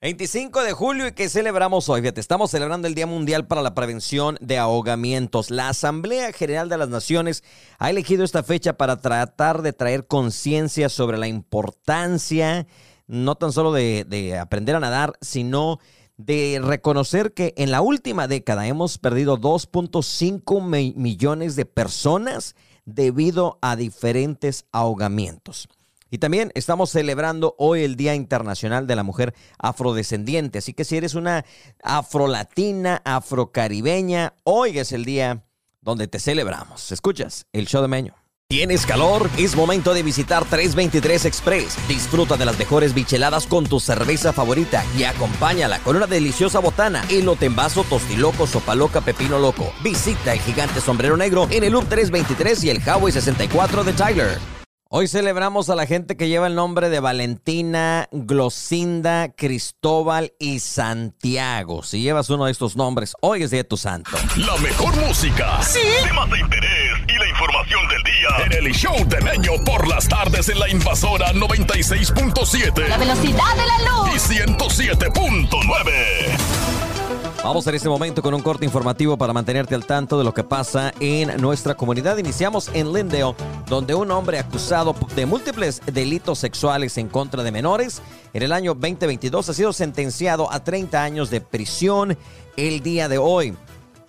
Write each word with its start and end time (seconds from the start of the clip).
25 0.00 0.62
de 0.62 0.74
julio 0.74 1.08
y 1.08 1.12
que 1.12 1.28
celebramos 1.28 1.88
hoy. 1.88 2.02
Fíjate, 2.02 2.20
estamos 2.20 2.52
celebrando 2.52 2.86
el 2.86 2.94
Día 2.94 3.08
Mundial 3.08 3.48
para 3.48 3.62
la 3.62 3.74
Prevención 3.74 4.38
de 4.40 4.56
Ahogamientos. 4.56 5.50
La 5.50 5.70
Asamblea 5.70 6.32
General 6.32 6.68
de 6.68 6.78
las 6.78 6.88
Naciones 6.88 7.42
ha 7.78 7.90
elegido 7.90 8.22
esta 8.22 8.44
fecha 8.44 8.74
para 8.74 9.00
tratar 9.00 9.60
de 9.60 9.72
traer 9.72 10.06
conciencia 10.06 10.88
sobre 10.88 11.18
la 11.18 11.26
importancia, 11.26 12.68
no 13.08 13.34
tan 13.34 13.50
solo 13.50 13.72
de, 13.72 14.04
de, 14.08 14.38
aprender 14.38 14.76
a 14.76 14.80
nadar, 14.80 15.14
sino 15.20 15.80
de 16.16 16.60
reconocer 16.62 17.34
que 17.34 17.52
en 17.56 17.72
la 17.72 17.80
última 17.80 18.28
década 18.28 18.68
hemos 18.68 18.98
perdido 18.98 19.36
2.5 19.36 20.94
millones 20.94 21.56
de 21.56 21.64
personas 21.64 22.54
debido 22.84 23.58
a 23.62 23.74
diferentes 23.74 24.64
ahogamientos. 24.70 25.68
Y 26.10 26.18
también 26.18 26.50
estamos 26.54 26.90
celebrando 26.90 27.54
hoy 27.58 27.82
el 27.82 27.96
Día 27.96 28.14
Internacional 28.14 28.86
de 28.86 28.96
la 28.96 29.02
Mujer 29.02 29.34
Afrodescendiente. 29.58 30.58
Así 30.58 30.72
que 30.72 30.84
si 30.84 30.96
eres 30.96 31.14
una 31.14 31.44
afrolatina, 31.82 33.02
afrocaribeña, 33.04 34.34
hoy 34.44 34.78
es 34.78 34.92
el 34.92 35.04
día 35.04 35.44
donde 35.80 36.08
te 36.08 36.18
celebramos. 36.18 36.92
Escuchas 36.92 37.46
el 37.52 37.66
show 37.66 37.82
de 37.82 37.88
Meño. 37.88 38.14
¿Tienes 38.50 38.86
calor? 38.86 39.28
Es 39.36 39.54
momento 39.54 39.92
de 39.92 40.02
visitar 40.02 40.42
323 40.46 41.26
Express. 41.26 41.76
Disfruta 41.86 42.38
de 42.38 42.46
las 42.46 42.58
mejores 42.58 42.94
bicheladas 42.94 43.46
con 43.46 43.66
tu 43.66 43.78
cerveza 43.78 44.32
favorita 44.32 44.82
y 44.96 45.04
acompáñala 45.04 45.80
con 45.80 45.96
una 45.96 46.06
deliciosa 46.06 46.58
botana, 46.58 47.04
elote 47.10 47.44
en 47.44 47.54
vaso, 47.54 47.84
tostiloco, 47.84 48.46
sopa 48.46 48.74
loca, 48.74 49.02
pepino 49.02 49.38
loco. 49.38 49.70
Visita 49.84 50.32
el 50.32 50.40
gigante 50.40 50.80
sombrero 50.80 51.18
negro 51.18 51.46
en 51.50 51.62
el 51.62 51.72
Loop 51.74 51.90
323 51.90 52.64
y 52.64 52.70
el 52.70 52.78
Highway 52.78 53.12
64 53.12 53.84
de 53.84 53.92
Tyler. 53.92 54.57
Hoy 54.90 55.06
celebramos 55.06 55.68
a 55.68 55.74
la 55.74 55.84
gente 55.84 56.16
que 56.16 56.28
lleva 56.28 56.46
el 56.46 56.54
nombre 56.54 56.88
de 56.88 56.98
Valentina, 56.98 58.08
Glosinda, 58.10 59.28
Cristóbal 59.36 60.32
y 60.38 60.60
Santiago. 60.60 61.82
Si 61.82 62.00
llevas 62.00 62.30
uno 62.30 62.46
de 62.46 62.52
estos 62.52 62.74
nombres, 62.74 63.12
hoy 63.20 63.42
es 63.42 63.50
día 63.50 63.58
de 63.58 63.64
tu 63.64 63.76
santo. 63.76 64.12
La 64.36 64.56
mejor 64.56 64.96
música. 64.96 65.62
Sí. 65.62 65.80
Temas 66.04 66.30
de 66.30 66.38
interés 66.38 66.92
y 67.06 67.18
la 67.18 67.28
información 67.28 67.86
del 67.88 68.02
día. 68.02 68.28
En 68.46 68.52
el 68.66 68.72
show 68.72 68.96
de 69.06 69.20
Meño 69.20 69.62
por 69.62 69.86
las 69.86 70.08
tardes 70.08 70.48
en 70.48 70.58
la 70.58 70.70
invasora 70.70 71.34
96.7. 71.34 72.88
La 72.88 72.96
velocidad 72.96 73.56
de 73.56 73.66
la 73.66 73.78
luz. 73.90 74.08
Y 74.14 74.18
107.9. 74.36 76.97
Vamos 77.44 77.66
en 77.68 77.74
este 77.76 77.88
momento 77.88 78.20
con 78.20 78.34
un 78.34 78.42
corte 78.42 78.64
informativo 78.64 79.16
para 79.16 79.32
mantenerte 79.32 79.74
al 79.74 79.86
tanto 79.86 80.18
de 80.18 80.24
lo 80.24 80.34
que 80.34 80.42
pasa 80.42 80.92
en 80.98 81.40
nuestra 81.40 81.76
comunidad. 81.76 82.18
Iniciamos 82.18 82.68
en 82.74 82.92
Lindale, 82.92 83.34
donde 83.68 83.94
un 83.94 84.10
hombre 84.10 84.40
acusado 84.40 84.94
de 85.14 85.24
múltiples 85.24 85.80
delitos 85.86 86.40
sexuales 86.40 86.98
en 86.98 87.08
contra 87.08 87.44
de 87.44 87.52
menores 87.52 88.02
en 88.32 88.42
el 88.42 88.52
año 88.52 88.74
2022 88.74 89.48
ha 89.48 89.54
sido 89.54 89.72
sentenciado 89.72 90.52
a 90.52 90.64
30 90.64 91.00
años 91.00 91.30
de 91.30 91.40
prisión 91.40 92.18
el 92.56 92.82
día 92.82 93.08
de 93.08 93.18
hoy. 93.18 93.56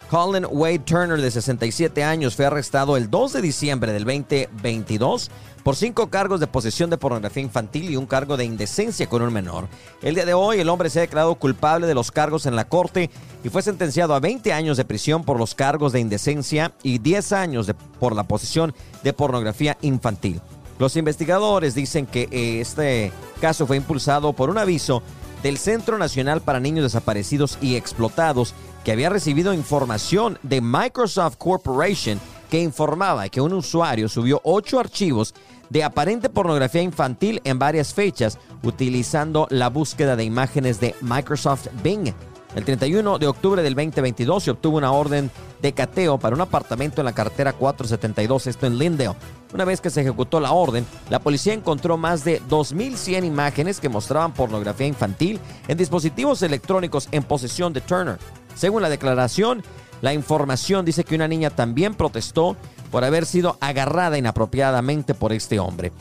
Colin 0.09 0.47
Wade 0.49 0.79
Turner, 0.79 1.21
de 1.21 1.29
67 1.29 2.03
años, 2.03 2.35
fue 2.35 2.45
arrestado 2.47 2.97
el 2.97 3.11
2 3.11 3.33
de 3.33 3.41
diciembre 3.43 3.93
del 3.93 4.05
2022 4.05 5.29
por 5.63 5.75
cinco 5.75 6.09
cargos 6.09 6.39
de 6.39 6.47
posesión 6.47 6.89
de 6.89 6.97
pornografía 6.97 7.43
infantil 7.43 7.89
y 7.89 7.95
un 7.95 8.05
cargo 8.05 8.37
de 8.37 8.45
indecencia 8.45 9.07
con 9.07 9.21
un 9.21 9.33
menor. 9.33 9.67
El 10.01 10.15
día 10.15 10.25
de 10.25 10.33
hoy, 10.33 10.59
el 10.59 10.69
hombre 10.69 10.89
se 10.89 10.99
ha 10.99 11.01
declarado 11.01 11.35
culpable 11.35 11.87
de 11.87 11.93
los 11.93 12.11
cargos 12.11 12.45
en 12.45 12.55
la 12.55 12.67
corte 12.67 13.09
y 13.43 13.49
fue 13.49 13.61
sentenciado 13.61 14.13
a 14.13 14.19
20 14.19 14.53
años 14.53 14.77
de 14.77 14.85
prisión 14.85 15.23
por 15.23 15.37
los 15.37 15.55
cargos 15.55 15.91
de 15.91 15.99
indecencia 15.99 16.73
y 16.83 16.99
10 16.99 17.31
años 17.33 17.71
por 17.99 18.15
la 18.15 18.23
posesión 18.23 18.73
de 19.03 19.13
pornografía 19.13 19.77
infantil. 19.81 20.41
Los 20.77 20.95
investigadores 20.95 21.75
dicen 21.75 22.05
que 22.05 22.29
eh, 22.31 22.61
este 22.61 23.11
caso 23.41 23.67
fue 23.67 23.77
impulsado 23.77 24.31
por 24.31 24.49
un 24.49 24.57
aviso 24.57 25.03
del 25.43 25.57
Centro 25.57 25.97
Nacional 25.97 26.41
para 26.41 26.59
Niños 26.59 26.83
Desaparecidos 26.83 27.57
y 27.61 27.75
Explotados 27.75 28.53
que 28.83 28.93
había 28.93 29.09
recibido 29.09 29.53
información 29.53 30.39
de 30.41 30.61
Microsoft 30.61 31.35
Corporation 31.37 32.19
que 32.49 32.61
informaba 32.61 33.29
que 33.29 33.41
un 33.41 33.53
usuario 33.53 34.09
subió 34.09 34.41
ocho 34.43 34.79
archivos 34.79 35.33
de 35.69 35.83
aparente 35.83 36.29
pornografía 36.29 36.81
infantil 36.81 37.41
en 37.43 37.59
varias 37.59 37.93
fechas 37.93 38.37
utilizando 38.63 39.47
la 39.49 39.69
búsqueda 39.69 40.15
de 40.15 40.23
imágenes 40.23 40.79
de 40.79 40.95
Microsoft 41.01 41.67
Bing. 41.83 42.13
El 42.55 42.65
31 42.65 43.19
de 43.19 43.27
octubre 43.27 43.61
del 43.61 43.75
2022 43.75 44.43
se 44.43 44.51
obtuvo 44.51 44.77
una 44.77 44.91
orden 44.91 45.29
de 45.61 45.73
cateo 45.73 46.17
para 46.17 46.35
un 46.35 46.41
apartamento 46.41 46.99
en 47.01 47.05
la 47.05 47.13
carretera 47.13 47.53
472, 47.53 48.47
esto 48.47 48.65
en 48.65 48.79
Lindale. 48.79 49.15
Una 49.53 49.65
vez 49.65 49.81
que 49.81 49.91
se 49.91 50.01
ejecutó 50.01 50.39
la 50.39 50.51
orden, 50.51 50.85
la 51.09 51.19
policía 51.19 51.53
encontró 51.53 51.97
más 51.97 52.23
de 52.23 52.41
2.100 52.41 53.23
imágenes 53.23 53.79
que 53.79 53.89
mostraban 53.89 54.33
pornografía 54.33 54.87
infantil 54.87 55.39
en 55.67 55.77
dispositivos 55.77 56.41
electrónicos 56.41 57.07
en 57.11 57.23
posesión 57.23 57.71
de 57.71 57.81
Turner. 57.81 58.17
Según 58.55 58.81
la 58.81 58.89
declaración, 58.89 59.63
la 60.01 60.13
información 60.13 60.85
dice 60.85 61.03
que 61.03 61.15
una 61.15 61.27
niña 61.27 61.51
también 61.51 61.93
protestó 61.93 62.55
por 62.91 63.03
haber 63.03 63.25
sido 63.25 63.57
agarrada 63.59 64.17
inapropiadamente 64.17 65.13
por 65.13 65.33
este 65.33 65.59
hombre. 65.59 65.91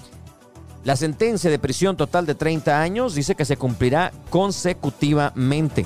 La 0.85 0.97
sentencia 0.97 1.51
de 1.51 1.59
prisión 1.59 1.97
total 1.97 2.25
de 2.25 2.35
30 2.35 2.81
años 2.81 3.15
dice 3.15 3.35
que 3.35 3.45
se 3.45 3.57
cumplirá 3.57 4.13
consecutivamente. 4.31 5.85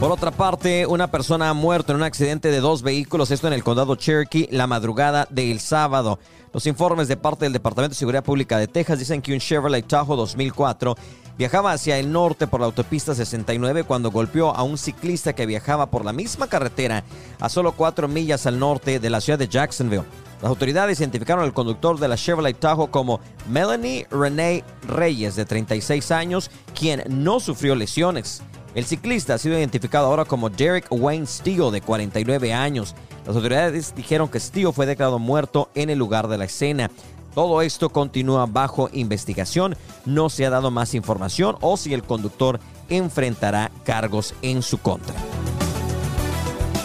Por 0.00 0.10
otra 0.10 0.32
parte, 0.32 0.84
una 0.86 1.12
persona 1.12 1.48
ha 1.48 1.54
muerto 1.54 1.92
en 1.92 1.98
un 1.98 2.02
accidente 2.02 2.50
de 2.50 2.58
dos 2.58 2.82
vehículos, 2.82 3.30
esto 3.30 3.46
en 3.46 3.52
el 3.52 3.62
condado 3.62 3.94
Cherokee, 3.94 4.48
la 4.50 4.66
madrugada 4.66 5.28
del 5.30 5.60
sábado. 5.60 6.18
Los 6.52 6.66
informes 6.66 7.06
de 7.06 7.16
parte 7.16 7.44
del 7.44 7.52
Departamento 7.52 7.94
de 7.94 7.98
Seguridad 7.98 8.24
Pública 8.24 8.58
de 8.58 8.66
Texas 8.66 8.98
dicen 8.98 9.22
que 9.22 9.32
un 9.32 9.38
Chevrolet 9.38 9.86
Tahoe 9.86 10.16
2004 10.16 10.96
viajaba 11.38 11.72
hacia 11.72 11.98
el 11.98 12.12
norte 12.12 12.46
por 12.46 12.60
la 12.60 12.66
autopista 12.66 13.14
69 13.14 13.84
cuando 13.84 14.10
golpeó 14.10 14.54
a 14.54 14.62
un 14.62 14.78
ciclista 14.78 15.32
que 15.32 15.46
viajaba 15.46 15.90
por 15.90 16.04
la 16.04 16.12
misma 16.12 16.46
carretera 16.46 17.04
a 17.40 17.48
solo 17.48 17.72
cuatro 17.72 18.08
millas 18.08 18.46
al 18.46 18.58
norte 18.58 18.98
de 19.00 19.10
la 19.10 19.20
ciudad 19.20 19.38
de 19.38 19.48
Jacksonville. 19.48 20.04
Las 20.42 20.48
autoridades 20.48 20.98
identificaron 20.98 21.44
al 21.44 21.52
conductor 21.52 22.00
de 22.00 22.08
la 22.08 22.16
Chevrolet 22.16 22.58
Tahoe 22.58 22.90
como 22.90 23.20
Melanie 23.48 24.08
Renee 24.10 24.64
Reyes, 24.88 25.36
de 25.36 25.44
36 25.44 26.10
años, 26.10 26.50
quien 26.74 27.04
no 27.08 27.38
sufrió 27.38 27.76
lesiones. 27.76 28.42
El 28.74 28.84
ciclista 28.84 29.34
ha 29.34 29.38
sido 29.38 29.58
identificado 29.58 30.06
ahora 30.06 30.24
como 30.24 30.50
Derek 30.50 30.86
Wayne 30.90 31.26
Steele, 31.26 31.70
de 31.70 31.80
49 31.80 32.52
años. 32.54 32.94
Las 33.26 33.36
autoridades 33.36 33.94
dijeron 33.94 34.28
que 34.28 34.40
Steele 34.40 34.72
fue 34.72 34.86
declarado 34.86 35.18
muerto 35.18 35.70
en 35.74 35.90
el 35.90 35.98
lugar 35.98 36.26
de 36.26 36.38
la 36.38 36.46
escena. 36.46 36.90
Todo 37.34 37.62
esto 37.62 37.90
continúa 37.90 38.46
bajo 38.46 38.90
investigación. 38.92 39.76
No 40.04 40.28
se 40.28 40.46
ha 40.46 40.50
dado 40.50 40.70
más 40.70 40.94
información 40.94 41.56
o 41.60 41.76
si 41.76 41.94
el 41.94 42.02
conductor 42.02 42.60
enfrentará 42.88 43.70
cargos 43.84 44.34
en 44.42 44.62
su 44.62 44.78
contra. 44.78 45.14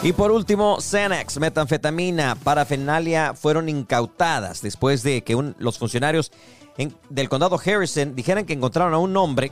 Y 0.03 0.13
por 0.13 0.31
último, 0.31 0.77
Xanax, 0.79 1.39
metanfetamina, 1.39 2.35
parafenalia 2.43 3.33
fueron 3.33 3.67
incautadas 3.67 4.61
después 4.61 5.03
de 5.03 5.23
que 5.23 5.53
los 5.57 5.79
funcionarios 5.79 6.31
del 7.09 7.29
condado 7.29 7.59
Harrison 7.63 8.15
dijeran 8.15 8.45
que 8.45 8.53
encontraron 8.53 8.93
a 8.93 8.99
un 8.99 9.17
hombre 9.17 9.51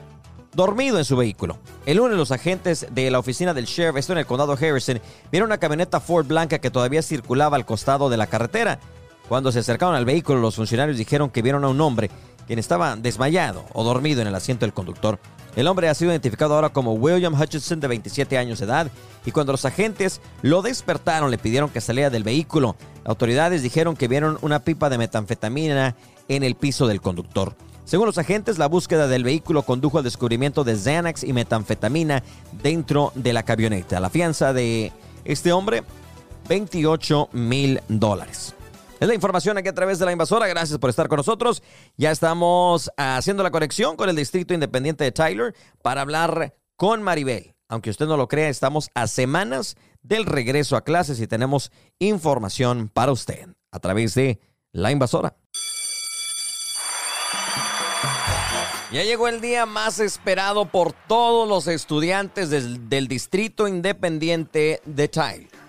dormido 0.54 0.98
en 0.98 1.04
su 1.04 1.16
vehículo. 1.16 1.58
El 1.84 1.98
lunes 1.98 2.16
los 2.16 2.30
agentes 2.30 2.86
de 2.90 3.10
la 3.10 3.18
oficina 3.18 3.52
del 3.52 3.66
sheriff, 3.66 3.96
esto 3.96 4.12
en 4.12 4.20
el 4.20 4.26
condado 4.26 4.52
Harrison, 4.52 5.00
vieron 5.30 5.48
una 5.48 5.58
camioneta 5.58 6.00
Ford 6.00 6.26
blanca 6.26 6.60
que 6.60 6.70
todavía 6.70 7.02
circulaba 7.02 7.56
al 7.56 7.66
costado 7.66 8.08
de 8.08 8.16
la 8.16 8.28
carretera. 8.28 8.78
Cuando 9.28 9.50
se 9.50 9.58
acercaron 9.58 9.94
al 9.94 10.04
vehículo, 10.04 10.40
los 10.40 10.56
funcionarios 10.56 10.98
dijeron 10.98 11.30
que 11.30 11.42
vieron 11.42 11.64
a 11.64 11.68
un 11.68 11.80
hombre 11.80 12.10
quien 12.46 12.58
estaba 12.58 12.94
desmayado 12.96 13.64
o 13.72 13.82
dormido 13.82 14.22
en 14.22 14.28
el 14.28 14.34
asiento 14.34 14.64
del 14.64 14.72
conductor. 14.72 15.18
El 15.56 15.66
hombre 15.68 15.88
ha 15.88 15.94
sido 15.94 16.10
identificado 16.10 16.54
ahora 16.54 16.68
como 16.68 16.92
William 16.92 17.34
Hutchinson, 17.34 17.80
de 17.80 17.88
27 17.88 18.36
años 18.38 18.58
de 18.58 18.66
edad, 18.66 18.90
y 19.24 19.30
cuando 19.30 19.52
los 19.52 19.64
agentes 19.64 20.20
lo 20.42 20.62
despertaron, 20.62 21.30
le 21.30 21.38
pidieron 21.38 21.70
que 21.70 21.80
saliera 21.80 22.10
del 22.10 22.24
vehículo. 22.24 22.76
Autoridades 23.04 23.62
dijeron 23.62 23.96
que 23.96 24.06
vieron 24.06 24.38
una 24.42 24.60
pipa 24.60 24.90
de 24.90 24.98
metanfetamina 24.98 25.96
en 26.28 26.42
el 26.42 26.54
piso 26.56 26.86
del 26.86 27.00
conductor. 27.00 27.56
Según 27.84 28.06
los 28.06 28.18
agentes, 28.18 28.58
la 28.58 28.66
búsqueda 28.66 29.08
del 29.08 29.24
vehículo 29.24 29.62
condujo 29.62 29.98
al 29.98 30.04
descubrimiento 30.04 30.62
de 30.62 30.76
Xanax 30.76 31.24
y 31.24 31.32
metanfetamina 31.32 32.22
dentro 32.62 33.12
de 33.14 33.32
la 33.32 33.44
camioneta. 33.44 33.98
La 34.00 34.10
fianza 34.10 34.52
de 34.52 34.92
este 35.24 35.52
hombre, 35.52 35.84
28 36.48 37.30
mil 37.32 37.80
dólares. 37.88 38.55
Es 38.98 39.06
la 39.06 39.14
información 39.14 39.58
aquí 39.58 39.68
a 39.68 39.74
través 39.74 39.98
de 39.98 40.06
la 40.06 40.12
invasora. 40.12 40.46
Gracias 40.46 40.78
por 40.78 40.88
estar 40.88 41.08
con 41.08 41.18
nosotros. 41.18 41.62
Ya 41.96 42.10
estamos 42.10 42.90
haciendo 42.96 43.42
la 43.42 43.50
conexión 43.50 43.96
con 43.96 44.08
el 44.08 44.16
Distrito 44.16 44.54
Independiente 44.54 45.04
de 45.04 45.12
Tyler 45.12 45.54
para 45.82 46.00
hablar 46.00 46.54
con 46.76 47.02
Maribel. 47.02 47.54
Aunque 47.68 47.90
usted 47.90 48.06
no 48.06 48.16
lo 48.16 48.28
crea, 48.28 48.48
estamos 48.48 48.88
a 48.94 49.06
semanas 49.06 49.76
del 50.02 50.24
regreso 50.24 50.76
a 50.76 50.84
clases 50.84 51.20
y 51.20 51.26
tenemos 51.26 51.72
información 51.98 52.88
para 52.88 53.12
usted 53.12 53.48
a 53.70 53.80
través 53.80 54.14
de 54.14 54.40
la 54.72 54.92
invasora. 54.92 55.36
Ya 58.92 59.02
llegó 59.02 59.28
el 59.28 59.40
día 59.40 59.66
más 59.66 59.98
esperado 59.98 60.66
por 60.66 60.92
todos 60.92 61.46
los 61.46 61.66
estudiantes 61.66 62.48
del, 62.50 63.08
Distrito 63.08 63.68
Independiente 63.68 64.80
de 64.86 65.08
Tyler. 65.08 65.65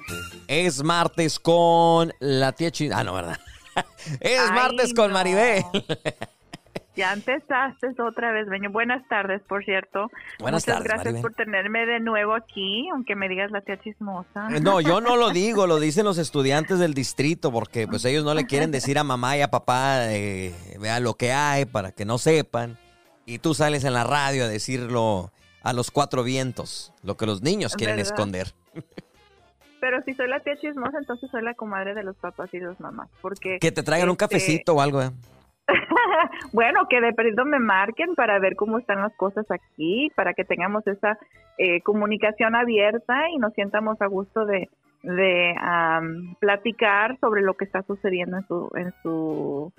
Es 0.48 0.84
martes 0.84 1.40
con 1.40 2.14
la 2.20 2.52
tía 2.54 2.72
China. 2.72 2.98
Ah, 3.00 3.04
no, 3.04 3.14
¿verdad? 3.14 3.38
Es 4.22 4.52
martes 4.52 4.94
con 4.94 5.12
Maribel. 5.12 5.64
Ya 6.96 7.14
empezaste 7.14 7.90
otra 8.02 8.32
vez, 8.32 8.48
Beño. 8.50 8.72
Buenas 8.72 9.08
tardes, 9.08 9.42
por 9.48 9.64
cierto. 9.64 10.10
Buenas 10.40 10.64
Muchas 10.64 10.78
tardes, 10.78 10.84
gracias 10.86 11.06
Maribel. 11.14 11.22
por 11.22 11.34
tenerme 11.36 11.86
de 11.86 12.00
nuevo 12.00 12.34
aquí, 12.34 12.90
aunque 12.92 13.16
me 13.16 13.30
digas 13.30 13.52
la 13.52 13.62
tía 13.62 13.80
chismosa. 13.80 14.48
Eh, 14.52 14.60
No, 14.62 14.82
yo 14.82 15.00
no 15.00 15.16
lo 15.16 15.30
digo, 15.30 15.68
lo 15.68 15.80
dicen 15.80 16.06
los 16.06 16.18
estudiantes 16.18 16.80
del 16.80 16.96
distrito, 16.96 17.52
porque 17.52 17.88
pues 17.88 18.04
ellos 18.06 18.24
no 18.26 18.34
le 18.34 18.48
quieren 18.48 18.72
decir 18.72 18.98
a 18.98 19.04
mamá 19.04 19.38
y 19.38 19.42
a 19.44 19.52
papá, 19.52 20.12
eh, 20.12 20.56
vea 20.80 21.00
lo 21.00 21.14
que 21.14 21.34
hay 21.34 21.66
para 21.66 21.92
que 21.92 22.06
no 22.06 22.18
sepan. 22.18 22.80
Y 23.28 23.38
tú 23.40 23.54
sales 23.54 23.84
en 23.84 23.94
la 23.94 24.04
radio 24.06 24.46
a 24.46 24.48
decirlo 24.48 25.32
a 25.62 25.74
los 25.74 25.92
cuatro 25.92 26.24
vientos, 26.24 26.94
lo 27.04 27.16
que 27.16 27.28
los 27.28 27.44
niños 27.44 27.76
quieren 27.76 27.98
¿Verdad? 27.98 28.12
esconder. 28.14 28.54
Pero 29.80 30.02
si 30.04 30.14
soy 30.14 30.28
la 30.28 30.40
tía 30.40 30.56
chismosa, 30.58 30.98
entonces 30.98 31.30
soy 31.30 31.44
la 31.44 31.54
comadre 31.54 31.94
de 31.94 32.04
los 32.04 32.16
papás 32.18 32.54
y 32.54 32.60
los 32.60 32.80
mamás. 32.80 33.10
Porque, 33.22 33.60
Que 33.60 33.72
te 33.72 33.84
traigan 33.84 34.10
un 34.10 34.14
este, 34.14 34.26
cafecito 34.26 34.76
o 34.76 34.82
algo. 34.82 35.02
eh. 35.02 35.12
bueno, 36.54 36.88
que 36.90 37.02
de 37.02 37.14
perdido 37.14 37.46
me 37.46 37.60
marquen 37.60 38.16
para 38.16 38.40
ver 38.40 38.56
cómo 38.56 38.80
están 38.80 39.02
las 39.02 39.14
cosas 39.16 39.46
aquí, 39.52 40.12
para 40.16 40.34
que 40.34 40.46
tengamos 40.46 40.86
esa 40.88 41.18
eh, 41.58 41.82
comunicación 41.82 42.56
abierta 42.56 43.30
y 43.30 43.38
nos 43.38 43.54
sientamos 43.54 44.02
a 44.02 44.08
gusto 44.08 44.46
de, 44.46 44.70
de 45.04 45.56
platicar 46.40 47.18
sobre 47.20 47.42
lo 47.42 47.56
que 47.56 47.66
está 47.66 47.84
sucediendo 47.84 48.38
en 48.38 48.48
su, 48.48 48.70
en 48.76 48.94
su 49.04 49.74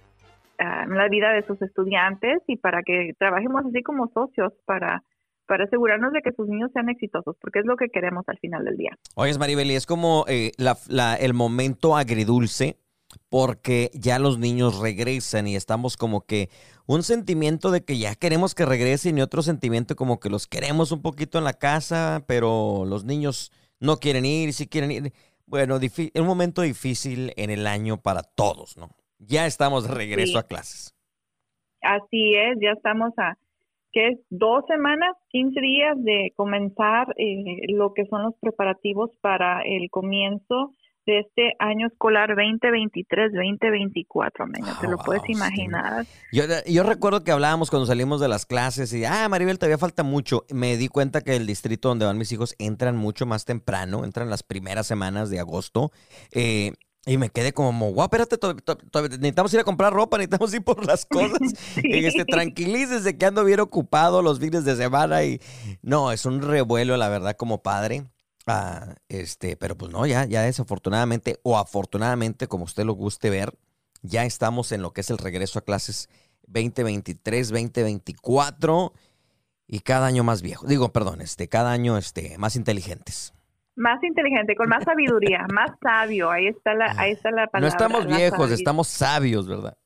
en 0.59 0.97
la 0.97 1.09
vida 1.09 1.33
de 1.33 1.43
sus 1.43 1.61
estudiantes 1.63 2.43
y 2.49 2.57
para 2.57 2.83
que 2.83 3.13
trabajemos 3.17 3.65
así 3.65 3.83
como 3.83 4.09
socios 4.09 4.53
para 4.67 5.05
para 5.49 5.65
asegurarnos 5.65 6.13
de 6.13 6.21
que 6.23 6.31
sus 6.33 6.47
niños 6.47 6.71
sean 6.73 6.89
exitosos, 6.89 7.37
porque 7.41 7.59
es 7.61 7.65
lo 7.67 7.77
que 7.77 7.89
queremos 7.89 8.23
al 8.29 8.39
final 8.39 8.65
del 8.65 8.77
día. 8.77 8.97
Oyes, 9.17 9.39
Maribel, 9.39 9.71
y 9.71 9.75
es 9.75 9.87
como 9.87 10.25
eh, 10.29 10.53
la- 10.59 10.79
la- 10.87 11.17
el 11.17 11.35
momento 11.35 11.97
agridulce 11.97 12.77
porque 13.31 13.91
ya 13.95 14.19
los 14.19 14.39
niños 14.39 14.79
regresan 14.79 15.47
y 15.49 15.57
estamos 15.57 15.97
como 15.97 16.21
que 16.27 16.51
un 16.87 17.03
sentimiento 17.03 17.71
de 17.71 17.83
que 17.83 17.99
ya 17.99 18.15
queremos 18.15 18.55
que 18.55 18.67
regresen 18.67 19.17
y 19.19 19.23
otro 19.23 19.43
sentimiento 19.43 19.97
como 19.97 20.21
que 20.21 20.29
los 20.29 20.47
queremos 20.47 20.93
un 20.93 21.01
poquito 21.03 21.39
en 21.39 21.45
la 21.45 21.55
casa, 21.55 22.23
pero 22.27 22.85
los 22.87 23.05
niños 23.05 23.51
no 23.81 23.97
quieren 23.97 24.27
ir, 24.27 24.53
sí 24.53 24.67
quieren 24.67 24.91
ir. 24.91 25.13
Bueno, 25.47 25.79
un 26.15 26.27
momento 26.27 26.61
difícil 26.61 27.33
en 27.37 27.49
el 27.51 27.67
año 27.67 27.97
para 27.97 28.23
todos, 28.23 28.77
¿no? 28.77 28.91
Ya 29.19 29.47
estamos 29.47 29.89
de 29.89 29.95
regreso 29.95 30.33
Sí. 30.33 30.39
a 30.39 30.43
clases. 30.43 30.95
Así 31.81 32.35
es, 32.35 32.59
ya 32.61 32.73
estamos 32.73 33.13
a, 33.19 33.39
que 33.93 34.09
es 34.09 34.19
dos 34.31 34.65
semanas, 34.69 35.15
15 35.31 35.61
días 35.61 35.97
de 36.03 36.33
comenzar 36.37 37.09
eh, 37.17 37.73
lo 37.75 37.93
que 37.95 38.07
son 38.07 38.23
los 38.23 38.35
preparativos 38.41 39.11
para 39.21 39.63
el 39.63 39.89
comienzo 39.91 40.73
de 41.07 41.21
este 41.21 41.53
año 41.59 41.87
escolar 41.87 42.31
2023-2024, 42.37 44.47
Meño, 44.47 44.67
te 44.81 44.87
Ah, 44.87 44.91
lo 44.91 44.97
wow, 44.97 45.05
puedes 45.07 45.23
imaginar. 45.29 46.05
Yo, 46.33 46.43
yo 46.67 46.83
recuerdo 46.83 47.25
que 47.25 47.31
hablábamos 47.33 47.71
cuando 47.71 47.87
salimos 47.87 48.21
de 48.21 48.29
las 48.29 48.45
clases 48.47 48.93
y, 48.93 49.05
ah, 49.07 49.27
Maribel, 49.29 49.59
todavía 49.59 49.79
falta 49.79 50.03
mucho. 50.03 50.45
Me 50.53 50.77
di 50.77 50.89
cuenta 50.89 51.23
que 51.23 51.37
el 51.37 51.47
distrito 51.47 51.89
donde 51.89 52.05
van 52.05 52.19
mis 52.19 52.31
hijos 52.33 52.55
entran 52.59 52.97
mucho 52.97 53.25
más 53.27 53.45
temprano, 53.47 54.05
entran 54.05 54.29
las 54.31 54.43
primeras 54.43 54.87
semanas 54.87 55.31
de 55.31 55.41
agosto. 55.41 55.91
eh, 56.35 56.73
y 57.07 57.17
me 57.17 57.31
quedé 57.31 57.53
como, 57.53 57.91
guau, 57.93 58.07
espérate, 58.07 58.37
to- 58.39 58.57
to- 58.57 58.77
to- 58.77 59.03
necesitamos 59.09 59.53
ir 59.55 59.61
a 59.61 59.65
comprar 59.65 59.93
ropa, 59.93 60.19
necesitamos 60.19 60.53
ir 60.55 60.63
por 60.63 60.85
las 60.87 61.07
cosas. 61.11 61.39
Y 61.83 62.05
este, 62.05 62.25
tranquilícese 62.25 63.17
que 63.17 63.27
ando 63.27 63.45
bien 63.45 63.61
ocupado 63.61 64.21
los 64.23 64.39
fines 64.41 64.65
de 64.65 64.77
semana 64.77 65.25
y 65.25 65.41
no, 65.83 66.13
es 66.13 66.27
un 66.27 66.43
revuelo, 66.43 66.97
la 66.97 67.09
verdad, 67.09 67.37
como 67.37 67.63
padre. 67.63 68.05
Ah, 68.47 68.95
este, 69.09 69.57
pero 69.57 69.77
pues 69.77 69.93
no, 69.93 70.07
ya, 70.07 70.25
ya 70.25 70.43
desafortunadamente 70.43 71.39
o 71.43 71.59
afortunadamente, 71.59 72.47
como 72.49 72.65
usted 72.65 72.85
lo 72.85 72.95
guste 72.95 73.29
ver, 73.31 73.59
ya 74.03 74.25
estamos 74.25 74.73
en 74.73 74.81
lo 74.83 74.93
que 74.93 75.03
es 75.03 75.11
el 75.11 75.19
regreso 75.19 75.59
a 75.59 75.63
clases 75.63 76.09
2023, 76.47 77.49
2024 77.51 78.93
y 79.67 79.81
cada 79.81 80.07
año 80.07 80.25
más 80.25 80.41
viejo. 80.41 80.67
Digo, 80.67 80.93
perdón, 80.93 81.21
este, 81.21 81.49
cada 81.49 81.73
año 81.73 81.99
este, 81.99 82.39
más 82.39 82.57
inteligentes. 82.57 83.35
Más 83.79 84.03
inteligente, 84.05 84.57
con 84.57 84.69
más 84.69 84.85
sabiduría, 84.85 85.47
más 85.55 85.71
sabio, 85.83 86.31
ahí 86.31 86.49
está 86.49 86.75
la, 86.75 86.95
ahí 86.99 87.13
está 87.13 87.31
la 87.31 87.45
No 87.45 87.51
palabra. 87.51 87.69
estamos 87.69 88.07
la 88.07 88.17
viejos, 88.17 88.31
sabiduría. 88.31 88.55
estamos 88.57 88.89
sabios, 88.89 89.49
¿verdad? 89.49 89.77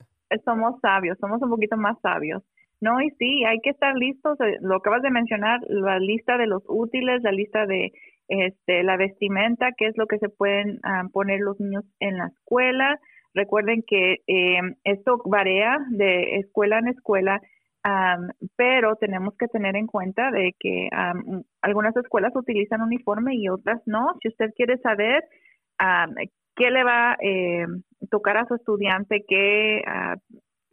somos 0.45 0.81
sabios, 0.81 1.19
somos 1.21 1.43
un 1.43 1.51
poquito 1.51 1.77
más 1.77 2.01
sabios. 2.01 2.43
No, 2.81 3.01
y 3.01 3.11
sí, 3.13 3.45
hay 3.45 3.61
que 3.61 3.71
estar 3.71 3.95
listos. 3.95 4.41
eh, 4.41 4.57
Lo 4.61 4.77
acabas 4.77 5.03
de 5.03 5.11
mencionar, 5.11 5.61
la 5.69 5.99
lista 6.01 6.37
de 6.39 6.47
los 6.49 6.65
útiles, 6.69 7.23
la 7.23 7.31
lista 7.33 7.67
de 7.67 7.93
este, 8.29 8.83
la 8.83 8.97
vestimenta, 8.97 9.73
qué 9.77 9.87
es 9.89 9.97
lo 9.99 10.07
que 10.07 10.19
se 10.19 10.29
pueden 10.31 10.81
ah, 10.83 11.05
poner 11.13 11.41
los 11.41 11.61
niños 11.61 11.85
en 12.01 12.17
la 12.19 12.29
escuela. 12.29 12.99
Recuerden 13.35 13.85
que 13.87 14.23
eh, 14.27 14.61
esto 14.85 15.21
varía 15.27 15.79
de 15.91 16.37
escuela 16.39 16.79
en 16.79 16.89
escuela, 16.89 17.41
am, 17.83 18.29
pero 18.57 18.97
tenemos 18.97 19.35
que 19.37 19.49
tener 19.49 19.77
en 19.77 19.87
cuenta 19.87 20.31
de 20.31 20.55
que 20.59 20.89
am, 20.93 21.43
algunas 21.63 21.97
escuelas 21.97 22.35
utilizan 22.35 22.83
uniforme 22.83 23.35
y 23.37 23.49
otras 23.49 23.81
no. 23.87 24.15
Si 24.23 24.29
usted 24.29 24.51
quiere 24.57 24.79
saber 24.79 25.25
am, 25.79 26.15
qué 26.57 26.71
le 26.71 26.85
va 26.85 27.13
a 27.13 27.17
eh, 27.21 27.67
tocar 28.11 28.37
a 28.37 28.47
su 28.47 28.55
estudiante, 28.55 29.25
qué 29.27 29.83
ah, 29.87 30.17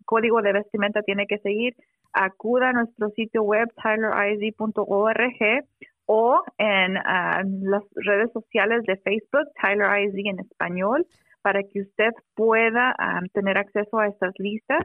código 0.06 0.42
de 0.42 0.54
vestimenta 0.54 1.02
tiene 1.04 1.28
que 1.28 1.40
seguir, 1.40 1.76
acuda 2.14 2.70
a 2.70 2.74
nuestro 2.74 3.10
sitio 3.12 3.44
web 3.44 3.70
tyleriz.org 3.82 5.66
o 6.06 6.42
en 6.58 6.98
ah, 6.98 7.44
las 7.62 7.84
redes 7.96 8.32
sociales 8.34 8.84
de 8.84 8.98
Facebook, 8.98 9.48
Tyler 9.62 10.02
IZ 10.04 10.16
en 10.16 10.40
español, 10.40 11.06
para 11.42 11.62
que 11.64 11.82
usted 11.82 12.12
pueda 12.36 12.94
tener 13.34 13.58
acceso 13.58 13.98
a 13.98 14.08
estas 14.08 14.34
listas. 14.40 14.82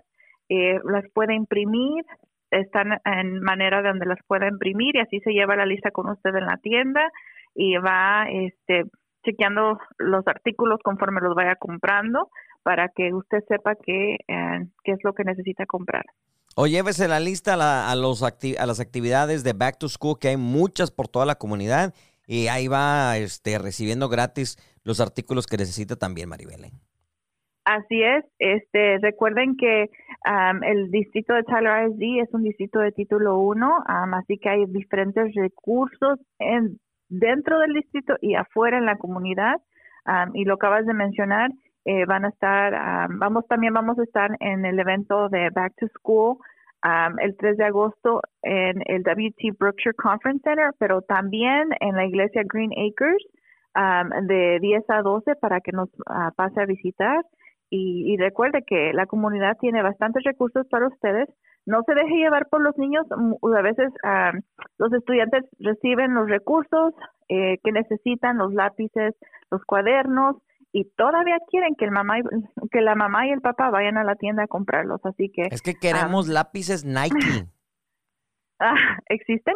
Eh, 0.49 0.79
las 0.85 1.05
puede 1.13 1.35
imprimir, 1.35 2.05
están 2.51 2.99
en 3.05 3.41
manera 3.41 3.83
donde 3.83 4.07
las 4.07 4.19
pueda 4.27 4.47
imprimir 4.49 4.97
y 4.97 5.01
así 5.01 5.21
se 5.21 5.33
lleva 5.33 5.57
la 5.57 5.67
lista 5.67 5.91
con 5.91 6.09
usted 6.11 6.35
en 6.35 6.47
la 6.47 6.57
tienda 6.59 7.03
y 7.55 7.77
va 7.77 8.27
este 8.31 8.85
chequeando 9.25 9.79
los 9.99 10.27
artículos 10.29 10.81
conforme 10.85 11.21
los 11.23 11.35
vaya 11.35 11.57
comprando 11.57 12.29
para 12.63 12.91
que 12.91 13.13
usted 13.15 13.39
sepa 13.49 13.75
qué, 13.75 14.17
eh, 14.29 14.67
qué 14.85 14.93
es 14.93 14.99
lo 15.03 15.15
que 15.15 15.25
necesita 15.25 15.65
comprar. 15.67 16.05
O 16.57 16.67
llévese 16.67 17.09
la 17.09 17.21
lista 17.21 17.55
a, 17.55 17.57
la- 17.57 17.91
a 17.91 17.97
los 17.97 18.23
a 18.23 18.67
las 18.67 18.81
actividades 18.81 19.43
de 19.43 19.53
Back 19.55 19.79
to 19.79 19.89
School, 19.89 20.19
que 20.21 20.29
hay 20.29 20.37
muchas 20.37 20.91
por 20.91 21.09
toda 21.09 21.27
la 21.27 21.35
comunidad, 21.35 21.95
y 22.27 22.47
ahí 22.49 22.69
va 22.69 23.17
este, 23.19 23.59
recibiendo 23.59 24.09
gratis 24.09 24.57
los 24.85 25.01
artículos 25.01 25.47
que 25.47 25.57
necesita 25.57 25.97
también, 25.97 26.29
Maribel. 26.29 26.65
¿eh? 26.67 26.71
Así 27.65 28.03
es, 28.03 28.25
este, 28.39 28.99
recuerden 29.01 29.57
que 29.57 29.89
am, 30.25 30.63
el 30.63 30.91
distrito 30.91 31.33
de 31.33 31.45
Tyler 31.45 31.89
ISD 31.89 32.23
es 32.23 32.35
un 32.35 32.43
distrito 32.43 32.79
de 32.81 32.93
título 32.93 33.39
1, 33.39 33.85
así 33.87 34.37
que 34.39 34.51
hay 34.51 34.67
diferentes 34.67 35.35
recursos 35.35 36.19
en, 36.39 36.79
dentro 37.09 37.59
del 37.61 37.73
distrito 37.73 38.17
y 38.21 38.35
afuera 38.35 38.77
en 38.77 38.85
la 38.85 38.97
comunidad. 38.99 39.57
am, 40.05 40.31
y 40.35 40.45
lo 40.45 40.55
acabas 40.55 40.85
de 40.85 40.93
mencionar, 40.93 41.51
eh, 41.87 42.05
van 42.07 42.27
a 42.27 42.29
estar, 42.29 42.75
am, 42.75 43.19
vamos 43.19 43.47
también 43.49 43.73
vamos 43.73 43.99
a 43.99 44.05
estar 44.05 44.31
en 44.41 44.67
el 44.67 44.79
evento 44.79 45.29
de 45.31 45.49
Back 45.51 45.75
to 45.79 45.89
School 45.89 46.37
el 47.19 47.37
3 47.37 47.57
de 47.57 47.65
agosto 47.65 48.21
en 48.43 48.83
el 48.87 49.03
WT 49.03 49.57
Brookshire 49.59 49.95
Conference 49.95 50.43
Center, 50.45 50.71
pero 50.79 51.01
también 51.03 51.71
en 51.81 51.97
la 51.97 52.05
iglesia 52.05 52.43
Green 52.45 52.73
Acres 52.73 53.23
de 54.27 54.59
10 54.61 54.85
a 54.91 55.03
12 55.03 55.35
para 55.37 55.61
que 55.61 55.73
nos 55.73 55.89
ah, 56.07 56.31
pase 56.37 56.61
a 56.61 56.67
visitar. 56.67 57.25
Y, 57.75 58.13
y 58.13 58.17
recuerde 58.17 58.63
que 58.65 58.93
la 58.93 59.07
comunidad 59.07 59.57
tiene 59.61 59.83
bastantes 59.83 60.23
recursos 60.23 60.65
para 60.69 60.87
ustedes. 60.87 61.29
No 61.67 61.83
se 61.85 61.95
deje 61.95 62.15
llevar 62.15 62.47
por 62.49 62.63
los 62.63 62.77
niños. 62.79 63.05
A 63.11 63.63
veces 63.63 63.91
ah, 64.05 64.31
los 64.79 64.93
estudiantes 64.93 65.45
reciben 65.59 66.15
los 66.15 66.29
recursos 66.29 66.95
eh, 67.29 67.59
que 67.65 67.73
necesitan, 67.73 68.39
los 68.39 68.55
lápices, 68.55 69.15
los 69.51 69.65
cuadernos, 69.65 70.37
y 70.73 70.85
todavía 70.97 71.39
quieren 71.51 71.75
que 71.77 71.85
el 71.85 71.91
mamá 71.91 72.19
y, 72.19 72.23
que 72.71 72.81
la 72.81 72.95
mamá 72.95 73.27
y 73.27 73.31
el 73.31 73.41
papá 73.41 73.71
vayan 73.71 73.97
a 73.97 74.05
la 74.05 74.15
tienda 74.15 74.45
a 74.45 74.49
comprarlos. 74.49 75.01
Así 75.05 75.31
que 75.31 75.43
Es 75.51 75.63
que 75.63 75.75
queremos 75.75 76.29
lápices 76.29 76.85
Nike. 76.85 77.17
ah, 78.61 78.99
existen. 79.09 79.55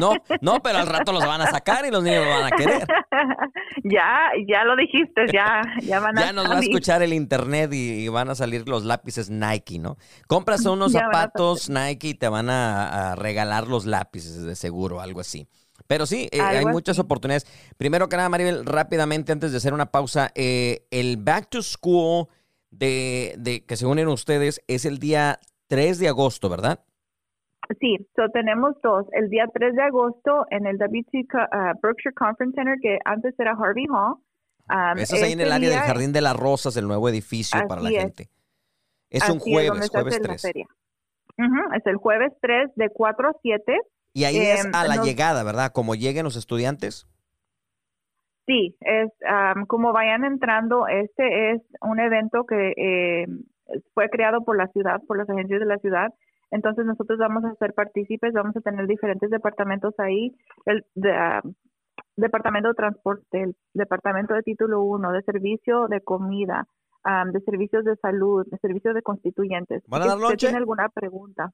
No, 0.00 0.12
no, 0.40 0.60
pero 0.62 0.78
al 0.78 0.86
rato 0.86 1.12
los 1.12 1.26
van 1.26 1.40
a 1.40 1.46
sacar 1.46 1.84
y 1.86 1.90
los 1.90 2.02
niños 2.02 2.24
van 2.26 2.52
a 2.52 2.56
querer. 2.56 2.86
ya, 3.84 4.30
ya 4.46 4.64
lo 4.64 4.76
dijiste, 4.76 5.26
ya, 5.32 5.62
ya 5.82 6.00
van 6.00 6.18
a 6.18 6.26
Ya 6.26 6.32
nos 6.32 6.50
va 6.50 6.56
a 6.56 6.60
escuchar 6.60 7.02
el 7.02 7.12
internet 7.12 7.72
y, 7.72 8.04
y 8.04 8.08
van 8.08 8.30
a 8.30 8.34
salir 8.34 8.68
los 8.68 8.84
lápices 8.84 9.30
Nike, 9.30 9.78
¿no? 9.78 9.96
Compras 10.26 10.64
unos 10.66 10.92
Ya 10.92 11.00
zapatos 11.00 11.70
Nike 11.70 12.08
y 12.08 12.14
te 12.14 12.28
van 12.28 12.50
a, 12.50 13.12
a 13.12 13.16
regalar 13.16 13.68
los 13.68 13.86
lápices 13.86 14.42
de 14.42 14.56
seguro, 14.56 15.00
algo 15.00 15.20
así. 15.20 15.48
Pero 15.86 16.06
sí, 16.06 16.28
eh, 16.32 16.40
hay 16.40 16.64
muchas 16.64 16.98
oportunidades. 16.98 17.46
Primero 17.76 18.08
que 18.08 18.16
nada, 18.16 18.28
Maribel, 18.28 18.64
rápidamente, 18.64 19.32
antes 19.32 19.50
de 19.50 19.58
hacer 19.58 19.74
una 19.74 19.90
pausa, 19.90 20.30
eh, 20.34 20.86
el 20.90 21.18
Back 21.18 21.50
to 21.50 21.62
School 21.62 22.28
de, 22.70 23.34
de 23.38 23.64
que 23.66 23.76
se 23.76 23.86
unen 23.86 24.08
ustedes 24.08 24.62
es 24.66 24.84
el 24.84 24.98
día 24.98 25.40
3 25.68 25.98
de 25.98 26.08
agosto, 26.08 26.48
¿verdad? 26.48 26.84
Sí, 27.80 27.96
so 28.14 28.28
tenemos 28.30 28.74
dos. 28.82 29.06
El 29.12 29.30
día 29.30 29.46
3 29.52 29.74
de 29.74 29.82
agosto 29.82 30.46
en 30.50 30.66
el 30.66 30.76
WT 30.78 31.26
Co- 31.30 31.38
ah, 31.50 31.72
Berkshire 31.82 32.14
Conference 32.14 32.54
Center, 32.56 32.76
que 32.80 32.98
antes 33.04 33.34
era 33.38 33.52
Harvey 33.52 33.86
Hall. 33.90 34.16
Um, 34.68 34.98
Eso 34.98 35.16
es 35.16 35.22
ahí 35.22 35.32
en 35.32 35.40
el 35.40 35.52
área 35.52 35.70
del 35.70 35.78
Jardín 35.80 36.12
de 36.12 36.20
las 36.20 36.36
Rosas, 36.36 36.76
el 36.76 36.86
nuevo 36.86 37.08
edificio 37.08 37.60
para 37.68 37.80
la 37.82 37.90
es. 37.90 37.96
gente. 37.98 38.28
Es 39.10 39.28
un 39.28 39.36
así 39.36 39.52
jueves, 39.52 39.70
hace 39.80 39.88
jueves 39.88 40.18
la 40.20 40.22
3. 40.28 40.42
feria. 40.42 40.66
es 41.76 41.86
el 41.86 41.96
jueves 41.96 42.32
3 42.40 42.70
de 42.76 42.88
4 42.90 43.28
a 43.28 43.32
7. 43.42 43.78
Y 44.14 44.24
ahí 44.24 44.36
es 44.38 44.66
a 44.72 44.84
la 44.86 45.02
llegada, 45.02 45.42
¿verdad? 45.42 45.72
Como 45.72 45.94
lleguen 45.94 46.24
los 46.24 46.36
estudiantes. 46.36 47.06
Sí, 48.46 48.76
es 48.80 49.10
como 49.68 49.92
vayan 49.92 50.24
entrando. 50.24 50.86
Este 50.86 51.52
es 51.52 51.62
un 51.80 51.98
evento 51.98 52.44
que 52.46 52.72
eh, 52.76 53.26
fue 53.94 54.10
creado 54.10 54.44
por 54.44 54.56
la 54.56 54.66
ciudad, 54.68 55.00
por 55.06 55.16
las 55.18 55.28
agencias 55.30 55.60
de 55.60 55.66
la 55.66 55.78
ciudad. 55.78 56.12
Entonces 56.50 56.84
nosotros 56.84 57.18
vamos 57.18 57.44
a 57.44 57.54
ser 57.56 57.74
partícipes, 57.74 58.32
vamos 58.32 58.56
a 58.56 58.60
tener 58.60 58.86
diferentes 58.86 59.30
departamentos 59.30 59.94
ahí, 59.98 60.36
el 60.66 60.84
departamento 62.16 62.68
de 62.68 62.74
transporte, 62.74 63.42
el 63.42 63.56
departamento 63.72 64.34
de 64.34 64.42
título 64.42 64.82
1, 64.82 65.12
de 65.12 65.22
servicio 65.22 65.88
de 65.88 66.00
comida, 66.00 66.66
de 67.32 67.40
servicios 67.40 67.84
de 67.84 67.96
salud, 67.96 68.46
de 68.50 68.58
servicios 68.58 68.94
de 68.94 69.02
constituyentes. 69.02 69.82
¿Van 69.88 70.02
a 70.02 70.06
dar 70.06 70.18
lonche? 70.18 70.36
¿Tiene 70.36 70.58
alguna 70.58 70.88
pregunta? 70.88 71.50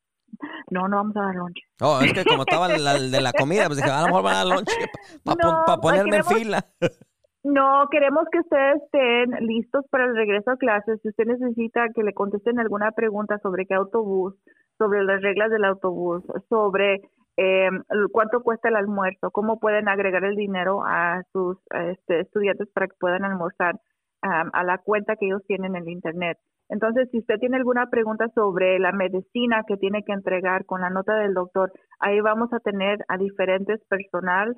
No, 0.71 0.87
no 0.87 0.99
vamos 0.99 1.17
a 1.17 1.23
dar 1.23 1.35
lonche. 1.35 1.63
Oh, 1.81 1.99
es 2.01 2.13
que 2.13 2.25
como 2.25 2.43
estaba 2.43 2.73
el 2.73 3.11
de 3.11 3.21
la 3.21 3.33
comida, 3.33 3.67
pues 3.67 3.79
dije, 3.79 3.91
a 3.91 4.03
lo 4.03 4.07
mejor 4.09 4.23
van 4.23 4.35
a 4.35 4.39
dar 4.39 4.47
lonche 4.47 4.77
para 5.25 5.77
ponerme 5.81 6.19
en 6.19 6.25
fila. 6.25 6.65
No, 7.43 7.89
queremos 7.91 8.25
que 8.31 8.41
ustedes 8.41 8.83
estén 8.83 9.47
listos 9.47 9.87
para 9.91 10.05
el 10.05 10.15
regreso 10.15 10.51
a 10.51 10.59
clases. 10.59 11.01
Si 11.01 11.09
usted 11.09 11.25
necesita 11.25 11.89
que 11.95 12.03
le 12.03 12.13
contesten 12.13 12.59
alguna 12.59 12.93
pregunta 12.93 13.39
sobre 13.39 13.65
qué 13.65 13.73
autobús, 13.73 14.35
sobre 14.81 15.05
las 15.05 15.21
reglas 15.21 15.51
del 15.51 15.67
autobús, 15.67 16.25
sobre 16.49 17.03
eh, 17.37 17.69
cuánto 18.13 18.43
cuesta 18.43 18.71
el 18.71 18.77
almuerzo, 18.77 19.31
cómo 19.31 19.61
pueden 19.61 19.89
agregar 19.89 20.25
el 20.25 20.37
dinero 20.37 20.83
a 20.87 21.23
sus 21.33 21.59
este, 21.71 22.21
estudiantes 22.21 22.69
para 22.73 22.87
que 22.87 22.97
puedan 22.99 23.25
almorzar 23.25 23.79
a 24.23 24.65
la 24.65 24.77
cuenta 24.77 25.17
que 25.17 25.27
ellos 25.27 25.43
tienen 25.47 25.77
en 25.77 25.83
el 25.83 25.89
Internet. 25.89 26.37
Entonces, 26.69 27.09
si 27.11 27.19
usted 27.19 27.39
tiene 27.39 27.57
alguna 27.57 27.87
pregunta 27.87 28.29
sobre 28.35 28.79
la 28.79 28.93
medicina 28.93 29.65
que 29.67 29.77
tiene 29.77 30.05
que 30.05 30.13
entregar 30.13 30.67
con 30.67 30.83
la 30.83 30.91
nota 30.91 31.17
del 31.17 31.35
doctor, 31.35 31.73
ahí 31.99 32.21
vamos 32.21 32.53
a 32.53 32.61
tener 32.61 32.99
a 33.09 33.17
diferentes 33.17 33.83
personal, 33.89 34.55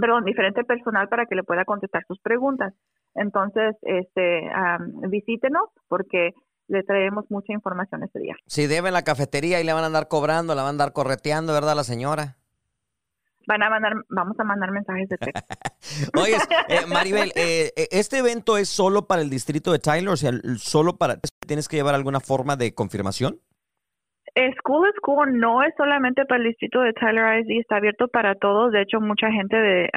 perdón, 0.00 0.24
diferente 0.24 0.64
personal 0.64 1.08
para 1.08 1.26
que 1.26 1.34
le 1.34 1.42
pueda 1.42 1.64
contestar 1.64 2.04
sus 2.06 2.20
preguntas. 2.20 2.72
Entonces, 3.14 3.76
este, 3.82 4.48
visítenos 5.08 5.68
porque 5.88 6.30
le 6.70 6.82
traemos 6.84 7.24
mucha 7.30 7.52
información 7.52 8.04
ese 8.04 8.20
día. 8.20 8.36
Si 8.46 8.66
debe 8.66 8.90
la 8.90 9.02
cafetería 9.02 9.60
y 9.60 9.64
le 9.64 9.72
van 9.72 9.82
a 9.82 9.86
andar 9.86 10.08
cobrando, 10.08 10.54
la 10.54 10.62
van 10.62 10.68
a 10.68 10.70
andar 10.70 10.92
correteando, 10.92 11.52
¿verdad, 11.52 11.74
la 11.74 11.84
señora? 11.84 12.36
van 13.46 13.62
a 13.64 13.70
mandar, 13.70 13.94
vamos 14.08 14.38
a 14.38 14.44
mandar 14.44 14.70
mensajes 14.70 15.08
de 15.08 15.18
texto. 15.18 15.40
Oye, 16.20 16.36
eh, 16.68 16.86
Maribel, 16.86 17.32
eh, 17.34 17.72
eh, 17.74 17.88
¿este 17.90 18.18
evento 18.18 18.56
es 18.56 18.68
solo 18.68 19.08
para 19.08 19.22
el 19.22 19.30
distrito 19.30 19.72
de 19.72 19.80
Tyler? 19.80 20.10
O 20.10 20.16
sea, 20.16 20.30
solo 20.58 20.96
para, 20.96 21.18
¿tienes 21.46 21.66
que 21.66 21.76
llevar 21.76 21.96
alguna 21.96 22.20
forma 22.20 22.54
de 22.54 22.74
confirmación? 22.74 23.40
School 24.58 24.92
School 24.96 25.38
no 25.38 25.62
es 25.62 25.74
solamente 25.76 26.24
para 26.24 26.42
el 26.42 26.48
distrito 26.48 26.80
de 26.80 26.92
Tyler 26.92 27.40
ISD, 27.40 27.60
está 27.60 27.76
abierto 27.76 28.08
para 28.08 28.34
todos. 28.34 28.72
De 28.72 28.82
hecho, 28.82 29.00
mucha 29.00 29.30
gente 29.30 29.56
de 29.56 29.90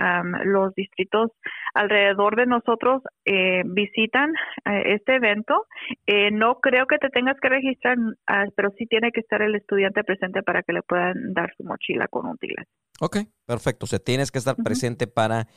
los 0.46 0.74
distritos 0.76 1.32
alrededor 1.74 2.36
de 2.36 2.46
nosotros 2.46 3.02
eh, 3.26 3.64
visitan 3.66 4.32
eh, 4.66 4.96
este 4.96 5.16
evento. 5.16 5.66
Eh, 6.06 6.32
no 6.32 6.60
creo 6.60 6.86
que 6.88 6.98
te 6.98 7.10
tengas 7.10 7.36
que 7.42 7.50
registrar, 7.50 7.98
ah, 8.28 8.46
pero 8.56 8.70
sí 8.78 8.86
tiene 8.86 9.12
que 9.12 9.22
estar 9.22 9.42
el 9.42 9.56
estudiante 9.56 10.04
presente 10.04 10.44
para 10.44 10.64
que 10.64 10.74
le 10.74 10.82
puedan 10.84 11.34
dar 11.34 11.52
su 11.58 11.64
mochila 11.64 12.08
con 12.08 12.28
útiles. 12.28 12.68
Ok, 13.00 13.18
perfecto. 13.46 13.86
O 13.86 13.88
sea, 13.88 14.00
tienes 14.00 14.32
que 14.32 14.38
estar 14.38 14.56
presente 14.56 15.08
para, 15.08 15.48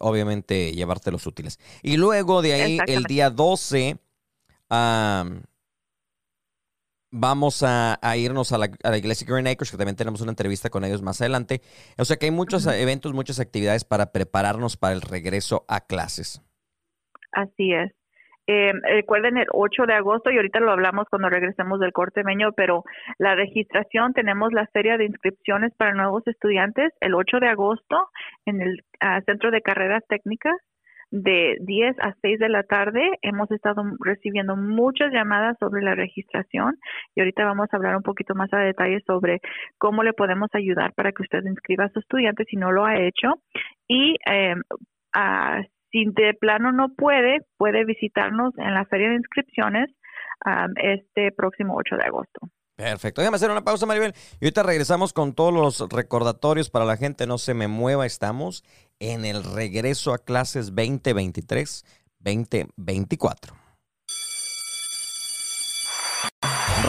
obviamente, 0.00 0.72
llevarte 0.72 1.10
los 1.10 1.26
útiles. 1.26 1.58
Y 1.82 1.96
luego 1.98 2.42
de 2.42 2.54
ahí, 2.54 2.78
el 2.86 3.04
día 3.04 3.30
12, 3.30 3.96
vamos 7.14 7.62
a, 7.62 7.96
irnos 8.16 8.52
a 8.52 8.58
la, 8.58 8.98
iglesia 8.98 9.26
Green 9.28 9.46
Acres, 9.46 9.70
que 9.70 9.76
también 9.76 9.96
tenemos 9.96 10.20
una 10.20 10.32
entrevista 10.32 10.68
con 10.68 10.84
ellos 10.84 11.02
más 11.02 11.20
adelante. 11.20 11.60
O 11.96 12.04
sea 12.04 12.16
que 12.16 12.26
hay 12.26 12.32
muchos 12.32 12.66
eventos, 12.66 13.14
muchas 13.14 13.40
actividades 13.40 13.84
para 13.84 14.12
prepararnos 14.12 14.76
para 14.76 14.94
el 14.94 15.00
regreso 15.00 15.64
a 15.68 15.80
clases. 15.80 16.42
Así 17.32 17.72
es. 17.72 17.92
Eh, 18.46 18.72
recuerden 18.82 19.38
el 19.38 19.46
8 19.52 19.86
de 19.86 19.94
agosto 19.94 20.30
y 20.30 20.36
ahorita 20.36 20.60
lo 20.60 20.72
hablamos 20.72 21.06
cuando 21.08 21.30
regresemos 21.30 21.80
del 21.80 21.92
corte 21.92 22.24
meño, 22.24 22.52
pero 22.52 22.84
la 23.16 23.34
registración 23.34 24.12
tenemos 24.12 24.52
la 24.52 24.66
feria 24.66 24.98
de 24.98 25.06
inscripciones 25.06 25.72
para 25.78 25.94
nuevos 25.94 26.26
estudiantes 26.26 26.92
el 27.00 27.14
8 27.14 27.40
de 27.40 27.48
agosto 27.48 28.10
en 28.44 28.60
el 28.60 28.84
ah, 29.00 29.22
Centro 29.24 29.50
de 29.50 29.62
Carreras 29.62 30.02
Técnicas 30.08 30.56
de 31.10 31.56
10 31.60 31.96
a 32.00 32.14
6 32.20 32.38
de 32.38 32.48
la 32.48 32.62
tarde. 32.62 33.02
Hemos 33.22 33.50
estado 33.50 33.82
recibiendo 34.00 34.56
muchas 34.56 35.12
llamadas 35.12 35.56
sobre 35.58 35.82
la 35.82 35.94
registración 35.94 36.76
y 37.14 37.20
ahorita 37.20 37.44
vamos 37.44 37.68
a 37.70 37.76
hablar 37.76 37.96
un 37.96 38.02
poquito 38.02 38.34
más 38.34 38.52
a 38.52 38.58
detalle 38.58 39.00
sobre 39.06 39.40
cómo 39.78 40.02
le 40.02 40.12
podemos 40.12 40.48
ayudar 40.54 40.92
para 40.94 41.12
que 41.12 41.22
usted 41.22 41.44
inscriba 41.44 41.84
a 41.84 41.90
su 41.90 42.00
estudiante 42.00 42.44
si 42.44 42.56
no 42.56 42.72
lo 42.72 42.84
ha 42.84 42.96
hecho. 42.96 43.34
Y 43.88 44.16
eh, 44.30 44.54
si 45.90 46.06
de 46.06 46.34
plano 46.34 46.72
no 46.72 46.88
puede, 46.96 47.40
puede 47.56 47.84
visitarnos 47.84 48.56
en 48.58 48.74
la 48.74 48.84
feria 48.86 49.10
de 49.10 49.16
inscripciones 49.16 49.90
este 50.76 51.32
próximo 51.32 51.74
8 51.76 51.96
de 51.96 52.04
agosto. 52.04 52.48
Perfecto. 52.76 53.20
Déjame 53.20 53.36
hacer 53.36 53.50
una 53.50 53.64
pausa, 53.64 53.86
Maribel. 53.86 54.14
Y 54.40 54.46
ahorita 54.46 54.64
regresamos 54.64 55.12
con 55.12 55.32
todos 55.32 55.52
los 55.52 55.88
recordatorios 55.90 56.70
para 56.70 56.84
la 56.84 56.96
gente. 56.96 57.26
No 57.26 57.38
se 57.38 57.54
me 57.54 57.68
mueva. 57.68 58.04
Estamos 58.04 58.64
en 58.98 59.24
el 59.24 59.44
regreso 59.44 60.12
a 60.12 60.18
clases 60.18 60.74
2023-2024. 60.74 63.63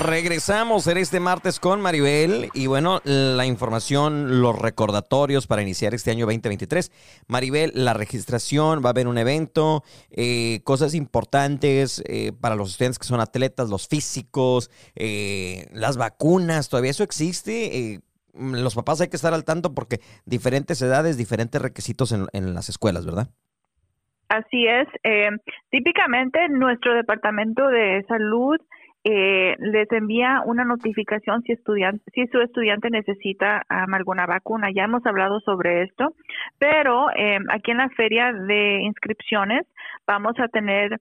Regresamos 0.04 0.88
en 0.88 0.98
este 0.98 1.20
martes 1.20 1.60
con 1.60 1.80
Maribel 1.80 2.50
y 2.54 2.68
bueno, 2.68 3.00
la 3.06 3.46
información, 3.46 4.42
los 4.42 4.60
recordatorios 4.60 5.48
para 5.48 5.62
iniciar 5.62 5.94
este 5.94 6.12
año 6.12 6.26
2023. 6.26 7.24
Maribel, 7.28 7.72
la 7.74 7.94
registración, 7.94 8.82
va 8.84 8.90
a 8.90 8.92
haber 8.92 9.08
un 9.08 9.18
evento, 9.18 9.84
eh, 10.12 10.60
cosas 10.64 10.96
importantes 10.96 12.04
eh, 12.08 12.34
para 12.40 12.56
los 12.56 12.72
estudiantes 12.72 13.00
que 13.00 13.08
son 13.08 13.22
atletas, 13.22 13.70
los 13.70 13.88
físicos, 13.88 14.70
eh, 14.96 15.66
las 15.72 15.98
vacunas, 15.98 16.70
todavía 16.70 16.92
eso 16.92 17.04
existe. 17.04 18.02
los 18.34 18.76
papás 18.76 19.00
hay 19.02 19.08
que 19.08 19.16
estar 19.16 19.34
al 19.34 19.46
tanto 19.46 19.74
porque 19.74 20.00
diferentes 20.26 20.82
edades, 20.82 21.18
diferentes 21.18 21.62
requisitos 21.62 22.12
en, 22.12 22.28
en 22.34 22.54
las 22.54 22.68
escuelas, 22.70 23.06
¿verdad? 23.06 23.30
Así 24.28 24.68
es. 24.68 24.88
típicamente 25.70 26.50
nuestro 26.50 26.96
departamento 26.96 27.68
de 27.68 28.04
salud 28.08 28.60
eh, 29.08 29.56
les 29.60 29.92
envía 29.92 30.42
una 30.46 30.66
notificación 30.66 31.44
si, 31.44 31.52
estudiante, 31.52 32.04
si 32.12 32.26
su 32.26 32.42
estudiante 32.42 32.90
necesita 32.90 33.62
alguna 33.70 34.26
vacuna. 34.26 34.72
Ya 34.74 34.86
hemos 34.86 35.06
hablado 35.06 35.40
sobre 35.42 35.84
esto, 35.84 36.16
pero 36.58 37.12
eh, 37.12 37.38
aquí 37.50 37.70
en 37.70 37.78
la 37.78 37.90
feria 37.90 38.34
de 38.34 38.82
inscripciones 38.82 39.68
vamos 40.08 40.34
a 40.40 40.48
tener 40.48 40.98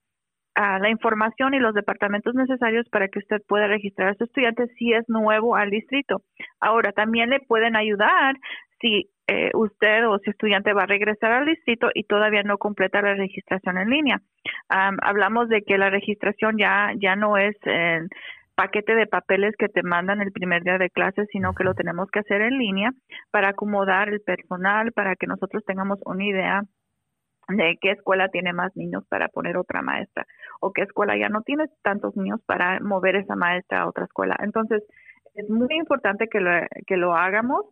ah, 0.54 0.78
la 0.80 0.90
información 0.90 1.54
y 1.54 1.60
los 1.60 1.72
departamentos 1.72 2.34
necesarios 2.34 2.86
para 2.90 3.08
que 3.08 3.20
usted 3.20 3.38
pueda 3.48 3.68
registrar 3.68 4.10
a 4.10 4.14
su 4.16 4.24
estudiante 4.24 4.66
si 4.76 4.92
es 4.92 5.08
nuevo 5.08 5.56
al 5.56 5.70
distrito. 5.70 6.20
Ahora, 6.60 6.92
también 6.92 7.30
le 7.30 7.40
pueden 7.40 7.74
ayudar 7.74 8.36
si 8.82 9.08
eh, 9.26 9.50
usted 9.54 10.06
o 10.06 10.18
su 10.18 10.30
estudiante 10.30 10.72
va 10.74 10.82
a 10.82 10.86
regresar 10.86 11.32
al 11.32 11.46
distrito 11.46 11.88
y 11.94 12.04
todavía 12.04 12.42
no 12.42 12.58
completa 12.58 13.00
la 13.02 13.14
registración 13.14 13.78
en 13.78 13.90
línea. 13.90 14.20
hablamos 14.68 15.48
de 15.48 15.62
que 15.62 15.78
la 15.78 15.90
registración 15.90 16.58
ya, 16.58 16.92
ya 16.96 17.16
no 17.16 17.38
es 17.38 17.56
el 17.64 18.08
paquete 18.54 18.94
de 18.94 19.06
papeles 19.06 19.54
que 19.58 19.68
te 19.68 19.82
mandan 19.82 20.20
el 20.20 20.32
primer 20.32 20.62
día 20.62 20.78
de 20.78 20.90
clase, 20.90 21.26
sino 21.32 21.54
que 21.54 21.64
lo 21.64 21.74
tenemos 21.74 22.10
que 22.10 22.20
hacer 22.20 22.40
en 22.42 22.58
línea 22.58 22.90
para 23.30 23.50
acomodar 23.50 24.08
el 24.08 24.20
personal, 24.20 24.92
para 24.92 25.16
que 25.16 25.26
nosotros 25.26 25.64
tengamos 25.64 25.98
una 26.04 26.24
idea 26.24 26.62
de 27.48 27.76
qué 27.80 27.90
escuela 27.90 28.28
tiene 28.28 28.52
más 28.52 28.74
niños 28.76 29.04
para 29.08 29.28
poner 29.28 29.56
otra 29.56 29.82
maestra 29.82 30.26
o 30.60 30.72
qué 30.72 30.82
escuela 30.82 31.16
ya 31.16 31.28
no 31.28 31.42
tiene 31.42 31.64
tantos 31.82 32.16
niños 32.16 32.40
para 32.46 32.80
mover 32.80 33.16
esa 33.16 33.36
maestra 33.36 33.82
a 33.82 33.88
otra 33.88 34.04
escuela. 34.04 34.36
Entonces, 34.40 34.82
es 35.34 35.50
muy 35.50 35.74
importante 35.76 36.28
que 36.28 36.40
lo, 36.40 36.50
que 36.86 36.96
lo 36.96 37.14
hagamos 37.14 37.66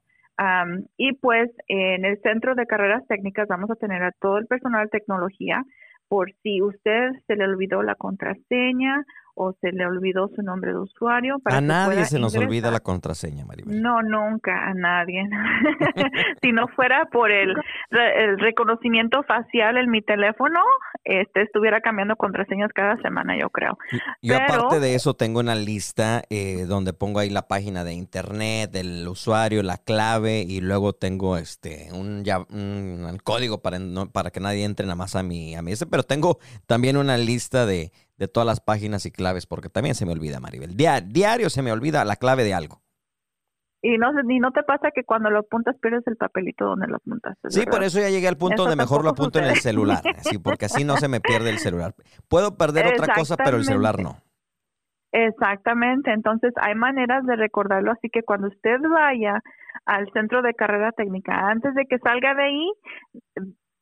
y 0.97 1.13
pues 1.15 1.51
en 1.69 2.05
el 2.05 2.21
centro 2.23 2.55
de 2.55 2.67
carreras 2.67 3.07
técnicas 3.07 3.49
vamos 3.49 3.71
a 3.71 3.77
tener 3.77 4.03
a 4.03 4.13
todo 4.13 4.39
el 4.39 4.47
personal 4.47 4.85
de 4.85 4.99
tecnología. 4.99 5.65
Por 6.09 6.33
si 6.43 6.61
usted 6.63 7.11
se 7.27 7.37
le 7.37 7.45
olvidó 7.45 7.83
la 7.83 7.95
contraseña 7.95 9.05
o 9.35 9.55
se 9.61 9.73
le 9.73 9.87
olvidó 9.87 10.29
su 10.35 10.43
nombre 10.43 10.73
de 10.73 10.79
usuario. 10.79 11.39
Para 11.39 11.59
a 11.59 11.61
nadie 11.61 12.05
se 12.05 12.19
nos 12.19 12.37
olvida 12.37 12.71
la 12.71 12.81
contraseña, 12.81 13.45
Maribel. 13.45 13.81
No, 13.81 14.03
nunca, 14.03 14.69
a 14.69 14.75
nadie. 14.75 15.29
si 16.43 16.53
no 16.53 16.69
fuera 16.69 17.07
por 17.07 17.31
el, 17.31 17.55
el, 17.91 18.39
reconocimiento 18.39 19.23
facial 19.23 19.77
en 19.79 19.91
mi 19.91 20.03
teléfono, 20.03 20.61
este 21.05 21.43
estuviera 21.43 21.81
cambiando 21.81 22.17
contraseñas 22.17 22.71
cada 22.75 22.97
semana, 23.03 23.39
yo 23.39 23.51
creo. 23.51 23.79
Yo 24.21 24.37
aparte 24.37 24.81
de 24.81 24.95
eso 24.95 25.15
tengo 25.15 25.41
una 25.41 25.55
lista 25.55 26.23
eh, 26.31 26.65
donde 26.67 26.93
pongo 26.93 27.21
ahí 27.21 27.31
la 27.31 27.49
página 27.49 27.85
de 27.85 27.95
internet, 27.95 28.71
del 28.71 29.07
usuario, 29.09 29.63
la 29.63 29.79
clave 29.79 30.45
y 30.47 30.61
luego 30.61 30.93
tengo 30.93 31.37
este 31.37 31.89
un, 31.93 32.25
ya, 32.25 32.41
un 32.51 33.19
código 33.25 33.63
para, 33.63 33.79
para 34.13 34.31
que 34.31 34.41
nadie 34.41 34.65
entre 34.65 34.87
nada 34.87 34.97
más 34.97 35.17
a 35.17 35.23
mi, 35.23 35.55
a 35.55 35.63
mí. 35.63 35.73
Pero 35.91 36.03
tengo 36.03 36.39
también 36.67 36.97
una 36.97 37.17
lista 37.17 37.67
de 37.67 37.93
de 38.23 38.29
todas 38.29 38.47
las 38.47 38.61
páginas 38.61 39.05
y 39.05 39.11
claves, 39.11 39.47
porque 39.47 39.69
también 39.69 39.97
se 39.97 40.07
me 40.07 40.13
olvida, 40.13 40.39
Maribel. 40.39 40.77
diario 40.77 41.51
se 41.51 41.61
me 41.61 41.73
olvida 41.73 42.05
la 42.05 42.15
clave 42.15 42.45
de 42.45 42.55
algo. 42.55 42.81
Y 43.83 43.99
no, 43.99 44.13
y 44.29 44.39
no 44.39 44.53
te 44.53 44.63
pasa 44.63 44.93
que 44.95 45.03
cuando 45.03 45.29
lo 45.29 45.41
apuntas 45.41 45.75
pierdes 45.83 46.07
el 46.07 46.17
papelito 46.17 46.65
donde 46.65 46.87
lo 46.87 46.97
apuntas. 46.97 47.37
Sí, 47.49 47.67
por 47.67 47.83
eso 47.83 47.99
ya 47.99 48.11
llegué 48.11 48.29
al 48.29 48.37
punto 48.37 48.63
donde 48.63 48.77
mejor 48.77 49.03
lo 49.03 49.11
apunto 49.11 49.41
en 49.41 49.47
el 49.47 49.57
celular, 49.57 50.01
sí, 50.23 50.39
porque 50.39 50.67
así 50.67 50.85
no 50.85 50.97
se 50.99 51.09
me 51.09 51.21
pierde 51.21 51.51
el 51.51 51.59
celular. 51.59 51.95
Puedo 52.29 52.57
perder 52.57 52.87
otra 52.87 53.13
cosa, 53.13 53.37
pero 53.37 53.57
el 53.57 53.65
celular 53.65 54.01
no. 54.01 54.19
Exactamente, 55.11 56.13
entonces 56.13 56.53
hay 56.63 56.77
maneras 56.77 57.27
de 57.27 57.35
recordarlo, 57.35 57.91
así 57.91 58.09
que 58.09 58.23
cuando 58.23 58.47
usted 58.47 58.79
vaya 58.89 59.43
al 59.85 60.09
centro 60.13 60.43
de 60.43 60.55
carrera 60.55 60.93
técnica, 60.93 61.49
antes 61.49 61.75
de 61.75 61.87
que 61.87 61.99
salga 61.99 62.35
de 62.35 62.45
ahí, 62.45 62.73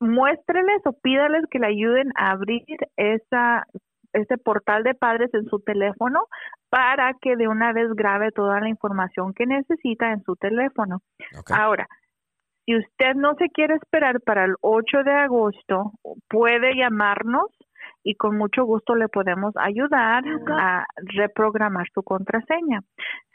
muéstreles 0.00 0.80
o 0.86 0.92
pídales 0.94 1.44
que 1.50 1.58
le 1.58 1.66
ayuden 1.66 2.10
a 2.16 2.30
abrir 2.30 2.64
esa 2.96 3.66
ese 4.12 4.38
portal 4.38 4.82
de 4.82 4.94
padres 4.94 5.32
en 5.34 5.44
su 5.46 5.60
teléfono 5.60 6.20
para 6.68 7.14
que 7.20 7.36
de 7.36 7.48
una 7.48 7.72
vez 7.72 7.92
grabe 7.94 8.32
toda 8.32 8.60
la 8.60 8.68
información 8.68 9.34
que 9.34 9.46
necesita 9.46 10.12
en 10.12 10.22
su 10.22 10.36
teléfono. 10.36 11.00
Ahora, 11.48 11.86
si 12.64 12.76
usted 12.76 13.14
no 13.14 13.34
se 13.34 13.48
quiere 13.48 13.74
esperar 13.74 14.20
para 14.20 14.44
el 14.44 14.54
8 14.60 15.02
de 15.04 15.12
agosto, 15.12 15.92
puede 16.28 16.76
llamarnos 16.76 17.46
y 18.02 18.14
con 18.14 18.36
mucho 18.36 18.64
gusto 18.64 18.94
le 18.94 19.08
podemos 19.08 19.54
ayudar 19.56 20.24
a 20.58 20.86
reprogramar 20.96 21.86
su 21.92 22.02
contraseña. 22.02 22.80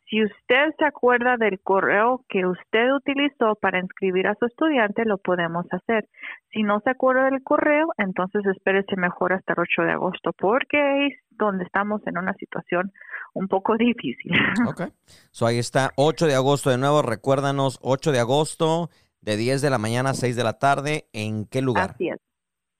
Si 0.08 0.24
usted 0.24 0.76
se 0.78 0.86
acuerda 0.86 1.36
del 1.38 1.60
correo 1.62 2.24
que 2.30 2.46
usted 2.46 2.94
utilizó 2.94 3.56
para 3.56 3.80
inscribir 3.80 4.28
a 4.28 4.36
su 4.36 4.46
estudiante, 4.46 5.04
lo 5.04 5.18
podemos 5.18 5.66
hacer. 5.72 6.08
Si 6.52 6.62
no 6.62 6.80
se 6.82 6.92
acuerda 6.92 7.26
del 7.26 7.42
correo, 7.42 7.88
entonces 7.98 8.46
espérese 8.46 8.96
mejor 8.98 9.34
hasta 9.34 9.54
el 9.54 9.60
8 9.62 9.82
de 9.82 9.92
agosto, 9.94 10.32
porque 10.38 11.08
es 11.08 11.14
donde 11.32 11.64
estamos 11.64 12.06
en 12.06 12.20
una 12.20 12.34
situación 12.36 12.92
un 13.34 13.48
poco 13.48 13.78
difícil. 13.78 14.32
Ok. 14.68 14.94
So 15.32 15.48
ahí 15.48 15.58
está, 15.58 15.92
8 15.98 16.28
de 16.28 16.36
agosto 16.36 16.70
de 16.70 16.78
nuevo. 16.78 17.02
Recuérdanos, 17.02 17.80
8 17.82 18.12
de 18.12 18.20
agosto, 18.20 18.90
de 19.22 19.38
10 19.38 19.62
de 19.62 19.70
la 19.72 19.80
mañana 19.80 20.12
a 20.12 20.14
6 20.14 20.36
de 20.36 20.44
la 20.44 20.60
tarde. 20.60 21.06
¿En 21.14 21.46
qué 21.46 21.64
lugar? 21.64 21.92
Así 21.92 22.10
es. 22.10 22.20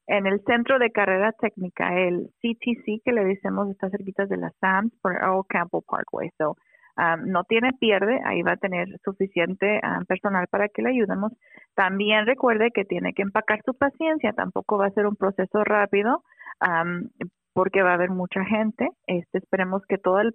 En 0.08 0.28
el 0.28 0.40
Centro 0.46 0.78
de 0.78 0.92
Carrera 0.92 1.32
Técnica, 1.32 1.98
el 2.00 2.30
CTC, 2.40 3.02
que 3.04 3.12
le 3.12 3.26
decimos 3.26 3.72
está 3.72 3.90
cerquita 3.90 4.28
de 4.28 4.38
la 4.38 4.52
SAMS 4.62 4.94
por 5.02 5.14
Earl 5.14 5.44
Campbell 5.50 5.82
Parkway. 5.88 6.30
So, 6.38 6.56
no 7.26 7.44
tiene 7.44 7.72
pierde, 7.74 8.20
ahí 8.26 8.42
va 8.42 8.54
a 8.54 8.58
tener 8.58 8.88
suficiente 9.04 9.82
personal 10.08 10.48
para 10.48 10.70
que 10.70 10.82
le 10.82 10.90
ayudemos. 10.90 11.34
También 11.76 12.26
recuerde 12.26 12.72
que 12.74 12.86
tiene 12.86 13.14
que 13.14 13.22
empacar 13.22 13.62
su 13.66 13.74
paciencia, 13.74 14.34
tampoco 14.34 14.78
va 14.78 14.88
a 14.88 14.92
ser 14.92 15.06
un 15.06 15.16
proceso 15.16 15.64
rápido. 15.64 16.24
porque 17.54 17.82
va 17.82 17.92
a 17.92 17.94
haber 17.94 18.10
mucha 18.10 18.44
gente. 18.44 18.90
Este, 19.08 19.38
esperemos 19.38 19.82
que 19.88 19.98
todas 19.98 20.26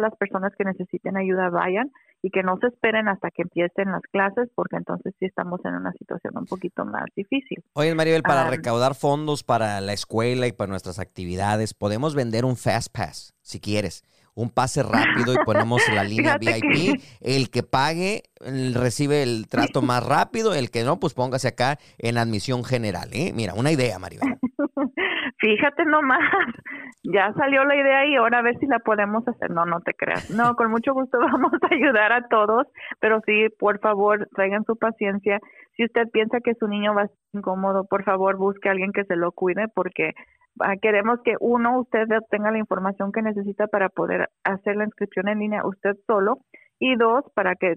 las 0.00 0.16
personas 0.16 0.52
que 0.58 0.64
necesiten 0.64 1.16
ayuda 1.16 1.48
vayan 1.48 1.92
y 2.22 2.30
que 2.30 2.42
no 2.42 2.58
se 2.60 2.66
esperen 2.66 3.06
hasta 3.06 3.30
que 3.30 3.42
empiecen 3.42 3.92
las 3.92 4.02
clases, 4.10 4.48
porque 4.56 4.74
entonces 4.74 5.14
sí 5.20 5.26
estamos 5.26 5.60
en 5.64 5.74
una 5.74 5.92
situación 5.92 6.36
un 6.36 6.46
poquito 6.46 6.84
más 6.84 7.04
difícil. 7.14 7.62
Oye, 7.74 7.94
Maribel, 7.94 8.22
para 8.22 8.50
recaudar 8.50 8.96
fondos 8.96 9.44
para 9.44 9.80
la 9.80 9.92
escuela 9.92 10.48
y 10.48 10.52
para 10.52 10.68
nuestras 10.70 10.98
actividades, 10.98 11.72
podemos 11.72 12.16
vender 12.16 12.44
un 12.44 12.56
Fast 12.56 12.92
Pass, 12.92 13.36
si 13.42 13.60
quieres 13.60 14.02
un 14.36 14.50
pase 14.50 14.82
rápido 14.82 15.32
y 15.32 15.44
ponemos 15.44 15.82
la 15.92 16.04
línea 16.04 16.38
VIP. 16.38 17.00
El 17.20 17.50
que 17.50 17.64
pague 17.64 18.22
recibe 18.40 19.22
el 19.22 19.48
trato 19.48 19.82
más 19.82 20.04
rápido, 20.04 20.54
el 20.54 20.70
que 20.70 20.84
no, 20.84 21.00
pues 21.00 21.14
póngase 21.14 21.48
acá 21.48 21.80
en 21.98 22.18
admisión 22.18 22.62
general. 22.62 23.08
¿eh? 23.12 23.32
Mira, 23.34 23.54
una 23.54 23.72
idea, 23.72 23.98
Maribel. 23.98 24.38
Fíjate 25.38 25.84
nomás, 25.84 26.20
ya 27.02 27.32
salió 27.34 27.64
la 27.64 27.76
idea 27.76 28.06
y 28.06 28.16
ahora 28.16 28.38
a 28.38 28.42
ver 28.42 28.58
si 28.58 28.66
la 28.66 28.78
podemos 28.78 29.26
hacer. 29.28 29.50
No, 29.50 29.66
no 29.66 29.80
te 29.80 29.92
creas. 29.94 30.30
No, 30.30 30.54
con 30.56 30.70
mucho 30.70 30.94
gusto 30.94 31.18
vamos 31.20 31.52
a 31.62 31.74
ayudar 31.74 32.12
a 32.12 32.28
todos, 32.28 32.66
pero 33.00 33.20
sí, 33.26 33.48
por 33.58 33.80
favor, 33.80 34.28
traigan 34.34 34.64
su 34.64 34.76
paciencia. 34.76 35.40
Si 35.76 35.84
usted 35.84 36.08
piensa 36.12 36.40
que 36.40 36.54
su 36.54 36.68
niño 36.68 36.94
va 36.94 37.02
a 37.02 37.04
estar 37.04 37.18
incómodo, 37.32 37.84
por 37.86 38.04
favor, 38.04 38.36
busque 38.36 38.68
a 38.68 38.72
alguien 38.72 38.92
que 38.92 39.04
se 39.04 39.16
lo 39.16 39.32
cuide 39.32 39.66
porque 39.74 40.14
Ah, 40.60 40.76
queremos 40.80 41.20
que 41.22 41.34
uno, 41.40 41.80
usted 41.80 42.06
tenga 42.30 42.50
la 42.50 42.58
información 42.58 43.12
que 43.12 43.20
necesita 43.20 43.66
para 43.66 43.90
poder 43.90 44.30
hacer 44.44 44.76
la 44.76 44.84
inscripción 44.84 45.28
en 45.28 45.40
línea 45.40 45.66
usted 45.66 45.96
solo 46.06 46.38
y 46.78 46.96
dos, 46.96 47.24
para 47.34 47.56
que 47.56 47.74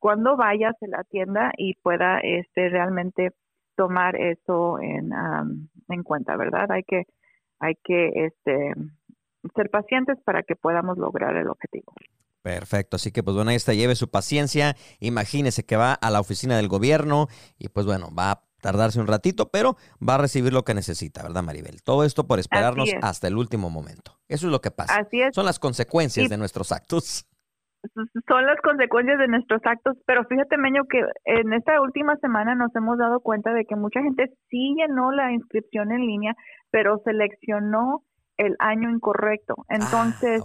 cuando 0.00 0.36
vaya 0.36 0.72
se 0.80 0.88
la 0.88 1.00
atienda 1.00 1.52
y 1.58 1.74
pueda 1.82 2.18
este 2.20 2.70
realmente 2.70 3.32
tomar 3.76 4.16
eso 4.16 4.78
en, 4.80 5.10
en 5.88 6.02
cuenta, 6.02 6.36
¿verdad? 6.36 6.70
Hay 6.70 6.82
que 6.82 7.04
hay 7.58 7.74
que 7.82 8.10
este 8.26 8.74
ser 9.54 9.70
pacientes 9.70 10.18
para 10.24 10.42
que 10.42 10.56
podamos 10.56 10.98
lograr 10.98 11.36
el 11.36 11.48
objetivo. 11.48 11.92
Perfecto, 12.42 12.96
así 12.96 13.10
que 13.10 13.22
pues 13.22 13.34
bueno, 13.34 13.50
ahí 13.50 13.56
está, 13.56 13.74
lleve 13.74 13.96
su 13.96 14.08
paciencia, 14.08 14.76
imagínese 15.00 15.64
que 15.64 15.76
va 15.76 15.94
a 15.94 16.10
la 16.10 16.20
oficina 16.20 16.56
del 16.56 16.68
gobierno 16.68 17.26
y 17.58 17.68
pues 17.68 17.86
bueno, 17.86 18.10
va 18.16 18.30
a 18.30 18.42
tardarse 18.60 19.00
un 19.00 19.06
ratito, 19.06 19.50
pero 19.50 19.76
va 20.06 20.14
a 20.14 20.18
recibir 20.18 20.52
lo 20.52 20.64
que 20.64 20.74
necesita, 20.74 21.22
¿verdad, 21.22 21.42
Maribel? 21.42 21.82
Todo 21.82 22.04
esto 22.04 22.26
por 22.26 22.38
esperarnos 22.38 22.90
hasta 23.02 23.26
el 23.26 23.36
último 23.36 23.70
momento. 23.70 24.18
Eso 24.28 24.46
es 24.46 24.52
lo 24.52 24.60
que 24.60 24.70
pasa. 24.70 24.96
Así 24.96 25.20
es. 25.20 25.34
Son 25.34 25.44
las 25.44 25.58
consecuencias 25.58 26.28
de 26.28 26.36
nuestros 26.36 26.72
actos. 26.72 27.26
Son 27.94 28.46
las 28.46 28.60
consecuencias 28.62 29.18
de 29.18 29.28
nuestros 29.28 29.60
actos, 29.64 29.96
pero 30.06 30.24
fíjate, 30.24 30.56
Meño, 30.56 30.84
que 30.84 31.00
en 31.24 31.52
esta 31.52 31.80
última 31.80 32.16
semana 32.16 32.54
nos 32.54 32.74
hemos 32.74 32.98
dado 32.98 33.20
cuenta 33.20 33.52
de 33.52 33.64
que 33.64 33.76
mucha 33.76 34.02
gente 34.02 34.32
sí 34.50 34.74
llenó 34.76 35.12
la 35.12 35.32
inscripción 35.32 35.92
en 35.92 36.06
línea, 36.06 36.34
pero 36.70 36.98
seleccionó 37.04 38.02
el 38.36 38.56
año 38.58 38.90
incorrecto. 38.90 39.54
Ah, 39.68 39.76
Entonces, 39.76 40.42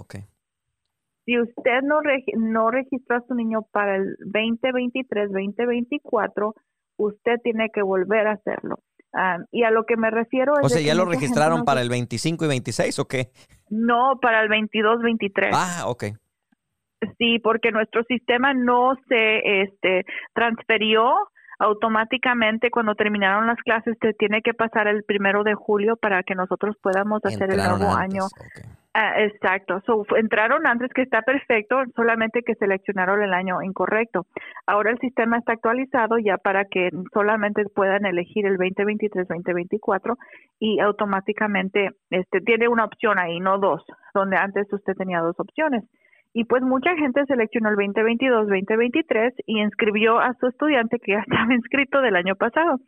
si 1.26 1.39
usted 1.39 1.82
no, 1.84 2.00
no 2.38 2.72
registró 2.72 3.17
a 3.17 3.26
su 3.28 3.34
niño 3.34 3.63
para 3.72 3.96
el 3.96 4.15
2023, 4.20 5.32
2024, 5.32 6.54
usted 6.98 7.36
tiene 7.44 7.70
que 7.74 7.82
volver 7.82 8.28
a 8.28 8.34
hacerlo. 8.34 8.80
Ah, 9.13 9.39
y 9.52 9.63
a 9.63 9.72
lo 9.72 9.86
que 9.86 9.98
me 9.98 10.10
refiero 10.10 10.54
es... 10.60 10.65
O 10.65 10.70
sea, 10.70 10.82
¿ya 10.82 10.96
lo 10.96 11.06
registraron 11.06 11.65
para 11.65 11.82
el 11.82 11.89
25 11.89 12.46
y 12.46 12.48
26 12.48 13.00
o 13.00 13.06
qué? 13.06 13.32
No, 13.70 14.20
para 14.22 14.41
el 14.41 14.50
22, 14.50 15.02
23. 15.02 15.52
Ah, 15.54 15.84
ok. 15.88 16.06
Sí, 17.18 17.40
porque 17.40 17.72
nuestro 17.72 18.04
sistema 18.04 18.54
no 18.54 18.96
se 19.08 19.62
este, 19.64 20.06
transferió 20.34 21.14
automáticamente 21.62 22.72
cuando 22.72 22.96
terminaron 22.96 23.48
las 23.48 23.60
clases. 23.60 23.98
Te 24.00 24.14
tiene 24.14 24.42
que 24.42 24.54
pasar 24.54 24.88
el 24.88 25.04
primero 25.04 25.44
de 25.44 25.54
julio 25.54 25.96
para 25.96 26.24
que 26.24 26.36
nosotros 26.36 26.76
podamos 26.82 27.22
hacer 27.24 27.52
el 27.52 27.58
nuevo 27.58 27.96
año. 27.96 28.24
Ah, 28.94 29.22
exacto. 29.22 29.82
entraron 30.18 30.68
antes 30.68 30.92
que 30.94 31.04
está 31.04 31.22
perfecto, 31.22 31.78
solamente 31.96 32.42
que 32.42 32.56
seleccionaron 32.56 33.24
el 33.24 33.32
año 33.32 33.62
incorrecto. 33.62 34.26
Ahora 34.68 34.92
el 34.92 35.00
sistema 35.00 35.38
está 35.38 35.54
actualizado 35.54 36.18
ya 36.18 36.38
para 36.38 36.66
que 36.66 36.90
solamente 37.14 37.64
puedan 37.74 38.06
elegir 38.06 38.46
el 38.46 38.58
2023-2024 38.58 40.18
y 40.60 40.80
automáticamente 40.82 41.92
este 42.10 42.42
tiene 42.42 42.68
una 42.68 42.84
opción 42.84 43.18
ahí, 43.18 43.40
no 43.40 43.60
dos, 43.60 43.82
donde 44.14 44.36
antes 44.36 44.68
usted 44.74 44.94
tenía 44.96 45.22
dos 45.22 45.40
opciones. 45.40 45.86
Y 46.34 46.46
pues 46.46 46.63
mucha 46.63 46.96
gente 46.96 47.26
seleccionó 47.26 47.67
el 47.70 47.76
2022-2023 47.76 49.34
y 49.46 49.60
inscribió 49.60 50.17
a 50.20 50.34
su 50.39 50.48
estudiante 50.48 50.98
que 51.00 51.12
ya 51.13 51.20
estaba 51.28 51.54
inscrito 51.54 52.02
del 52.02 52.15
año 52.15 52.36
pasado. 52.36 52.80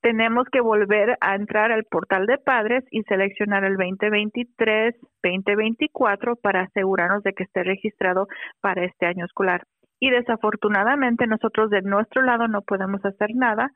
Tenemos 0.00 0.46
que 0.50 0.62
volver 0.62 1.18
a 1.20 1.34
entrar 1.34 1.70
al 1.70 1.84
portal 1.84 2.24
de 2.26 2.38
padres 2.38 2.82
y 2.90 3.02
seleccionar 3.02 3.64
el 3.64 3.76
2023-2024 3.76 6.40
para 6.40 6.62
asegurarnos 6.62 7.22
de 7.24 7.34
que 7.34 7.44
esté 7.44 7.62
registrado 7.62 8.26
para 8.60 8.84
este 8.84 9.04
año 9.06 9.26
escolar. 9.26 9.64
Y 10.00 10.10
desafortunadamente 10.10 11.26
nosotros 11.26 11.70
de 11.70 11.82
nuestro 11.82 12.22
lado 12.22 12.46
no 12.48 12.62
podemos 12.62 13.04
hacer 13.04 13.34
nada 13.34 13.70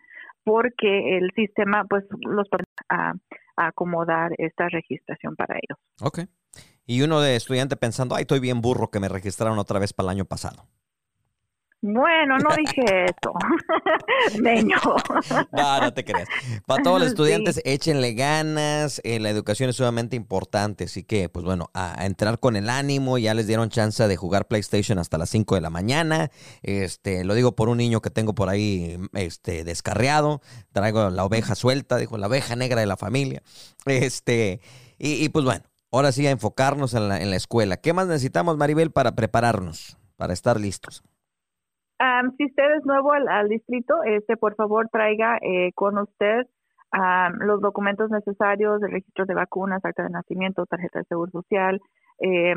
porque 0.44 1.18
el 1.18 1.30
sistema 1.34 1.84
pues 1.88 2.04
los 2.20 2.48
va 2.48 2.58
a, 2.88 3.12
acomodar 3.54 4.30
esta 4.38 4.66
registración 4.68 5.36
para 5.36 5.56
ellos. 5.56 5.78
Okay 6.00 6.24
y 6.86 7.02
uno 7.02 7.20
de 7.20 7.36
estudiante 7.36 7.76
pensando, 7.76 8.14
ay, 8.14 8.22
estoy 8.22 8.40
bien 8.40 8.60
burro 8.60 8.90
que 8.90 9.00
me 9.00 9.08
registraron 9.08 9.58
otra 9.58 9.78
vez 9.78 9.92
para 9.92 10.06
el 10.06 10.16
año 10.16 10.24
pasado. 10.24 10.66
Bueno, 11.84 12.38
no 12.38 12.54
dije 12.56 13.06
eso. 13.06 13.34
Meño. 14.40 14.76
no, 15.50 15.80
no 15.80 15.92
te 15.92 16.04
creas. 16.04 16.28
Para 16.64 16.80
todos 16.80 17.00
los 17.00 17.08
estudiantes, 17.08 17.60
échenle 17.64 18.14
ganas. 18.14 19.00
Eh, 19.02 19.18
la 19.18 19.30
educación 19.30 19.68
es 19.68 19.76
sumamente 19.76 20.14
importante. 20.14 20.84
Así 20.84 21.02
que, 21.02 21.28
pues 21.28 21.44
bueno, 21.44 21.70
a, 21.74 22.06
entrar 22.06 22.38
con 22.38 22.54
el 22.54 22.70
ánimo. 22.70 23.18
Ya 23.18 23.34
les 23.34 23.48
dieron 23.48 23.68
chance 23.68 24.06
de 24.06 24.16
jugar 24.16 24.46
PlayStation 24.46 25.00
hasta 25.00 25.18
las 25.18 25.30
5 25.30 25.56
de 25.56 25.60
la 25.60 25.70
mañana. 25.70 26.30
Este, 26.62 27.24
lo 27.24 27.34
digo 27.34 27.56
por 27.56 27.68
un 27.68 27.78
niño 27.78 28.00
que 28.00 28.10
tengo 28.10 28.32
por 28.32 28.48
ahí 28.48 28.96
este, 29.14 29.64
descarriado. 29.64 30.40
Traigo 30.70 31.10
la 31.10 31.24
oveja 31.24 31.56
suelta, 31.56 31.96
dijo, 31.96 32.16
la 32.16 32.28
oveja 32.28 32.54
negra 32.54 32.80
de 32.80 32.86
la 32.86 32.96
familia. 32.96 33.42
Este, 33.86 34.60
y 34.98 35.28
pues 35.30 35.44
bueno, 35.44 35.64
ahora 35.92 36.12
sí 36.12 36.26
a 36.26 36.30
enfocarnos 36.30 36.94
en 36.94 37.08
la, 37.08 37.18
en 37.18 37.30
la 37.30 37.36
escuela. 37.36 37.76
¿Qué 37.76 37.92
más 37.92 38.08
necesitamos, 38.08 38.56
Maribel, 38.56 38.90
para 38.90 39.12
prepararnos, 39.12 39.98
para 40.16 40.32
estar 40.32 40.58
listos? 40.58 41.04
si 42.36 42.46
usted 42.46 42.76
es 42.78 42.84
nuevo 42.84 43.12
al, 43.12 43.48
distrito, 43.48 44.02
este, 44.04 44.36
por 44.36 44.54
favor 44.56 44.88
traiga 44.90 45.38
eh, 45.40 45.72
con 45.74 45.98
usted 45.98 46.46
los 47.40 47.62
documentos 47.62 48.10
necesarios, 48.10 48.82
el 48.82 48.92
registro 48.92 49.24
de 49.24 49.32
vacunas, 49.32 49.82
acta 49.82 50.02
de 50.02 50.10
nacimiento, 50.10 50.66
tarjeta 50.66 50.98
de 50.98 51.04
seguro 51.06 51.30
social, 51.30 51.80
eh, 52.20 52.54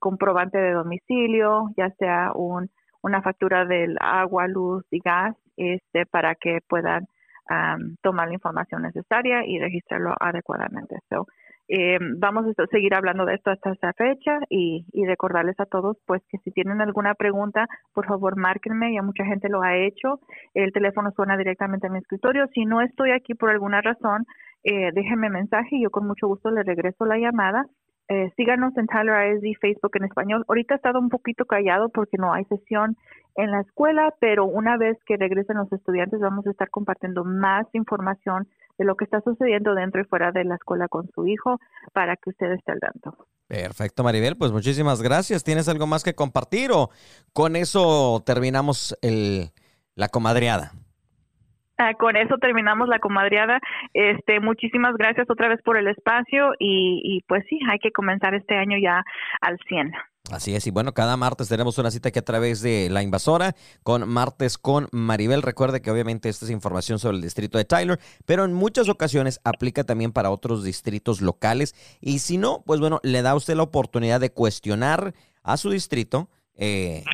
comprobante 0.00 0.58
de 0.58 0.72
domicilio, 0.72 1.70
ya 1.76 1.90
sea 1.90 2.32
un, 2.34 2.68
una 3.02 3.22
factura 3.22 3.66
del 3.66 3.96
agua, 4.00 4.48
luz 4.48 4.84
y 4.90 4.98
gas, 4.98 5.36
este, 5.56 6.04
para 6.06 6.34
que 6.34 6.58
puedan 6.68 7.06
tomar 8.00 8.28
la 8.28 8.34
información 8.34 8.82
necesaria 8.82 9.44
y 9.44 9.58
registrarlo 9.58 10.14
adecuadamente. 10.20 10.98
So, 11.08 11.26
eh, 11.72 11.98
vamos 12.18 12.46
a 12.46 12.66
seguir 12.66 12.94
hablando 12.94 13.24
de 13.24 13.34
esto 13.34 13.50
hasta 13.50 13.70
esa 13.70 13.92
fecha 13.92 14.40
y, 14.48 14.84
y, 14.92 15.06
recordarles 15.06 15.58
a 15.60 15.66
todos 15.66 15.96
pues 16.04 16.20
que 16.28 16.38
si 16.38 16.50
tienen 16.50 16.80
alguna 16.80 17.14
pregunta, 17.14 17.68
por 17.94 18.06
favor 18.06 18.36
márquenme, 18.36 18.92
ya 18.92 19.02
mucha 19.02 19.24
gente 19.24 19.48
lo 19.48 19.62
ha 19.62 19.76
hecho. 19.76 20.18
El 20.52 20.72
teléfono 20.72 21.12
suena 21.12 21.36
directamente 21.36 21.86
a 21.86 21.90
mi 21.90 21.98
escritorio. 21.98 22.48
Si 22.54 22.64
no 22.64 22.80
estoy 22.80 23.12
aquí 23.12 23.34
por 23.34 23.50
alguna 23.50 23.80
razón, 23.82 24.26
eh, 24.64 24.90
déjenme 24.92 25.30
mensaje 25.30 25.76
y 25.76 25.82
yo 25.84 25.90
con 25.90 26.08
mucho 26.08 26.26
gusto 26.26 26.50
le 26.50 26.64
regreso 26.64 27.04
la 27.04 27.18
llamada 27.18 27.64
eh, 28.10 28.32
síganos 28.36 28.76
en 28.76 28.88
Tyler 28.88 29.36
ISD 29.36 29.56
Facebook 29.60 29.92
en 29.94 30.04
español. 30.04 30.44
Ahorita 30.48 30.74
he 30.74 30.76
estado 30.78 30.98
un 30.98 31.10
poquito 31.10 31.44
callado 31.44 31.90
porque 31.90 32.18
no 32.18 32.32
hay 32.32 32.44
sesión 32.46 32.96
en 33.36 33.52
la 33.52 33.60
escuela, 33.60 34.12
pero 34.18 34.46
una 34.46 34.76
vez 34.76 34.98
que 35.06 35.16
regresen 35.16 35.58
los 35.58 35.72
estudiantes 35.72 36.18
vamos 36.18 36.44
a 36.44 36.50
estar 36.50 36.70
compartiendo 36.70 37.24
más 37.24 37.68
información 37.72 38.48
de 38.80 38.86
lo 38.86 38.96
que 38.96 39.04
está 39.04 39.20
sucediendo 39.20 39.74
dentro 39.74 40.00
y 40.00 40.04
fuera 40.04 40.32
de 40.32 40.42
la 40.42 40.54
escuela 40.54 40.88
con 40.88 41.06
su 41.14 41.26
hijo 41.26 41.60
para 41.92 42.16
que 42.16 42.30
usted 42.30 42.50
esté 42.52 42.72
al 42.72 42.80
tanto. 42.80 43.14
Perfecto, 43.46 44.02
Maribel. 44.02 44.38
Pues 44.38 44.52
muchísimas 44.52 45.02
gracias. 45.02 45.44
¿Tienes 45.44 45.68
algo 45.68 45.86
más 45.86 46.02
que 46.02 46.14
compartir 46.14 46.70
o 46.72 46.88
con 47.34 47.56
eso 47.56 48.22
terminamos 48.24 48.96
el, 49.02 49.50
la 49.96 50.08
comadreada? 50.08 50.72
Ah, 51.76 51.92
con 51.94 52.16
eso 52.16 52.38
terminamos 52.38 52.88
la 52.88 53.00
comadreada. 53.00 53.60
Este, 53.92 54.40
muchísimas 54.40 54.94
gracias 54.96 55.28
otra 55.28 55.48
vez 55.48 55.60
por 55.62 55.76
el 55.76 55.88
espacio 55.88 56.52
y, 56.58 57.22
pues 57.28 57.44
sí, 57.50 57.58
hay 57.70 57.78
que 57.80 57.92
comenzar 57.92 58.34
este 58.34 58.54
año 58.56 58.78
ya 58.78 59.04
al 59.42 59.58
100. 59.68 59.92
Así 60.30 60.54
es, 60.54 60.66
y 60.66 60.70
bueno, 60.70 60.94
cada 60.94 61.16
martes 61.16 61.48
tenemos 61.48 61.76
una 61.78 61.90
cita 61.90 62.10
aquí 62.10 62.18
a 62.20 62.24
través 62.24 62.60
de 62.60 62.88
La 62.88 63.02
Invasora 63.02 63.56
con 63.82 64.08
Martes 64.08 64.58
con 64.58 64.88
Maribel. 64.92 65.42
Recuerde 65.42 65.82
que 65.82 65.90
obviamente 65.90 66.28
esta 66.28 66.44
es 66.44 66.50
información 66.52 66.98
sobre 67.00 67.16
el 67.16 67.22
distrito 67.22 67.58
de 67.58 67.64
Tyler, 67.64 67.98
pero 68.26 68.44
en 68.44 68.52
muchas 68.52 68.88
ocasiones 68.88 69.40
aplica 69.42 69.82
también 69.82 70.12
para 70.12 70.30
otros 70.30 70.62
distritos 70.62 71.20
locales. 71.20 71.74
Y 72.00 72.20
si 72.20 72.38
no, 72.38 72.62
pues 72.64 72.78
bueno, 72.78 73.00
le 73.02 73.22
da 73.22 73.34
usted 73.34 73.56
la 73.56 73.64
oportunidad 73.64 74.20
de 74.20 74.30
cuestionar 74.30 75.14
a 75.42 75.56
su 75.56 75.70
distrito. 75.70 76.28
Eh, 76.54 77.04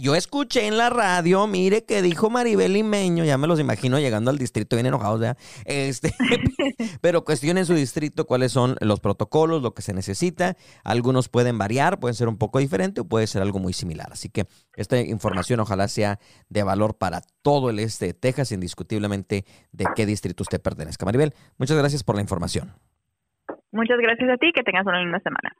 yo 0.00 0.14
escuché 0.14 0.66
en 0.66 0.78
la 0.78 0.88
radio, 0.88 1.46
mire 1.46 1.84
que 1.84 2.00
dijo 2.00 2.30
Maribel 2.30 2.72
Limeño, 2.72 3.24
ya 3.24 3.36
me 3.36 3.46
los 3.46 3.60
imagino 3.60 3.98
llegando 3.98 4.30
al 4.30 4.38
distrito 4.38 4.76
bien 4.76 4.86
enojados, 4.86 5.20
¿ya? 5.20 5.36
Este, 5.66 6.14
pero 7.02 7.24
cuestionen 7.24 7.66
su 7.66 7.74
distrito 7.74 8.26
cuáles 8.26 8.52
son 8.52 8.76
los 8.80 9.00
protocolos, 9.00 9.62
lo 9.62 9.74
que 9.74 9.82
se 9.82 9.92
necesita. 9.92 10.56
Algunos 10.84 11.28
pueden 11.28 11.58
variar, 11.58 12.00
pueden 12.00 12.14
ser 12.14 12.28
un 12.28 12.38
poco 12.38 12.60
diferente 12.60 13.02
o 13.02 13.04
puede 13.04 13.26
ser 13.26 13.42
algo 13.42 13.58
muy 13.58 13.74
similar. 13.74 14.08
Así 14.10 14.30
que 14.30 14.46
esta 14.74 14.98
información 15.00 15.60
ojalá 15.60 15.88
sea 15.88 16.18
de 16.48 16.62
valor 16.62 16.96
para 16.96 17.20
todo 17.42 17.68
el 17.68 17.78
este 17.78 18.06
de 18.06 18.14
Texas, 18.14 18.52
indiscutiblemente 18.52 19.44
de 19.72 19.86
qué 19.94 20.06
distrito 20.06 20.44
usted 20.44 20.62
pertenezca. 20.62 21.04
Maribel, 21.04 21.34
muchas 21.58 21.76
gracias 21.76 22.02
por 22.04 22.14
la 22.14 22.22
información. 22.22 22.72
Muchas 23.70 23.98
gracias 23.98 24.30
a 24.30 24.36
ti, 24.38 24.50
que 24.54 24.62
tengas 24.62 24.86
una 24.86 25.00
linda 25.00 25.20
semana. 25.20 25.54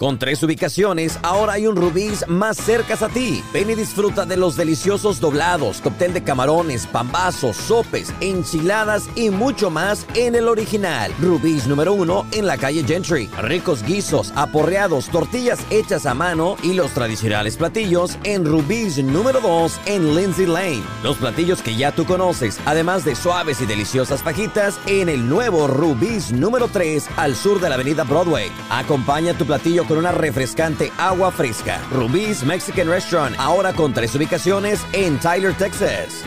Con 0.00 0.18
tres 0.18 0.42
ubicaciones, 0.42 1.18
ahora 1.22 1.52
hay 1.52 1.66
un 1.66 1.76
Rubí's 1.76 2.26
más 2.26 2.56
cerca 2.56 2.94
a 3.04 3.10
ti. 3.10 3.44
Ven 3.52 3.68
y 3.68 3.74
disfruta 3.74 4.24
de 4.24 4.38
los 4.38 4.56
deliciosos 4.56 5.20
doblados, 5.20 5.82
cóctel 5.82 6.14
de 6.14 6.22
camarones, 6.22 6.86
pambazos, 6.86 7.58
sopes, 7.58 8.10
enchiladas 8.22 9.10
y 9.14 9.28
mucho 9.28 9.68
más 9.68 10.06
en 10.14 10.36
el 10.36 10.48
original. 10.48 11.12
Rubí's 11.20 11.66
número 11.66 11.92
uno 11.92 12.24
en 12.32 12.46
la 12.46 12.56
calle 12.56 12.82
Gentry. 12.82 13.28
Ricos 13.42 13.82
guisos, 13.82 14.32
aporreados, 14.36 15.10
tortillas 15.10 15.60
hechas 15.68 16.06
a 16.06 16.14
mano 16.14 16.56
y 16.62 16.72
los 16.72 16.92
tradicionales 16.92 17.58
platillos 17.58 18.16
en 18.24 18.46
Rubí's 18.46 19.04
número 19.04 19.42
dos 19.42 19.78
en 19.84 20.16
Lindsay 20.16 20.46
Lane. 20.46 20.82
Los 21.02 21.18
platillos 21.18 21.60
que 21.60 21.76
ya 21.76 21.92
tú 21.92 22.06
conoces, 22.06 22.58
además 22.64 23.04
de 23.04 23.14
suaves 23.14 23.60
y 23.60 23.66
deliciosas 23.66 24.22
fajitas 24.22 24.80
en 24.86 25.10
el 25.10 25.28
nuevo 25.28 25.66
Rubí's 25.68 26.32
número 26.32 26.68
3 26.68 27.06
al 27.18 27.36
sur 27.36 27.60
de 27.60 27.68
la 27.68 27.74
avenida 27.74 28.04
Broadway. 28.04 28.50
Acompaña 28.70 29.36
tu 29.36 29.44
platillo 29.44 29.89
con 29.90 29.98
una 29.98 30.12
refrescante 30.12 30.92
agua 30.98 31.32
fresca. 31.32 31.82
Rubí's 31.90 32.44
Mexican 32.44 32.86
Restaurant, 32.86 33.34
ahora 33.40 33.72
con 33.72 33.92
tres 33.92 34.14
ubicaciones 34.14 34.86
en 34.92 35.18
Tyler, 35.18 35.52
Texas. 35.54 36.22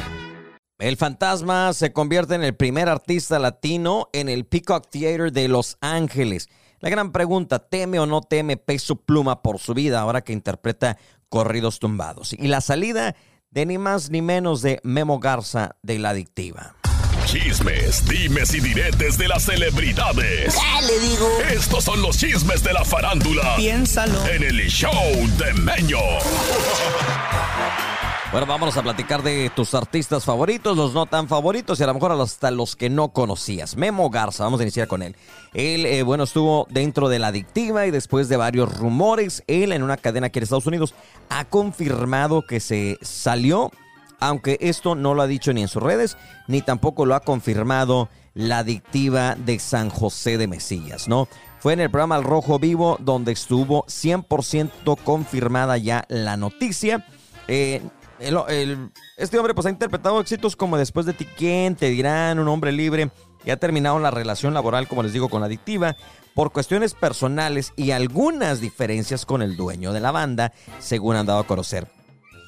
El 0.77 0.97
fantasma 0.97 1.71
se 1.71 1.93
convierte 1.93 2.35
en 2.35 2.43
el 2.43 2.57
primer 2.57 2.89
artista 2.89 3.39
latino 3.39 4.09
en 4.11 4.27
el 4.27 4.45
Peacock 4.45 4.89
Theater 4.89 5.31
de 5.31 5.47
Los 5.47 5.77
Ángeles. 5.79 6.49
La 6.81 6.89
gran 6.89 7.13
pregunta, 7.13 7.59
¿teme 7.59 7.99
o 7.99 8.05
no 8.05 8.19
teme 8.19 8.57
Peso 8.57 8.97
Pluma 8.97 9.41
por 9.41 9.59
su 9.59 9.73
vida 9.73 10.01
ahora 10.01 10.25
que 10.25 10.33
interpreta 10.33 10.97
corridos 11.29 11.79
tumbados? 11.79 12.33
Y 12.33 12.49
la 12.49 12.59
salida 12.59 13.15
de 13.49 13.65
ni 13.65 13.77
más 13.77 14.09
ni 14.09 14.21
menos 14.21 14.61
de 14.61 14.81
Memo 14.83 15.19
Garza 15.19 15.77
de 15.81 15.99
La 15.99 16.09
Adictiva. 16.09 16.75
Chismes, 17.25 18.05
dimes 18.05 18.53
y 18.53 18.59
diretes 18.59 19.17
de 19.17 19.27
las 19.27 19.43
celebridades. 19.45 20.55
le 20.81 20.99
digo? 20.99 21.27
Estos 21.49 21.83
son 21.83 22.01
los 22.01 22.17
chismes 22.17 22.63
de 22.63 22.73
la 22.73 22.83
farándula. 22.83 23.55
Piénsalo. 23.55 24.25
En 24.27 24.43
el 24.43 24.67
show 24.69 24.91
de 25.37 25.53
Meño. 25.53 25.97
Bueno, 28.31 28.47
vámonos 28.47 28.75
a 28.77 28.81
platicar 28.81 29.21
de 29.21 29.51
tus 29.55 29.75
artistas 29.75 30.25
favoritos, 30.25 30.75
los 30.75 30.93
no 30.93 31.05
tan 31.05 31.27
favoritos 31.27 31.79
y 31.79 31.83
a 31.83 31.85
lo 31.85 31.93
mejor 31.93 32.11
hasta 32.13 32.49
los 32.49 32.75
que 32.75 32.89
no 32.89 33.09
conocías. 33.09 33.77
Memo 33.77 34.09
Garza, 34.09 34.43
vamos 34.43 34.59
a 34.59 34.63
iniciar 34.63 34.87
con 34.87 35.03
él. 35.03 35.15
Él, 35.53 35.85
eh, 35.85 36.01
bueno, 36.01 36.23
estuvo 36.23 36.65
dentro 36.71 37.09
de 37.09 37.19
la 37.19 37.27
adictiva 37.27 37.85
y 37.85 37.91
después 37.91 38.29
de 38.29 38.37
varios 38.37 38.75
rumores, 38.75 39.43
él 39.45 39.71
en 39.71 39.83
una 39.83 39.97
cadena 39.97 40.27
aquí 40.27 40.39
en 40.39 40.43
Estados 40.43 40.65
Unidos 40.65 40.95
ha 41.29 41.45
confirmado 41.45 42.41
que 42.41 42.59
se 42.59 42.97
salió 43.03 43.71
aunque 44.27 44.57
esto 44.61 44.95
no 44.95 45.13
lo 45.13 45.21
ha 45.21 45.27
dicho 45.27 45.51
ni 45.53 45.61
en 45.61 45.67
sus 45.67 45.83
redes, 45.83 46.17
ni 46.47 46.61
tampoco 46.61 47.05
lo 47.05 47.15
ha 47.15 47.19
confirmado 47.19 48.09
la 48.33 48.59
adictiva 48.59 49.35
de 49.35 49.59
San 49.59 49.89
José 49.89 50.37
de 50.37 50.47
Mesillas, 50.47 51.07
¿no? 51.07 51.27
Fue 51.59 51.73
en 51.73 51.81
el 51.81 51.91
programa 51.91 52.15
El 52.17 52.23
Rojo 52.23 52.57
Vivo 52.57 52.97
donde 52.99 53.33
estuvo 53.33 53.85
100% 53.85 54.97
confirmada 55.03 55.77
ya 55.77 56.05
la 56.07 56.37
noticia. 56.37 57.05
Eh, 57.47 57.81
este 59.17 59.37
hombre 59.37 59.53
pues 59.53 59.65
ha 59.65 59.69
interpretado 59.69 60.21
éxitos 60.21 60.55
como 60.55 60.77
Después 60.77 61.05
de 61.05 61.13
ti, 61.13 61.25
¿quién? 61.37 61.75
Te 61.75 61.89
dirán, 61.89 62.39
Un 62.39 62.47
hombre 62.47 62.71
libre. 62.71 63.11
Y 63.45 63.51
ha 63.51 63.57
terminado 63.57 63.99
la 63.99 64.09
relación 64.09 64.53
laboral, 64.53 64.87
como 64.87 65.03
les 65.03 65.11
digo, 65.11 65.27
con 65.27 65.41
la 65.41 65.47
adictiva 65.47 65.97
por 66.33 66.53
cuestiones 66.53 66.93
personales 66.93 67.73
y 67.75 67.91
algunas 67.91 68.61
diferencias 68.61 69.25
con 69.25 69.41
el 69.41 69.57
dueño 69.57 69.91
de 69.91 69.99
la 69.99 70.11
banda, 70.11 70.53
según 70.79 71.17
han 71.17 71.25
dado 71.25 71.39
a 71.39 71.47
conocer. 71.47 71.91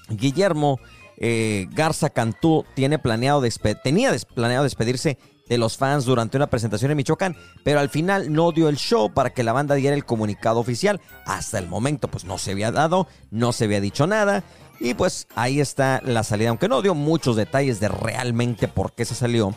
Guillermo 0.10 0.80
eh, 1.18 1.68
Garza 1.72 2.10
Cantú 2.10 2.66
tiene 2.74 3.00
planeado 3.00 3.44
tenía 3.84 4.12
planeado 4.34 4.64
despedirse 4.64 5.18
de 5.48 5.58
los 5.58 5.78
fans 5.78 6.06
durante 6.06 6.38
una 6.38 6.48
presentación 6.48 6.92
en 6.92 6.98
Michoacán, 6.98 7.36
pero 7.64 7.80
al 7.80 7.90
final 7.90 8.34
no 8.34 8.52
dio 8.52 8.68
el 8.68 8.78
show 8.78 9.14
para 9.14 9.30
que 9.32 9.44
la 9.44 9.54
banda 9.54 9.76
diera 9.76 9.96
el 9.96 10.06
comunicado 10.06 10.60
oficial. 10.60 11.02
Hasta 11.26 11.60
el 11.60 11.68
momento 11.68 12.08
pues 12.08 12.26
no 12.26 12.38
se 12.38 12.52
había 12.52 12.72
dado, 12.72 13.08
no 13.32 13.52
se 13.52 13.66
había 13.66 13.82
dicho 13.82 14.08
nada 14.08 14.44
y 14.80 14.94
pues 14.94 15.28
ahí 15.36 15.60
está 15.60 16.02
la 16.04 16.24
salida, 16.24 16.50
aunque 16.50 16.68
no 16.68 16.82
dio 16.82 16.96
muchos 16.96 17.36
detalles 17.36 17.80
de 17.80 17.88
realmente 17.88 18.68
por 18.68 18.94
qué 18.94 19.06
se 19.06 19.16
salió. 19.16 19.54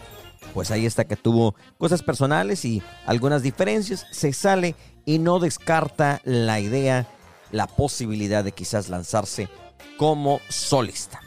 Pues 0.54 0.70
ahí 0.70 0.86
está 0.86 1.04
que 1.04 1.16
tuvo 1.16 1.54
cosas 1.78 2.02
personales 2.02 2.64
y 2.64 2.82
algunas 3.06 3.42
diferencias, 3.42 4.06
se 4.10 4.32
sale 4.32 4.76
y 5.04 5.18
no 5.18 5.40
descarta 5.40 6.20
la 6.24 6.60
idea, 6.60 7.06
la 7.50 7.66
posibilidad 7.66 8.44
de 8.44 8.52
quizás 8.52 8.88
lanzarse 8.88 9.48
como 9.96 10.40
solista. 10.48 11.20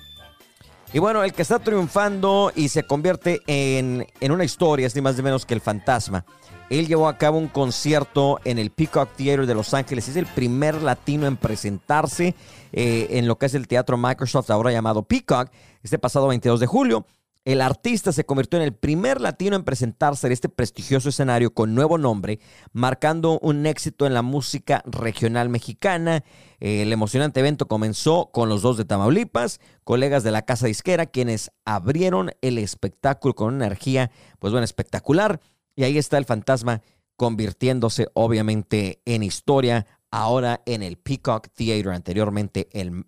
Y 0.94 1.00
bueno, 1.00 1.24
el 1.24 1.32
que 1.32 1.42
está 1.42 1.60
triunfando 1.60 2.52
y 2.54 2.68
se 2.68 2.84
convierte 2.84 3.42
en, 3.48 4.06
una 4.30 4.44
historia, 4.44 4.88
es 4.88 4.96
ni 4.96 5.02
más 5.02 5.16
ni 5.16 5.24
menos 5.24 5.46
que 5.46 5.54
el 5.54 5.62
fantasma. 5.62 6.26
Él 6.70 6.86
llevó 6.88 7.08
a 7.08 7.18
cabo 7.18 7.38
un 7.38 7.48
concierto 7.48 8.40
en 8.44 8.60
el 8.60 8.72
Peacock 8.72 9.10
Theater 9.16 9.46
de 9.46 9.54
Los 9.54 9.74
Ángeles. 9.74 10.10
Es 10.10 10.18
el 10.18 10.26
primer 10.26 10.82
latino 10.82 11.28
en 11.28 11.38
presentarse 11.38 12.36
eh, 12.74 13.08
en 13.12 13.26
lo 13.26 13.38
que 13.38 13.46
es 13.46 13.54
el 13.54 13.70
Teatro 13.70 13.98
Microsoft, 13.98 14.52
ahora 14.52 14.72
llamado 14.74 15.04
Peacock, 15.04 15.50
este 15.82 15.98
pasado 15.98 16.28
22 16.28 16.60
de 16.60 16.68
julio. 16.68 17.06
El 17.44 17.62
artista 17.62 18.12
se 18.12 18.26
convirtió 18.26 18.60
en 18.60 18.66
el 18.66 18.74
primer 18.74 19.20
latino 19.20 19.56
en 19.56 19.64
presentarse 19.64 20.28
en 20.28 20.34
este 20.34 20.48
prestigioso 20.48 21.10
escenario 21.10 21.54
con 21.54 21.74
nuevo 21.74 21.98
nombre, 21.98 22.40
marcando 22.72 23.40
un 23.40 23.66
éxito 23.66 24.06
en 24.06 24.14
la 24.14 24.22
música 24.22 24.84
regional 24.86 25.50
mexicana. 25.50 26.24
El 26.62 26.94
emocionante 26.94 27.40
evento 27.40 27.68
comenzó 27.68 28.30
con 28.32 28.48
los 28.48 28.62
dos 28.62 28.78
de 28.78 28.86
Tamaulipas, 28.86 29.60
colegas 29.84 30.24
de 30.24 30.30
la 30.30 30.44
casa 30.44 30.68
disquera, 30.68 31.08
quienes 31.08 31.52
abrieron 31.66 32.32
el 32.42 32.60
espectáculo 32.60 33.34
con 33.34 33.56
una 33.56 33.66
energía, 33.66 34.12
pues 34.38 34.52
bueno, 34.52 34.64
espectacular. 34.64 35.42
Y 35.76 35.86
ahí 35.86 35.98
está 35.98 36.20
el 36.20 36.26
fantasma 36.26 36.84
convirtiéndose 37.16 38.10
obviamente 38.14 39.02
en 39.06 39.24
historia, 39.24 39.88
ahora 40.12 40.62
en 40.68 40.84
el 40.84 40.98
Peacock 40.98 41.48
Theater, 41.52 41.90
anteriormente 41.90 42.70
el 42.74 42.92
uh, 42.92 43.06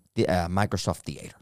Microsoft 0.48 1.02
Theater. 1.04 1.36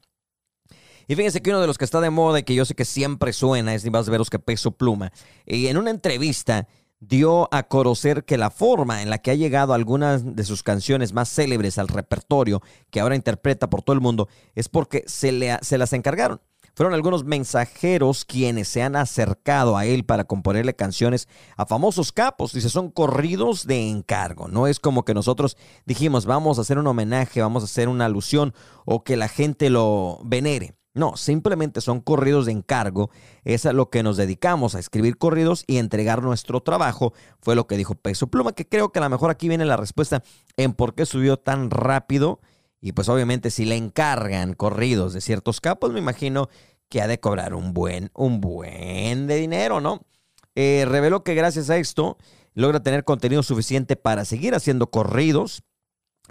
Y 1.08 1.16
fíjense 1.16 1.40
que 1.40 1.48
uno 1.48 1.62
de 1.62 1.66
los 1.66 1.78
que 1.78 1.86
está 1.86 2.02
de 2.02 2.10
moda 2.10 2.40
y 2.40 2.42
que 2.42 2.54
yo 2.54 2.66
sé 2.66 2.74
que 2.74 2.84
siempre 2.84 3.32
suena 3.32 3.74
es 3.74 3.84
ni 3.84 3.90
más 3.90 4.10
veros 4.10 4.28
que 4.28 4.38
Peso 4.38 4.72
Pluma. 4.72 5.12
Y 5.46 5.68
en 5.68 5.78
una 5.78 5.90
entrevista 5.90 6.68
dio 7.08 7.48
a 7.52 7.64
conocer 7.64 8.24
que 8.24 8.38
la 8.38 8.50
forma 8.50 9.02
en 9.02 9.10
la 9.10 9.18
que 9.18 9.32
ha 9.32 9.34
llegado 9.34 9.74
algunas 9.74 10.36
de 10.36 10.44
sus 10.44 10.62
canciones 10.62 11.12
más 11.12 11.28
célebres 11.28 11.76
al 11.78 11.88
repertorio 11.88 12.62
que 12.90 13.00
ahora 13.00 13.16
interpreta 13.16 13.68
por 13.68 13.82
todo 13.82 13.94
el 13.94 14.00
mundo 14.00 14.28
es 14.54 14.68
porque 14.68 15.02
se, 15.06 15.32
le, 15.32 15.58
se 15.62 15.78
las 15.78 15.92
encargaron. 15.92 16.40
Fueron 16.74 16.94
algunos 16.94 17.24
mensajeros 17.24 18.24
quienes 18.24 18.68
se 18.68 18.82
han 18.82 18.96
acercado 18.96 19.76
a 19.76 19.84
él 19.84 20.04
para 20.04 20.24
componerle 20.24 20.74
canciones 20.74 21.28
a 21.56 21.66
famosos 21.66 22.12
capos. 22.12 22.52
Dice, 22.54 22.70
son 22.70 22.90
corridos 22.90 23.66
de 23.66 23.90
encargo. 23.90 24.48
No 24.48 24.66
es 24.66 24.80
como 24.80 25.04
que 25.04 25.12
nosotros 25.12 25.58
dijimos, 25.84 26.24
vamos 26.24 26.56
a 26.56 26.62
hacer 26.62 26.78
un 26.78 26.86
homenaje, 26.86 27.42
vamos 27.42 27.62
a 27.62 27.66
hacer 27.66 27.88
una 27.88 28.06
alusión 28.06 28.54
o 28.86 29.04
que 29.04 29.16
la 29.16 29.28
gente 29.28 29.68
lo 29.68 30.20
venere. 30.24 30.74
No, 30.94 31.16
simplemente 31.16 31.80
son 31.80 32.00
corridos 32.00 32.46
de 32.46 32.52
encargo. 32.52 33.10
Es 33.44 33.64
a 33.64 33.72
lo 33.72 33.88
que 33.88 34.02
nos 34.02 34.16
dedicamos, 34.16 34.74
a 34.74 34.78
escribir 34.78 35.16
corridos 35.16 35.64
y 35.66 35.78
entregar 35.78 36.22
nuestro 36.22 36.60
trabajo. 36.60 37.14
Fue 37.40 37.54
lo 37.54 37.66
que 37.66 37.78
dijo 37.78 37.94
Peso 37.94 38.26
Pluma, 38.26 38.52
que 38.52 38.68
creo 38.68 38.92
que 38.92 38.98
a 38.98 39.02
lo 39.02 39.08
mejor 39.08 39.30
aquí 39.30 39.48
viene 39.48 39.64
la 39.64 39.78
respuesta 39.78 40.22
en 40.56 40.74
por 40.74 40.94
qué 40.94 41.06
subió 41.06 41.38
tan 41.38 41.70
rápido. 41.70 42.40
Y 42.80 42.92
pues 42.92 43.08
obviamente 43.08 43.50
si 43.50 43.64
le 43.64 43.76
encargan 43.76 44.54
corridos 44.54 45.14
de 45.14 45.20
ciertos 45.20 45.60
capos, 45.60 45.92
me 45.92 46.00
imagino 46.00 46.48
que 46.90 47.00
ha 47.00 47.06
de 47.06 47.20
cobrar 47.20 47.54
un 47.54 47.72
buen, 47.72 48.10
un 48.12 48.40
buen 48.40 49.26
de 49.26 49.36
dinero, 49.36 49.80
¿no? 49.80 50.04
Eh, 50.54 50.84
reveló 50.86 51.24
que 51.24 51.34
gracias 51.34 51.70
a 51.70 51.78
esto 51.78 52.18
logra 52.52 52.82
tener 52.82 53.04
contenido 53.04 53.42
suficiente 53.42 53.96
para 53.96 54.26
seguir 54.26 54.54
haciendo 54.54 54.90
corridos 54.90 55.62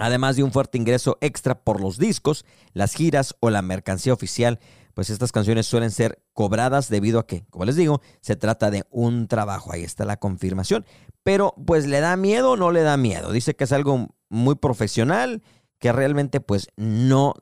Además 0.01 0.35
de 0.35 0.41
un 0.41 0.51
fuerte 0.51 0.79
ingreso 0.79 1.19
extra 1.21 1.63
por 1.63 1.79
los 1.79 1.99
discos, 1.99 2.43
las 2.73 2.95
giras 2.95 3.35
o 3.39 3.51
la 3.51 3.61
mercancía 3.61 4.13
oficial, 4.13 4.59
pues 4.95 5.11
estas 5.11 5.31
canciones 5.31 5.67
suelen 5.67 5.91
ser 5.91 6.23
cobradas 6.33 6.89
debido 6.89 7.19
a 7.19 7.27
que, 7.27 7.45
como 7.51 7.65
les 7.65 7.75
digo, 7.75 8.01
se 8.19 8.35
trata 8.35 8.71
de 8.71 8.83
un 8.89 9.27
trabajo. 9.27 9.71
Ahí 9.71 9.83
está 9.83 10.03
la 10.03 10.17
confirmación. 10.17 10.87
Pero 11.21 11.53
pues 11.67 11.85
le 11.85 11.99
da 11.99 12.17
miedo 12.17 12.53
o 12.53 12.57
no 12.57 12.71
le 12.71 12.81
da 12.81 12.97
miedo. 12.97 13.31
Dice 13.31 13.55
que 13.55 13.65
es 13.65 13.71
algo 13.71 14.07
muy 14.27 14.55
profesional, 14.55 15.43
que 15.77 15.91
realmente 15.91 16.41
pues 16.41 16.69
no 16.77 17.35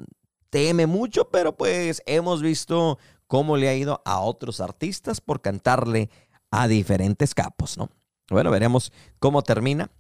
teme 0.50 0.86
mucho, 0.86 1.30
pero 1.30 1.56
pues 1.56 2.04
hemos 2.08 2.42
visto 2.42 3.00
cómo 3.28 3.56
le 3.56 3.70
ha 3.70 3.76
ido 3.76 4.02
a 4.04 4.20
otros 4.20 4.60
artistas 4.60 5.22
por 5.22 5.40
cantarle 5.40 6.10
a 6.52 6.68
diferentes 6.68 7.34
capos, 7.34 7.78
¿no? 7.78 7.90
Bueno, 8.30 8.52
veremos 8.52 8.92
cómo 9.20 9.44
termina 9.44 9.92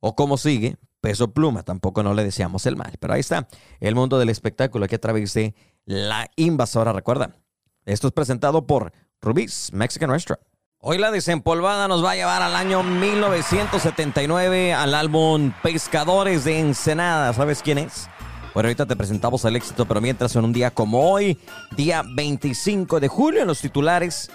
o 0.00 0.14
cómo 0.14 0.36
sigue, 0.36 0.76
peso 1.04 1.30
pluma. 1.34 1.62
Tampoco 1.62 2.02
no 2.02 2.14
le 2.14 2.24
deseamos 2.24 2.64
el 2.64 2.76
mal. 2.76 2.94
Pero 2.98 3.12
ahí 3.12 3.20
está 3.20 3.46
el 3.78 3.94
mundo 3.94 4.18
del 4.18 4.30
espectáculo 4.30 4.86
aquí 4.86 4.94
a 4.94 5.54
La 5.84 6.30
Invasora. 6.36 6.94
Recuerda, 6.94 7.36
esto 7.84 8.06
es 8.06 8.14
presentado 8.14 8.66
por 8.66 8.90
Rubí's 9.20 9.70
Mexican 9.74 10.08
Restaurant. 10.08 10.42
Hoy 10.78 10.96
la 10.96 11.10
desempolvada 11.10 11.88
nos 11.88 12.02
va 12.02 12.12
a 12.12 12.14
llevar 12.14 12.40
al 12.40 12.56
año 12.56 12.82
1979 12.82 14.72
al 14.72 14.94
álbum 14.94 15.52
Pescadores 15.62 16.44
de 16.44 16.58
Ensenada. 16.58 17.34
¿Sabes 17.34 17.60
quién 17.62 17.76
es? 17.76 18.08
Bueno, 18.54 18.68
ahorita 18.68 18.86
te 18.86 18.96
presentamos 18.96 19.44
el 19.44 19.56
éxito, 19.56 19.84
pero 19.84 20.00
mientras 20.00 20.34
en 20.36 20.44
un 20.44 20.54
día 20.54 20.70
como 20.70 21.10
hoy, 21.10 21.38
día 21.76 22.02
25 22.14 22.98
de 22.98 23.08
julio, 23.08 23.42
en 23.42 23.48
los 23.48 23.60
titulares 23.60 24.30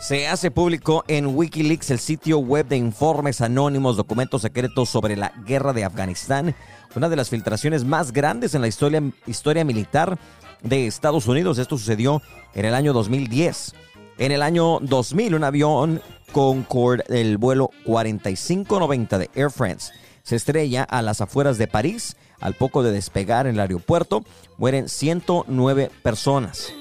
se 0.00 0.28
hace 0.28 0.50
público 0.50 1.04
en 1.08 1.34
Wikileaks, 1.34 1.90
el 1.90 1.98
sitio 1.98 2.38
web 2.38 2.66
de 2.66 2.76
informes 2.76 3.40
anónimos, 3.40 3.96
documentos 3.96 4.42
secretos 4.42 4.88
sobre 4.88 5.16
la 5.16 5.32
guerra 5.46 5.72
de 5.72 5.84
Afganistán, 5.84 6.54
una 6.94 7.08
de 7.08 7.16
las 7.16 7.30
filtraciones 7.30 7.84
más 7.84 8.12
grandes 8.12 8.54
en 8.54 8.60
la 8.60 8.68
historia, 8.68 9.02
historia 9.26 9.64
militar 9.64 10.18
de 10.62 10.86
Estados 10.86 11.26
Unidos. 11.26 11.58
Esto 11.58 11.78
sucedió 11.78 12.22
en 12.54 12.64
el 12.64 12.74
año 12.74 12.92
2010. 12.92 13.74
En 14.18 14.32
el 14.32 14.42
año 14.42 14.78
2000, 14.80 15.34
un 15.34 15.44
avión 15.44 16.02
Concorde 16.32 17.04
del 17.08 17.38
vuelo 17.38 17.70
4590 17.84 19.18
de 19.18 19.30
Air 19.34 19.50
France 19.50 19.92
se 20.26 20.36
estrella 20.36 20.82
a 20.82 21.02
las 21.02 21.20
afueras 21.20 21.56
de 21.56 21.68
París. 21.68 22.16
Al 22.40 22.54
poco 22.54 22.82
de 22.82 22.92
despegar 22.92 23.46
en 23.46 23.54
el 23.54 23.60
aeropuerto, 23.60 24.24
mueren 24.58 24.88
109 24.88 25.90
personas. 26.02 26.72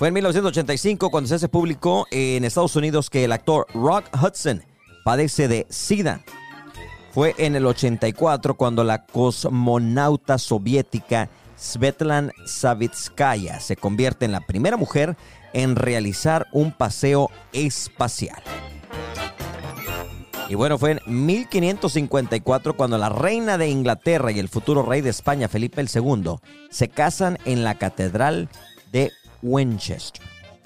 Fue 0.00 0.08
en 0.08 0.14
1985 0.14 1.10
cuando 1.10 1.38
se 1.38 1.48
público 1.50 2.06
en 2.10 2.46
Estados 2.46 2.74
Unidos 2.74 3.10
que 3.10 3.24
el 3.24 3.32
actor 3.32 3.66
Rock 3.74 4.06
Hudson 4.18 4.64
padece 5.04 5.46
de 5.46 5.66
SIDA. 5.68 6.24
Fue 7.12 7.34
en 7.36 7.54
el 7.54 7.66
84 7.66 8.54
cuando 8.54 8.82
la 8.82 9.04
cosmonauta 9.04 10.38
soviética 10.38 11.28
Svetlana 11.54 12.32
Savitskaya 12.46 13.60
se 13.60 13.76
convierte 13.76 14.24
en 14.24 14.32
la 14.32 14.40
primera 14.40 14.78
mujer 14.78 15.18
en 15.52 15.76
realizar 15.76 16.46
un 16.52 16.72
paseo 16.72 17.30
espacial. 17.52 18.42
Y 20.48 20.54
bueno, 20.54 20.78
fue 20.78 20.92
en 20.92 21.00
1554 21.26 22.74
cuando 22.74 22.96
la 22.96 23.10
reina 23.10 23.58
de 23.58 23.68
Inglaterra 23.68 24.32
y 24.32 24.38
el 24.38 24.48
futuro 24.48 24.82
rey 24.82 25.02
de 25.02 25.10
España, 25.10 25.46
Felipe 25.48 25.84
II, 25.84 26.36
se 26.70 26.88
casan 26.88 27.36
en 27.44 27.64
la 27.64 27.74
Catedral 27.74 28.48
de 28.92 29.12
Winchester. 29.42 30.22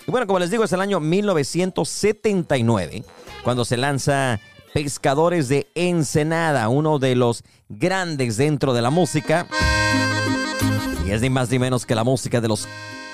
Y 0.07 0.11
bueno, 0.11 0.27
como 0.27 0.39
les 0.39 0.51
digo, 0.51 0.65
es 0.65 0.73
el 0.73 0.81
año 0.81 1.01
1979 1.01 3.05
cuando 3.43 3.65
se 3.65 3.77
lanza 3.77 4.41
Pescadores 4.73 5.49
de 5.49 5.69
Ensenada, 5.75 6.69
uno 6.69 6.99
de 6.99 7.15
los 7.15 7.45
grandes 7.69 8.37
dentro 8.37 8.75
de 8.75 8.83
la 8.83 8.91
música. 8.91 9.47
Y 11.07 11.13
es 11.13 11.21
ni 11.21 11.31
más 11.31 11.51
ni 11.51 11.59
menos 11.59 11.87
que 11.87 11.95
la 11.95 12.03
música 12.03 12.41
de 12.41 12.49
los 12.49 12.67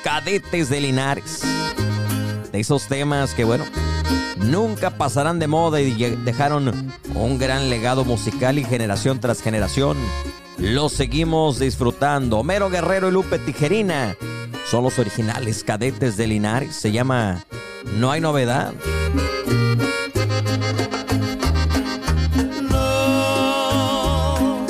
cadetes 0.02 0.70
de 0.70 0.80
Linares. 0.80 1.42
De 2.50 2.60
esos 2.60 2.88
temas 2.88 3.34
que, 3.34 3.44
bueno, 3.44 3.64
nunca 4.38 4.90
pasarán 4.90 5.38
de 5.38 5.48
moda 5.48 5.80
y 5.80 5.92
dejaron 6.24 6.92
un 7.14 7.38
gran 7.38 7.68
legado 7.68 8.04
musical 8.04 8.58
y 8.58 8.64
generación 8.64 9.20
tras 9.20 9.42
generación. 9.42 9.98
Lo 10.60 10.90
seguimos 10.90 11.58
disfrutando. 11.58 12.38
Homero 12.38 12.68
Guerrero 12.68 13.08
y 13.08 13.12
Lupe 13.12 13.38
Tijerina 13.38 14.14
son 14.70 14.84
los 14.84 14.98
originales 14.98 15.64
cadetes 15.64 16.18
de 16.18 16.26
Linares. 16.26 16.76
Se 16.76 16.92
llama 16.92 17.46
No 17.96 18.10
hay 18.10 18.20
novedad. 18.20 18.74
No, 22.70 24.66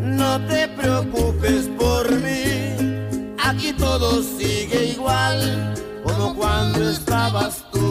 no 0.00 0.46
te 0.46 0.68
preocupes 0.68 1.68
por 1.76 2.08
mí. 2.12 3.34
Aquí 3.42 3.72
todo 3.72 4.22
sigue 4.22 4.92
igual 4.94 5.74
como 6.04 6.36
cuando 6.36 6.88
estabas 6.88 7.64
tú. 7.72 7.89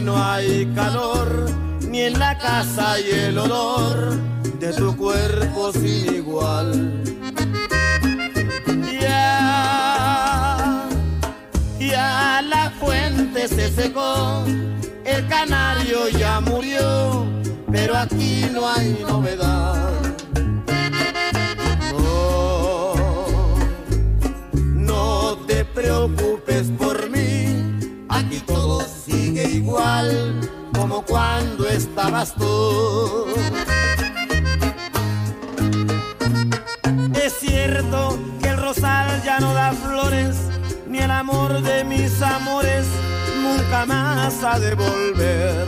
No 0.00 0.22
hay 0.22 0.66
calor 0.74 1.50
ni 1.88 2.02
en 2.02 2.18
la 2.18 2.36
casa 2.38 2.98
y 2.98 3.10
el 3.10 3.38
olor 3.38 4.18
de 4.58 4.72
tu 4.72 4.96
cuerpo 4.96 5.72
sin 5.72 6.14
igual. 6.14 7.02
Ya, 9.00 10.88
ya 11.78 12.42
la 12.42 12.70
fuente 12.80 13.46
se 13.46 13.70
secó, 13.70 14.44
el 15.04 15.26
canario 15.28 16.08
ya 16.08 16.40
murió, 16.40 17.26
pero 17.70 17.96
aquí 17.96 18.46
no 18.52 18.68
hay 18.68 19.04
novedad. 19.06 20.03
Como 30.72 31.02
cuando 31.02 31.68
estabas 31.68 32.34
tú. 32.34 33.26
Es 37.14 37.32
cierto 37.38 38.18
que 38.40 38.48
el 38.48 38.56
rosal 38.56 39.22
ya 39.24 39.38
no 39.38 39.54
da 39.54 39.72
flores, 39.72 40.36
ni 40.88 40.98
el 40.98 41.10
amor 41.10 41.62
de 41.62 41.84
mis 41.84 42.20
amores 42.22 42.86
nunca 43.40 43.86
más 43.86 44.42
ha 44.42 44.58
de 44.58 44.74
volver. 44.74 45.66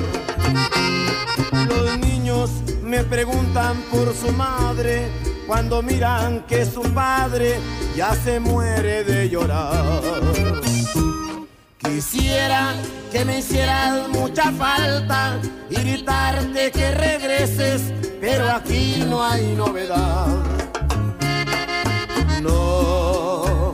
Los 1.69 1.99
niños 1.99 2.51
me 2.83 3.05
preguntan 3.05 3.77
por 3.93 4.13
su 4.13 4.33
madre 4.33 5.09
cuando 5.47 5.83
miran 5.83 6.45
que 6.47 6.65
su 6.65 6.83
padre 6.83 7.59
ya 7.95 8.13
se 8.15 8.41
muere 8.41 9.05
de 9.05 9.29
llorar. 9.29 10.66
Quisiera 11.89 12.75
que 13.13 13.25
me 13.25 13.39
hicieras 13.39 14.09
mucha 14.09 14.51
falta 14.53 15.39
y 15.71 15.75
gritarte 15.77 16.73
que 16.73 16.91
regreses, 16.91 17.93
pero 18.21 18.51
aquí 18.51 19.05
no 19.09 19.23
hay 19.23 19.55
novedad. 19.55 20.27
No, 22.43 23.73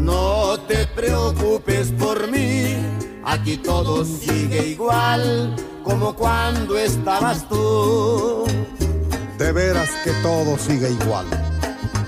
no 0.00 0.60
te 0.68 0.86
preocupes 0.88 1.92
por 1.92 2.30
mí, 2.30 2.76
aquí 3.24 3.56
todo 3.56 4.04
sigue 4.04 4.68
igual 4.68 5.56
como 5.82 6.14
cuando 6.14 6.76
estabas 6.76 7.48
tú. 7.48 8.44
De 9.38 9.52
veras 9.52 9.90
que 10.04 10.10
todo 10.22 10.58
sigue 10.58 10.90
igual. 10.90 11.26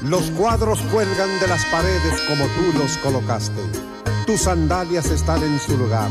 Los 0.02 0.30
cuadros 0.32 0.78
cuelgan 0.92 1.40
de 1.40 1.48
las 1.48 1.64
paredes 1.66 2.20
como 2.28 2.44
tú 2.44 2.78
los 2.78 2.98
colocaste. 2.98 3.82
Tus 4.26 4.42
sandalias 4.42 5.06
están 5.06 5.42
en 5.42 5.58
su 5.58 5.76
lugar 5.76 6.11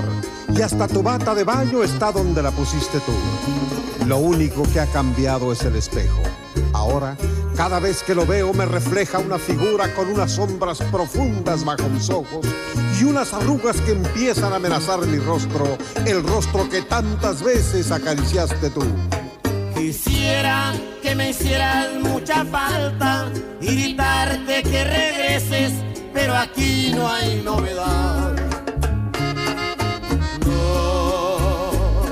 y 0.54 0.62
hasta 0.62 0.88
tu 0.88 1.02
bata 1.02 1.34
de 1.34 1.44
baño 1.44 1.84
está 1.84 2.12
donde 2.12 2.42
la 2.42 2.52
pusiste 2.52 3.00
tú. 3.00 3.14
Lo 4.06 4.18
único 4.18 4.64
que 4.64 4.80
ha 4.80 4.86
cambiado 4.88 5.52
es 5.52 5.64
el 5.64 5.76
espejo. 5.76 6.22
Ahora, 6.74 7.16
cada 7.56 7.80
vez 7.80 8.04
que 8.04 8.16
lo 8.16 8.26
veo 8.26 8.54
me 8.54 8.66
refleja 8.66 9.20
una 9.20 9.38
figura 9.38 9.94
con 9.94 10.08
unas 10.08 10.34
sombras 10.34 10.82
profundas 10.92 11.64
bajo 11.64 11.88
mis 11.90 12.10
ojos 12.10 12.46
y 13.00 13.04
unas 13.04 13.34
arrugas 13.34 13.80
que 13.82 13.92
empiezan 13.92 14.52
a 14.52 14.58
amenazar 14.58 15.00
mi 15.08 15.18
rostro, 15.18 15.78
el 16.06 16.24
rostro 16.24 16.70
que 16.70 16.82
tantas 16.82 17.44
veces 17.44 17.92
acariciaste 17.92 18.70
tú. 18.72 18.84
Quisiera 19.76 20.74
que 21.02 21.16
me 21.16 21.30
hicieras 21.30 21.88
mucha 22.02 22.46
falta 22.46 23.32
y 23.62 23.68
gritarte 23.68 24.64
que 24.64 24.84
regreses, 24.84 25.74
pero 26.14 26.36
aquí 26.36 26.92
no 26.96 27.08
hay 27.08 27.42
novedad. 27.44 28.36
No, 30.46 32.04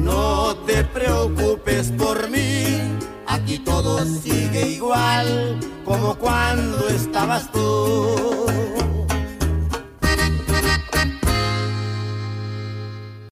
no 0.00 0.56
te 0.66 0.84
preocupes 0.84 1.92
por 1.98 2.28
mí, 2.30 2.80
aquí 3.26 3.58
todo 3.58 4.04
sigue 4.04 4.68
igual 4.68 5.58
como 5.84 6.14
cuando 6.16 6.88
estabas 6.88 7.50
tú. 7.52 8.77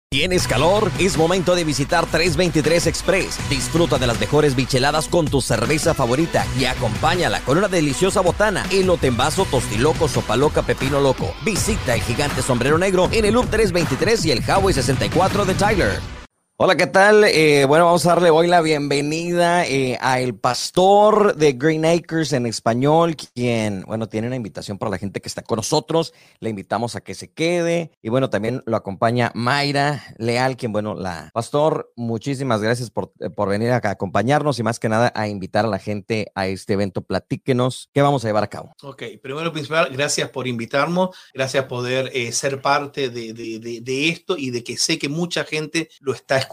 ¿Tienes 0.09 0.47
calor? 0.47 0.92
Es 1.01 1.19
momento 1.19 1.57
de 1.57 1.64
visitar 1.64 2.07
323 2.07 2.87
Express. 2.87 3.38
Disfruta 3.51 3.99
de 3.99 4.07
las 4.07 4.21
mejores 4.21 4.55
bicheladas 4.55 5.09
con 5.09 5.27
tu 5.27 5.40
cerveza 5.40 5.95
favorita 5.95 6.47
y 6.61 6.66
acompáñala 6.66 7.40
con 7.40 7.59
una 7.59 7.66
deliciosa 7.66 8.21
botana, 8.21 8.64
elote 8.71 9.09
en 9.09 9.16
vaso, 9.16 9.47
tostiloco, 9.51 10.07
sopa 10.07 10.37
loca, 10.37 10.62
pepino 10.62 11.01
loco. 11.01 11.35
Visita 11.45 11.97
el 11.97 12.03
gigante 12.03 12.40
sombrero 12.40 12.79
negro 12.79 13.09
en 13.11 13.25
el 13.25 13.35
Loop 13.35 13.51
323 13.51 14.27
y 14.27 14.31
el 14.31 14.45
Highway 14.45 14.75
64 14.75 15.45
de 15.45 15.55
Tyler. 15.55 16.16
Hola, 16.59 16.75
¿qué 16.75 16.87
tal? 16.87 17.25
Eh, 17.25 17.66
bueno, 17.66 17.85
vamos 17.85 18.07
a 18.07 18.14
darle 18.14 18.31
hoy 18.31 18.47
la 18.47 18.62
bienvenida 18.62 19.66
eh, 19.66 19.99
a 20.01 20.21
el 20.21 20.35
pastor 20.35 21.37
de 21.37 21.53
Green 21.53 21.85
Acres 21.85 22.33
en 22.33 22.47
español, 22.47 23.14
quien, 23.14 23.83
bueno, 23.83 24.09
tiene 24.09 24.29
una 24.29 24.37
invitación 24.37 24.79
para 24.79 24.90
la 24.90 24.97
gente 24.97 25.21
que 25.21 25.29
está 25.29 25.42
con 25.42 25.57
nosotros. 25.57 26.14
Le 26.40 26.49
invitamos 26.49 26.97
a 26.97 27.03
que 27.03 27.12
se 27.12 27.31
quede. 27.31 27.90
Y 28.01 28.09
bueno, 28.09 28.31
también 28.31 28.62
lo 28.64 28.75
acompaña 28.79 29.33
Mayra 29.35 30.03
Leal, 30.16 30.57
quien, 30.57 30.73
bueno, 30.73 30.95
la 30.95 31.29
pastor, 31.35 31.92
muchísimas 31.95 32.62
gracias 32.62 32.88
por, 32.88 33.12
eh, 33.21 33.29
por 33.29 33.51
venir 33.51 33.73
a 33.73 33.77
acompañarnos 33.85 34.59
y 34.59 34.62
más 34.62 34.79
que 34.79 34.88
nada 34.88 35.12
a 35.14 35.29
invitar 35.29 35.66
a 35.66 35.69
la 35.69 35.79
gente 35.79 36.33
a 36.35 36.47
este 36.47 36.73
evento. 36.73 37.03
Platíquenos 37.03 37.90
qué 37.92 38.01
vamos 38.01 38.25
a 38.25 38.29
llevar 38.29 38.45
a 38.45 38.49
cabo. 38.49 38.73
Ok, 38.83 39.03
primero 39.23 39.53
principal, 39.53 39.90
gracias 39.92 40.31
por 40.31 40.47
invitarnos, 40.49 41.11
gracias 41.35 41.64
por 41.64 41.81
poder 41.81 42.11
eh, 42.14 42.33
ser 42.33 42.62
parte 42.62 43.11
de, 43.11 43.35
de, 43.35 43.59
de, 43.59 43.83
de 43.83 44.09
esto 44.09 44.38
y 44.38 44.49
de 44.49 44.64
que 44.64 44.79
sé 44.79 44.99
que 44.99 45.11
mucha 45.11 45.45
gente 45.45 45.90
lo 46.01 46.14
está 46.14 46.38
escuchando. 46.38 46.46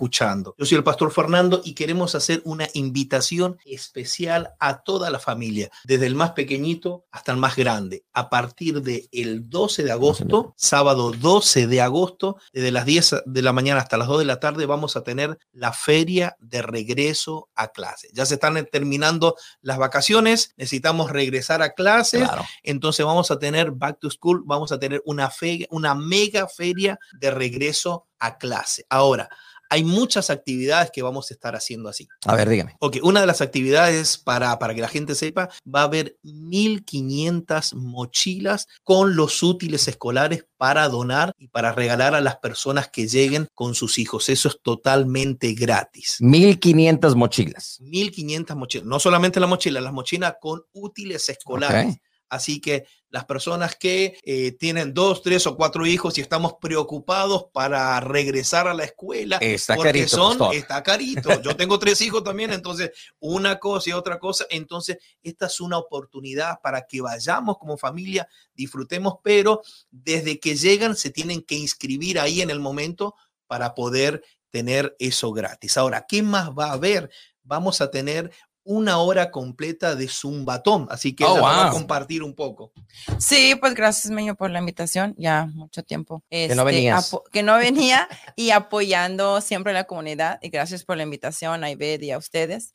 Yo 0.57 0.65
soy 0.65 0.77
el 0.77 0.83
pastor 0.83 1.11
Fernando 1.11 1.61
y 1.63 1.73
queremos 1.73 2.15
hacer 2.15 2.41
una 2.45 2.67
invitación 2.73 3.57
especial 3.65 4.53
a 4.59 4.83
toda 4.83 5.09
la 5.09 5.19
familia, 5.19 5.69
desde 5.83 6.07
el 6.07 6.15
más 6.15 6.31
pequeñito 6.31 7.05
hasta 7.11 7.31
el 7.31 7.37
más 7.37 7.55
grande. 7.55 8.03
A 8.13 8.29
partir 8.29 8.81
del 8.81 9.07
el 9.11 9.49
12 9.49 9.83
de 9.83 9.91
agosto, 9.91 10.53
sábado 10.57 11.11
12 11.11 11.67
de 11.67 11.81
agosto, 11.81 12.37
desde 12.53 12.71
las 12.71 12.85
10 12.85 13.15
de 13.25 13.41
la 13.41 13.53
mañana 13.53 13.81
hasta 13.81 13.97
las 13.97 14.07
2 14.07 14.19
de 14.19 14.25
la 14.25 14.39
tarde, 14.39 14.65
vamos 14.65 14.95
a 14.95 15.03
tener 15.03 15.37
la 15.51 15.73
feria 15.73 16.35
de 16.39 16.61
regreso 16.61 17.49
a 17.55 17.69
clase. 17.69 18.09
Ya 18.13 18.25
se 18.25 18.35
están 18.35 18.65
terminando 18.71 19.35
las 19.61 19.77
vacaciones, 19.77 20.53
necesitamos 20.57 21.11
regresar 21.11 21.61
a 21.61 21.73
clases, 21.73 22.21
Claro. 22.23 22.43
entonces 22.63 23.05
vamos 23.05 23.31
a 23.31 23.39
tener 23.39 23.71
back 23.71 23.99
to 23.99 24.09
school, 24.09 24.43
vamos 24.45 24.71
a 24.71 24.79
tener 24.79 25.01
una, 25.05 25.29
fe, 25.29 25.67
una 25.71 25.95
mega 25.95 26.47
feria 26.47 26.97
de 27.19 27.31
regreso 27.31 28.07
a 28.19 28.37
clase. 28.37 28.85
Ahora, 28.89 29.29
hay 29.73 29.83
muchas 29.83 30.29
actividades 30.29 30.91
que 30.91 31.01
vamos 31.01 31.31
a 31.31 31.33
estar 31.33 31.55
haciendo 31.55 31.89
así. 31.89 32.07
A 32.27 32.35
ver, 32.35 32.47
dígame. 32.47 32.75
Ok, 32.79 32.97
una 33.01 33.21
de 33.21 33.25
las 33.25 33.41
actividades 33.41 34.19
para, 34.19 34.59
para 34.59 34.75
que 34.75 34.81
la 34.81 34.87
gente 34.87 35.15
sepa, 35.15 35.49
va 35.65 35.81
a 35.81 35.85
haber 35.85 36.15
1.500 36.23 37.73
mochilas 37.73 38.67
con 38.83 39.15
los 39.15 39.41
útiles 39.41 39.87
escolares 39.87 40.45
para 40.57 40.87
donar 40.89 41.33
y 41.39 41.47
para 41.47 41.71
regalar 41.71 42.13
a 42.13 42.21
las 42.21 42.35
personas 42.35 42.89
que 42.89 43.07
lleguen 43.07 43.47
con 43.55 43.73
sus 43.73 43.97
hijos. 43.97 44.29
Eso 44.29 44.47
es 44.47 44.59
totalmente 44.61 45.55
gratis. 45.55 46.17
1500 46.19 47.15
mochilas. 47.15 47.79
1.500 47.81 48.55
mochilas, 48.55 48.85
no 48.85 48.99
solamente 48.99 49.39
la 49.39 49.47
mochila, 49.47 49.81
las 49.81 49.91
mochilas 49.91 50.35
con 50.39 50.61
útiles 50.73 51.27
escolares. 51.29 51.97
Así 52.33 52.59
que 52.59 52.87
las 53.11 53.25
personas 53.25 53.75
que 53.75 54.17
eh, 54.23 54.53
tienen 54.53 54.91
dos, 54.91 55.21
tres 55.21 55.45
o 55.45 55.55
cuatro 55.55 55.85
hijos 55.85 56.17
y 56.17 56.21
estamos 56.21 56.55
preocupados 56.59 57.45
para 57.53 57.99
regresar 57.99 58.67
a 58.67 58.73
la 58.73 58.85
escuela, 58.85 59.37
Está 59.37 59.75
porque 59.75 59.89
carito, 59.89 60.07
son, 60.07 60.37
pastor. 60.39 60.55
está 60.55 60.81
carito. 60.81 61.41
Yo 61.43 61.55
tengo 61.55 61.77
tres 61.77 62.01
hijos 62.01 62.23
también, 62.23 62.51
entonces 62.51 62.89
una 63.19 63.59
cosa 63.59 63.91
y 63.91 63.93
otra 63.93 64.17
cosa. 64.17 64.47
Entonces, 64.49 64.97
esta 65.21 65.45
es 65.45 65.61
una 65.61 65.77
oportunidad 65.77 66.59
para 66.63 66.87
que 66.87 67.01
vayamos 67.01 67.59
como 67.59 67.77
familia, 67.77 68.27
disfrutemos, 68.55 69.17
pero 69.21 69.61
desde 69.91 70.39
que 70.39 70.55
llegan 70.55 70.95
se 70.95 71.11
tienen 71.11 71.43
que 71.43 71.53
inscribir 71.53 72.19
ahí 72.19 72.41
en 72.41 72.49
el 72.49 72.59
momento 72.59 73.13
para 73.45 73.75
poder 73.75 74.23
tener 74.49 74.95
eso 74.97 75.31
gratis. 75.33 75.77
Ahora, 75.77 76.07
¿qué 76.07 76.23
más 76.23 76.49
va 76.49 76.71
a 76.71 76.73
haber? 76.73 77.11
Vamos 77.43 77.79
a 77.79 77.91
tener 77.91 78.31
una 78.65 78.97
hora 78.99 79.29
completa 79.31 79.95
de 79.95 80.07
Zumbatón, 80.07 80.87
así 80.89 81.15
que 81.15 81.25
Oh, 81.25 81.31
ella 81.37 81.41
nos 81.41 81.43
va 81.45 81.67
a 81.67 81.71
compartir 81.71 82.23
un 82.23 82.33
poco. 82.33 82.71
Sí, 83.19 83.55
pues 83.59 83.73
gracias, 83.73 84.11
Meño, 84.11 84.35
por 84.35 84.49
la 84.51 84.59
invitación. 84.59 85.13
Ya 85.17 85.47
mucho 85.47 85.83
tiempo. 85.83 86.23
Que 86.29 86.47
no 86.55 86.61
Este, 86.61 86.63
venías. 86.63 87.15
que 87.31 87.43
no 87.43 87.57
venía 87.57 88.07
y 88.35 88.51
apoyando 88.51 89.41
siempre 89.41 89.71
a 89.71 89.75
la 89.75 89.83
comunidad. 89.85 90.39
Y 90.41 90.49
gracias 90.49 90.83
por 90.83 90.97
la 90.97 91.03
invitación 91.03 91.63
a 91.63 91.69
Ived 91.71 92.01
y 92.01 92.11
a 92.11 92.17
ustedes. 92.17 92.73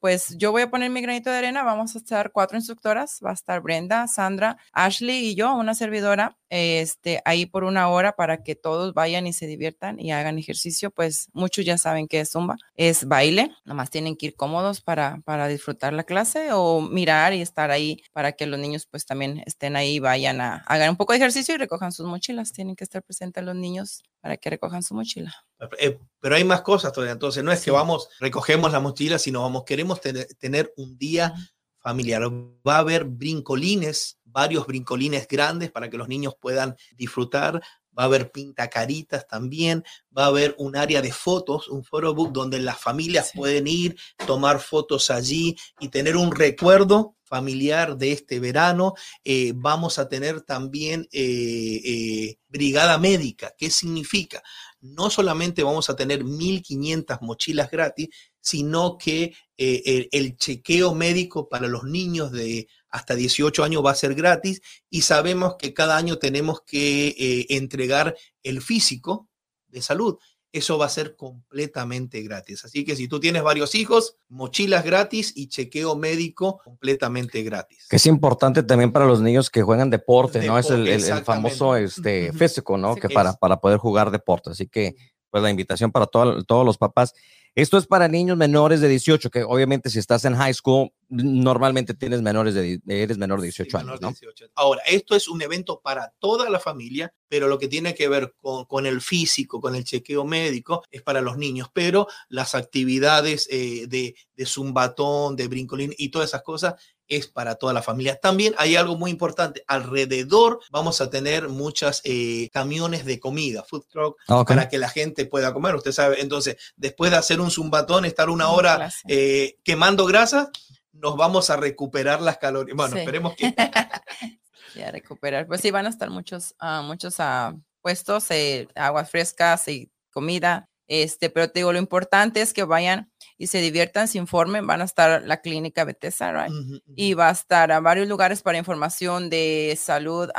Pues 0.00 0.36
yo 0.36 0.52
voy 0.52 0.62
a 0.62 0.70
poner 0.70 0.90
mi 0.90 1.00
granito 1.00 1.30
de 1.30 1.38
arena. 1.38 1.62
Vamos 1.62 1.94
a 1.94 1.98
estar 1.98 2.30
cuatro 2.32 2.56
instructoras. 2.56 3.20
Va 3.24 3.30
a 3.30 3.34
estar 3.34 3.60
Brenda, 3.60 4.06
Sandra, 4.08 4.56
Ashley 4.72 5.28
y 5.28 5.34
yo, 5.34 5.54
una 5.54 5.74
servidora. 5.74 6.36
Este, 6.50 7.20
ahí 7.24 7.46
por 7.46 7.64
una 7.64 7.88
hora 7.88 8.14
para 8.14 8.44
que 8.44 8.54
todos 8.54 8.94
vayan 8.94 9.26
y 9.26 9.32
se 9.32 9.46
diviertan 9.48 9.98
y 9.98 10.12
hagan 10.12 10.38
ejercicio. 10.38 10.90
Pues 10.92 11.28
muchos 11.32 11.64
ya 11.64 11.78
saben 11.78 12.06
que 12.06 12.20
es 12.20 12.30
Zumba. 12.30 12.56
Es 12.76 13.06
baile. 13.08 13.50
Nomás 13.64 13.90
tienen 13.90 14.16
que 14.16 14.26
ir 14.26 14.36
cómodos 14.36 14.80
para, 14.80 15.20
para 15.24 15.48
disfrutar 15.48 15.92
la 15.92 16.04
clase 16.04 16.50
o 16.52 16.80
mirar 16.82 17.32
y 17.34 17.40
estar 17.42 17.70
ahí 17.70 18.02
para 18.12 18.32
que 18.32 18.46
los 18.46 18.58
niños 18.60 18.86
pues 18.90 19.06
también 19.06 19.42
estén 19.46 19.74
ahí, 19.76 19.98
vayan 19.98 20.40
a 20.40 20.56
hagan 20.66 20.90
un 20.90 20.96
poco 20.96 21.12
de 21.12 21.18
ejercicio 21.18 21.54
y 21.54 21.58
recojan 21.58 21.92
sus 21.92 22.06
mochilas. 22.06 22.52
Tienen 22.52 22.76
que 22.76 22.84
estar 22.84 23.02
presentes 23.02 23.42
los 23.44 23.56
niños 23.56 24.02
para 24.20 24.36
que 24.36 24.50
recojan 24.50 24.82
su 24.82 24.94
mochila. 24.94 25.34
Eh, 25.78 25.98
pero 26.20 26.36
hay 26.36 26.44
más 26.44 26.60
cosas 26.62 26.92
todavía. 26.92 27.12
Entonces, 27.12 27.42
no 27.42 27.52
es 27.52 27.58
que 27.60 27.64
Sí. 27.64 27.70
vamos, 27.70 28.08
recogemos 28.20 28.70
la 28.72 28.80
mochila, 28.80 29.18
sino 29.18 29.42
vamos, 29.42 29.64
queremos 29.64 30.00
tener, 30.00 30.26
tener 30.38 30.72
un 30.76 30.96
día 30.98 31.34
familiar. 31.80 32.22
Va 32.66 32.76
a 32.76 32.78
haber 32.78 33.04
brincolines, 33.04 34.18
varios 34.24 34.66
brincolines 34.66 35.26
grandes 35.28 35.70
para 35.70 35.88
que 35.90 35.96
los 35.98 36.08
niños 36.08 36.34
puedan 36.40 36.76
disfrutar. 36.96 37.62
Va 37.96 38.04
a 38.04 38.06
haber 38.06 38.30
pintacaritas 38.32 39.26
también. 39.28 39.84
Va 40.16 40.24
a 40.24 40.28
haber 40.28 40.54
un 40.58 40.76
área 40.76 41.00
de 41.02 41.12
fotos, 41.12 41.68
un 41.68 41.84
photobook 41.84 42.32
donde 42.32 42.58
las 42.60 42.80
familias 42.80 43.30
Sí. 43.30 43.38
pueden 43.38 43.66
ir, 43.66 43.96
tomar 44.26 44.60
fotos 44.60 45.10
allí 45.10 45.56
y 45.80 45.88
tener 45.88 46.16
un 46.16 46.32
recuerdo 46.32 47.16
familiar 47.24 47.96
de 47.96 48.12
este 48.12 48.38
verano. 48.40 48.94
Eh, 49.24 49.52
vamos 49.56 49.98
a 49.98 50.08
tener 50.08 50.42
también 50.42 51.08
eh, 51.10 51.80
eh, 51.84 52.38
brigada 52.48 52.98
médica. 52.98 53.54
¿Qué 53.56 53.70
significa? 53.70 54.42
No 54.80 55.08
solamente 55.10 55.62
vamos 55.62 55.88
a 55.88 55.96
tener 55.96 56.22
1.500 56.24 57.18
mochilas 57.22 57.70
gratis, 57.70 58.08
sino 58.40 58.98
que 58.98 59.34
eh, 59.56 59.82
el, 59.86 60.08
el 60.12 60.36
chequeo 60.36 60.94
médico 60.94 61.48
para 61.48 61.66
los 61.68 61.84
niños 61.84 62.32
de 62.32 62.66
hasta 62.88 63.14
18 63.14 63.62
años 63.64 63.84
va 63.84 63.90
a 63.92 63.94
ser 63.96 64.14
gratis 64.14 64.60
y 64.90 65.02
sabemos 65.02 65.56
que 65.58 65.72
cada 65.74 65.96
año 65.96 66.18
tenemos 66.18 66.62
que 66.62 67.08
eh, 67.18 67.46
entregar 67.50 68.16
el 68.42 68.60
físico 68.62 69.28
de 69.68 69.82
salud. 69.82 70.16
Eso 70.52 70.78
va 70.78 70.86
a 70.86 70.88
ser 70.88 71.16
completamente 71.16 72.22
gratis. 72.22 72.64
Así 72.64 72.84
que 72.84 72.94
si 72.94 73.08
tú 73.08 73.18
tienes 73.18 73.42
varios 73.42 73.74
hijos, 73.74 74.16
mochilas 74.28 74.84
gratis 74.84 75.32
y 75.34 75.48
chequeo 75.48 75.96
médico 75.96 76.60
completamente 76.64 77.42
gratis. 77.42 77.86
Que 77.90 77.96
es 77.96 78.06
importante 78.06 78.62
también 78.62 78.92
para 78.92 79.06
los 79.06 79.20
niños 79.20 79.50
que 79.50 79.62
juegan 79.62 79.90
deporte, 79.90 80.44
¿no? 80.46 80.56
Es 80.58 80.70
el, 80.70 80.84
Deporte, 80.84 81.10
el- 81.10 81.18
el 81.18 81.24
famoso 81.24 81.76
este, 81.76 82.32
físico, 82.32 82.76
¿no? 82.78 82.94
Sí, 82.94 83.00
que 83.00 83.08
que 83.08 83.14
para, 83.14 83.30
es. 83.30 83.36
para 83.36 83.60
poder 83.60 83.78
jugar 83.78 84.10
deporte. 84.12 84.50
Así 84.50 84.68
que, 84.68 84.94
pues 85.30 85.42
la 85.42 85.50
invitación 85.50 85.90
para 85.90 86.06
todo- 86.06 86.44
todos 86.44 86.64
los 86.64 86.78
papás. 86.78 87.12
Esto 87.54 87.78
es 87.78 87.86
para 87.86 88.08
niños 88.08 88.36
menores 88.36 88.80
de 88.80 88.88
18, 88.88 89.30
que 89.30 89.44
obviamente 89.44 89.88
si 89.88 90.00
estás 90.00 90.24
en 90.24 90.34
high 90.34 90.54
school 90.54 90.90
normalmente 91.08 91.94
tienes 91.94 92.22
menores 92.22 92.54
de, 92.54 92.80
eres 92.88 93.18
menor 93.18 93.40
de 93.40 93.46
18 93.46 93.78
años, 93.78 94.00
¿no? 94.00 94.12
Ahora, 94.54 94.82
esto 94.86 95.14
es 95.14 95.28
un 95.28 95.40
evento 95.42 95.80
para 95.80 96.12
toda 96.18 96.50
la 96.50 96.58
familia, 96.58 97.14
pero 97.28 97.46
lo 97.46 97.58
que 97.58 97.68
tiene 97.68 97.94
que 97.94 98.08
ver 98.08 98.34
con, 98.40 98.86
el 98.86 99.00
físico, 99.00 99.60
con 99.60 99.76
el 99.76 99.84
chequeo 99.84 100.24
médico, 100.24 100.82
es 100.90 101.02
para 101.02 101.20
los 101.20 101.36
niños, 101.36 101.68
pero 101.72 102.08
las 102.28 102.56
actividades 102.56 103.46
eh, 103.50 103.86
de, 103.86 104.16
de 104.34 104.46
zumbatón, 104.46 105.36
de 105.36 105.46
brincolín 105.46 105.94
y 105.96 106.08
todas 106.08 106.30
esas 106.30 106.42
cosas 106.42 106.74
es 107.08 107.26
para 107.26 107.56
toda 107.56 107.72
la 107.72 107.82
familia. 107.82 108.18
También 108.20 108.54
hay 108.58 108.76
algo 108.76 108.96
muy 108.96 109.10
importante. 109.10 109.64
Alrededor 109.66 110.60
vamos 110.70 111.00
a 111.00 111.10
tener 111.10 111.48
muchas 111.48 112.00
eh, 112.04 112.50
camiones 112.52 113.04
de 113.04 113.20
comida, 113.20 113.64
food 113.64 113.84
truck, 113.90 114.18
para 114.46 114.68
que 114.68 114.78
la 114.78 114.88
gente 114.88 115.26
pueda 115.26 115.52
comer. 115.52 115.74
Usted 115.74 115.92
sabe, 115.92 116.20
entonces, 116.20 116.56
después 116.76 117.10
de 117.10 117.16
hacer 117.16 117.40
un 117.40 117.50
zumbatón, 117.50 118.04
estar 118.04 118.30
una 118.30 118.50
hora 118.50 118.90
eh, 119.08 119.58
quemando 119.62 120.06
grasa, 120.06 120.50
nos 120.92 121.16
vamos 121.16 121.50
a 121.50 121.56
recuperar 121.56 122.22
las 122.22 122.38
calorías. 122.38 122.76
Bueno, 122.76 122.96
esperemos 122.96 123.34
que... 123.36 123.54
a 124.82 124.90
recuperar. 124.90 125.46
Pues 125.46 125.60
sí, 125.60 125.70
van 125.70 125.86
a 125.86 125.90
estar 125.90 126.10
muchos, 126.10 126.54
uh, 126.60 126.82
muchos 126.82 127.18
uh, 127.18 127.60
puestos, 127.80 128.30
eh, 128.30 128.68
aguas 128.74 129.10
frescas 129.10 129.68
y 129.68 129.90
comida. 130.10 130.68
Este, 130.86 131.30
pero 131.30 131.50
te 131.50 131.60
digo, 131.60 131.72
lo 131.72 131.78
importante 131.78 132.42
es 132.42 132.52
que 132.52 132.64
vayan 132.64 133.10
y 133.36 133.48
se 133.48 133.58
diviertan, 133.60 134.08
se 134.08 134.18
informen. 134.18 134.66
Van 134.66 134.80
a 134.80 134.84
estar 134.84 135.22
la 135.22 135.40
clínica 135.40 135.84
Bethesda, 135.84 136.46
right? 136.46 136.54
Y 136.94 137.14
va 137.14 137.28
a 137.28 137.32
estar 137.32 137.72
a 137.72 137.80
varios 137.80 138.08
lugares 138.08 138.42
para 138.42 138.58
información 138.58 139.30
de 139.30 139.76
salud. 139.80 140.30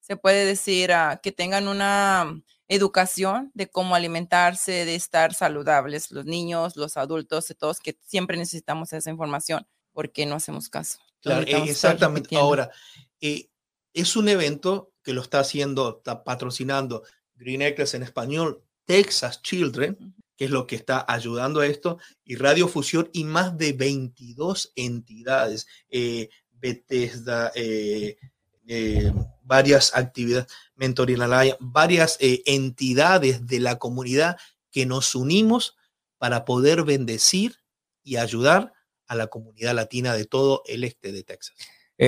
se 0.00 0.16
puede 0.16 0.44
decir 0.44 0.90
uh, 0.90 1.18
que 1.22 1.32
tengan 1.32 1.68
una 1.68 2.42
educación 2.68 3.50
de 3.54 3.68
cómo 3.68 3.94
alimentarse, 3.94 4.84
de 4.84 4.94
estar 4.94 5.34
saludables, 5.34 6.10
los 6.10 6.24
niños, 6.24 6.76
los 6.76 6.96
adultos, 6.96 7.48
de 7.48 7.54
todos, 7.54 7.80
que 7.80 7.98
siempre 8.02 8.36
necesitamos 8.36 8.92
esa 8.92 9.10
información 9.10 9.66
porque 9.92 10.26
no 10.26 10.36
hacemos 10.36 10.68
caso. 10.68 10.98
Claro, 11.20 11.46
exactamente. 11.46 12.36
Ahora, 12.36 12.70
eh, 13.20 13.48
es 13.94 14.16
un 14.16 14.28
evento 14.28 14.92
que 15.02 15.12
lo 15.12 15.22
está 15.22 15.40
haciendo, 15.40 15.98
está 15.98 16.24
patrocinando 16.24 17.04
Green 17.36 17.62
Acres 17.62 17.94
en 17.94 18.02
español, 18.02 18.62
Texas 18.84 19.40
Children, 19.42 20.14
que 20.36 20.46
es 20.46 20.50
lo 20.50 20.66
que 20.66 20.76
está 20.76 21.04
ayudando 21.06 21.60
a 21.60 21.66
esto, 21.66 21.98
y 22.24 22.36
Radio 22.36 22.68
Fusión 22.68 23.08
y 23.12 23.24
más 23.24 23.56
de 23.56 23.72
22 23.72 24.72
entidades, 24.76 25.66
eh, 25.88 26.28
Bethesda, 26.52 27.52
eh, 27.54 28.16
eh, 28.66 29.12
varias 29.42 29.94
actividades, 29.94 30.46
Mentoring 30.76 31.20
varias 31.60 32.18
entidades 32.20 33.46
de 33.46 33.60
la 33.60 33.78
comunidad 33.78 34.36
que 34.72 34.86
nos 34.86 35.14
unimos 35.14 35.76
para 36.18 36.44
poder 36.44 36.82
bendecir 36.82 37.56
y 38.02 38.16
ayudar 38.16 38.72
a 39.06 39.14
la 39.14 39.28
comunidad 39.28 39.74
latina 39.74 40.14
de 40.14 40.24
todo 40.24 40.62
el 40.66 40.82
este 40.82 41.12
de 41.12 41.22
Texas. 41.22 41.54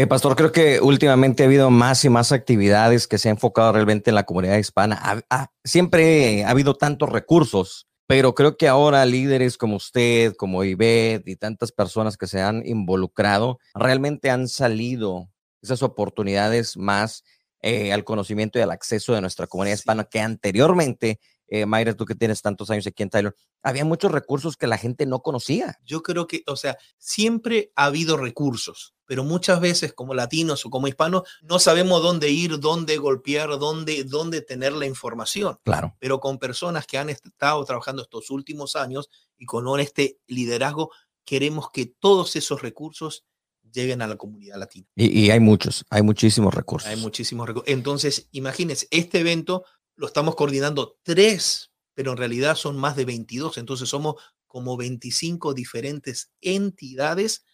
Pastor, 0.08 0.34
creo 0.34 0.50
que 0.50 0.80
últimamente 0.80 1.44
ha 1.44 1.46
habido 1.46 1.70
más 1.70 2.04
y 2.04 2.08
más 2.08 2.32
actividades 2.32 3.06
que 3.06 3.18
se 3.18 3.28
han 3.28 3.36
enfocado 3.36 3.72
realmente 3.72 4.10
en 4.10 4.16
la 4.16 4.24
comunidad 4.24 4.56
hispana. 4.56 5.22
siempre 5.62 6.44
ha 6.44 6.50
habido 6.50 6.74
tantos 6.74 7.08
recursos, 7.08 7.86
pero 8.06 8.34
creo 8.34 8.56
que 8.56 8.68
ahora 8.68 9.04
líderes 9.04 9.58
como 9.58 9.76
usted, 9.76 10.34
como 10.36 10.62
Ivette 10.64 11.28
y 11.28 11.36
tantas 11.36 11.72
personas 11.72 12.16
que 12.16 12.26
se 12.26 12.40
han 12.40 12.66
involucrado, 12.66 13.58
realmente 13.74 14.30
han 14.30 14.48
salido 14.48 15.28
esas 15.60 15.82
oportunidades 15.82 16.76
más 16.76 17.24
eh, 17.62 17.92
al 17.92 18.04
conocimiento 18.04 18.58
y 18.58 18.62
al 18.62 18.70
acceso 18.70 19.14
de 19.14 19.20
nuestra 19.20 19.46
comunidad 19.46 19.76
hispana 19.76 20.04
que 20.04 20.20
anteriormente 20.20 21.18
eh, 21.48 21.66
Mayra, 21.66 21.94
tú 21.94 22.04
que 22.04 22.14
tienes 22.14 22.42
tantos 22.42 22.70
años 22.70 22.86
aquí 22.86 23.02
en 23.02 23.10
Tyler, 23.10 23.34
había 23.62 23.84
muchos 23.84 24.10
recursos 24.10 24.56
que 24.56 24.66
la 24.66 24.78
gente 24.78 25.06
no 25.06 25.20
conocía. 25.20 25.78
Yo 25.84 26.02
creo 26.02 26.26
que, 26.26 26.42
o 26.46 26.56
sea, 26.56 26.76
siempre 26.98 27.72
ha 27.76 27.86
habido 27.86 28.16
recursos, 28.16 28.94
pero 29.06 29.24
muchas 29.24 29.60
veces 29.60 29.92
como 29.92 30.14
latinos 30.14 30.66
o 30.66 30.70
como 30.70 30.88
hispanos 30.88 31.22
no 31.42 31.58
sabemos 31.58 32.02
dónde 32.02 32.30
ir, 32.30 32.58
dónde 32.58 32.96
golpear, 32.96 33.58
dónde, 33.58 34.04
dónde 34.04 34.40
tener 34.40 34.72
la 34.72 34.86
información. 34.86 35.58
Claro. 35.64 35.96
Pero 36.00 36.20
con 36.20 36.38
personas 36.38 36.86
que 36.86 36.98
han 36.98 37.10
estado 37.10 37.64
trabajando 37.64 38.02
estos 38.02 38.30
últimos 38.30 38.76
años 38.76 39.08
y 39.36 39.46
con 39.46 39.66
este 39.80 40.18
liderazgo, 40.26 40.90
queremos 41.24 41.70
que 41.70 41.86
todos 41.86 42.36
esos 42.36 42.62
recursos 42.62 43.24
lleguen 43.72 44.00
a 44.00 44.06
la 44.06 44.16
comunidad 44.16 44.58
latina. 44.58 44.86
Y, 44.94 45.26
y 45.26 45.30
hay 45.30 45.40
muchos, 45.40 45.84
hay 45.90 46.02
muchísimos 46.02 46.54
recursos. 46.54 46.88
Hay 46.88 46.96
muchísimos 46.96 47.46
recursos. 47.46 47.68
Entonces, 47.68 48.28
imagínense, 48.32 48.88
este 48.90 49.20
evento 49.20 49.64
lo 49.96 50.06
estamos 50.06 50.36
coordinando 50.36 50.98
tres, 51.02 51.72
pero 51.94 52.12
en 52.12 52.18
realidad 52.18 52.54
son 52.54 52.76
más 52.76 52.96
de 52.96 53.04
22. 53.04 53.58
Entonces 53.58 53.88
somos 53.88 54.16
como 54.46 54.76
25 54.76 55.54
diferentes 55.54 56.30
entidades 56.40 57.44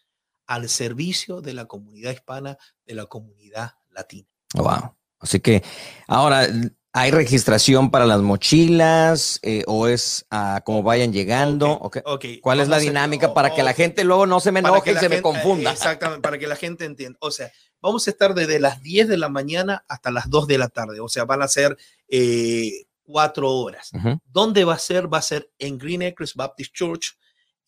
al 0.47 0.69
servicio 0.69 1.41
de 1.41 1.55
la 1.55 1.67
comunidad 1.67 2.13
hispana, 2.13 2.59
de 2.85 2.95
la 2.95 3.07
comunidad 3.07 3.73
latina. 3.91 4.29
Wow. 4.55 4.95
Así 5.19 5.41
que 5.41 5.63
ahora, 6.09 6.49
¿hay 6.93 7.11
registración 7.13 7.91
para 7.91 8.07
las 8.07 8.21
mochilas 8.21 9.39
eh, 9.43 9.63
o 9.67 9.87
es 9.87 10.27
uh, 10.33 10.61
como 10.65 10.83
vayan 10.83 11.13
llegando? 11.13 11.79
Okay. 11.79 12.41
¿Cuál 12.41 12.61
es 12.61 12.69
la 12.69 12.79
dinámica 12.79 13.33
para 13.33 13.55
que 13.55 13.63
la 13.63 13.73
gente 13.73 14.03
luego 14.05 14.27
no 14.27 14.41
se 14.41 14.51
me 14.51 14.61
enoje 14.61 14.93
y 14.93 14.97
se 14.97 15.09
me 15.09 15.23
confunda? 15.23 15.73
Exactamente, 15.73 16.23
para 16.23 16.39
que 16.39 16.49
la 16.49 16.57
gente 16.57 16.85
entienda. 16.85 17.19
O 17.23 17.31
sea, 17.31 17.51
vamos 17.83 18.07
a 18.07 18.11
estar 18.11 18.35
desde 18.35 18.61
las 18.61 18.81
10 18.81 19.09
de 19.09 19.19
la 19.19 19.29
mañana 19.29 19.85
hasta 19.89 20.11
las 20.11 20.31
2 20.31 20.47
de 20.47 20.59
la 20.59 20.69
tarde, 20.69 21.01
o 21.01 21.09
sea, 21.09 21.25
van 21.25 21.43
a 21.43 21.49
ser 21.49 21.77
eh, 22.09 22.87
cuatro 23.03 23.51
horas. 23.51 23.91
¿Dónde 24.25 24.65
va 24.65 24.75
a 24.75 24.79
ser? 24.79 25.13
Va 25.13 25.19
a 25.19 25.23
ser 25.23 25.51
en 25.59 25.77
Green 25.77 26.03
Acres 26.03 26.35
Baptist 26.35 26.73
Church, 26.73 27.19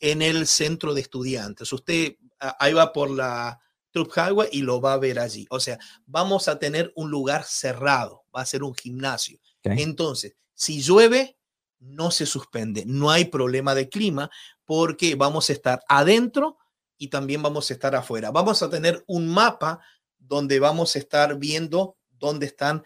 en 0.01 0.23
el 0.23 0.47
centro 0.47 0.95
de 0.95 1.01
estudiantes. 1.01 1.73
Usted 1.73 2.17
ahí 2.59 2.73
va 2.73 2.93
por 2.93 3.11
la 3.11 3.61
Troop 3.91 4.13
Highway 4.17 4.49
y 4.53 4.63
lo 4.63 4.81
va 4.81 4.95
a 4.95 4.99
ver 4.99 5.19
allí. 5.19 5.47
O 5.51 5.61
sea, 5.61 5.79
vamos 6.07 6.49
a 6.49 6.59
tener 6.59 6.93
un 6.97 7.11
lugar 7.11 7.45
cerrado, 7.45 8.25
va 8.35 8.43
a 8.43 8.47
ser 8.47 8.63
un 8.63 8.75
gimnasio. 8.75 9.39
Entonces, 9.63 10.37
si 10.53 10.81
llueve, 10.81 11.39
no 11.79 12.11
se 12.11 12.27
suspende, 12.27 12.85
no 12.87 13.11
hay 13.11 13.27
problema 13.27 13.75
de 13.75 13.89
clima 13.89 14.31
porque 14.65 15.15
vamos 15.15 15.49
a 15.49 15.53
estar 15.53 15.81
adentro 15.89 16.59
y 16.97 17.09
también 17.09 17.43
vamos 17.43 17.71
a 17.71 17.75
estar 17.75 17.95
afuera. 17.95 18.31
Vamos 18.31 18.63
a 18.63 18.71
tener 18.71 19.05
un 19.07 19.29
mapa 19.29 19.81
donde 20.27 20.61
vamos 20.61 20.97
a 20.97 20.99
estar 20.99 21.39
viendo 21.39 21.97
dónde 22.11 22.47
están 22.47 22.85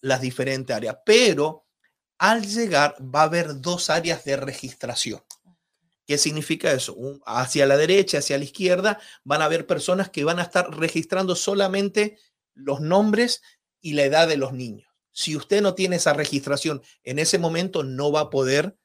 las 0.00 0.20
diferentes 0.20 0.74
áreas, 0.74 0.98
pero 1.04 1.66
al 2.18 2.46
llegar 2.46 2.96
va 3.00 3.22
a 3.22 3.24
haber 3.24 3.60
dos 3.60 3.90
áreas 3.90 4.24
de 4.24 4.36
registración. 4.36 5.22
¿Qué 6.06 6.18
significa 6.18 6.72
eso? 6.72 6.96
hacia 7.24 7.66
la 7.66 7.76
derecha, 7.76 8.18
hacia 8.18 8.36
la 8.36 8.44
izquierda, 8.44 8.98
van 9.22 9.42
a 9.42 9.44
haber 9.44 9.66
personas 9.66 10.10
que 10.10 10.24
van 10.24 10.40
a 10.40 10.42
estar 10.42 10.76
registrando 10.76 11.36
solamente 11.36 12.18
los 12.54 12.80
nombres 12.80 13.42
y 13.80 13.92
la 13.92 14.04
edad 14.04 14.28
de 14.28 14.36
los 14.36 14.52
niños. 14.52 14.92
Si 15.12 15.36
usted 15.36 15.62
no 15.62 15.74
tiene 15.74 15.96
esa 15.96 16.12
registración 16.12 16.82
en 17.04 17.18
ese 17.18 17.38
momento, 17.38 17.84
no 17.84 18.10
va 18.10 18.20
a 18.20 18.30
poder 18.30 18.76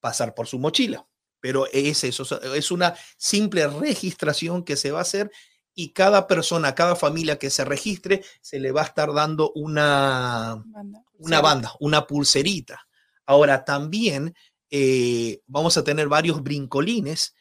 pasar 0.00 0.34
por 0.34 0.46
su 0.46 0.58
mochila. 0.58 1.06
Pero 1.40 1.66
es 1.72 2.02
eso, 2.02 2.24
es 2.54 2.70
una 2.70 2.96
simple 3.16 3.66
registración 3.68 4.64
que 4.64 4.76
se 4.76 4.90
va 4.90 4.98
a 4.98 5.02
hacer 5.02 5.30
y 5.78 5.90
cada 5.90 6.26
persona, 6.26 6.74
cada 6.74 6.96
familia 6.96 7.38
que 7.38 7.50
se 7.50 7.64
registre, 7.64 8.24
se 8.40 8.58
le 8.58 8.72
va 8.72 8.80
a 8.80 8.86
estar 8.86 9.12
dando 9.12 9.52
una 9.54 10.64
banda, 10.66 11.04
una, 11.18 11.40
banda, 11.42 11.72
una 11.78 12.06
pulserita. 12.06 12.88
Ahora 13.26 13.64
también 13.64 14.34
eh, 14.70 15.42
vamos 15.46 15.76
a 15.76 15.84
tener 15.84 16.08
varios 16.08 16.42
brincolines 16.42 17.34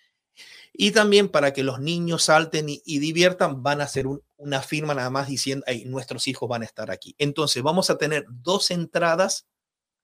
y 0.73 0.91
también 0.91 1.29
para 1.29 1.53
que 1.53 1.63
los 1.63 1.79
niños 1.79 2.23
salten 2.23 2.67
y, 2.67 2.99
diviertan, 2.99 3.63
van 3.63 3.79
a 3.79 3.85
hacer 3.85 4.05
una 4.35 4.61
firma 4.61 4.93
nada 4.93 5.09
más 5.09 5.29
diciendo, 5.29 5.63
hey, 5.67 5.83
nuestros 5.85 6.27
hijos 6.27 6.49
van 6.49 6.63
a 6.63 6.65
estar 6.65 6.91
aquí. 6.91 7.15
Entonces 7.17 7.63
vamos 7.63 7.89
a 7.89 7.97
tener 7.97 8.25
dos 8.29 8.69
entradas 8.69 9.47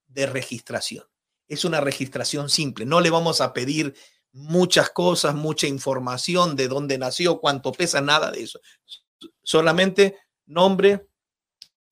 de 0.07 0.25
registración. 0.25 1.03
Es 1.49 1.65
una 1.65 1.81
registración 1.81 2.49
simple, 2.49 2.85
no 2.85 3.01
le 3.01 3.09
vamos 3.09 3.41
a 3.41 3.51
pedir 3.51 3.93
muchas 4.33 4.89
cosas, 4.89 5.35
mucha 5.35 5.67
información 5.67 6.55
de 6.55 6.67
dónde 6.67 6.97
nació, 6.97 7.39
cuánto 7.39 7.71
pesa, 7.71 8.01
nada 8.01 8.31
de 8.31 8.43
eso. 8.43 8.59
Solamente 9.43 10.17
nombre, 10.45 11.07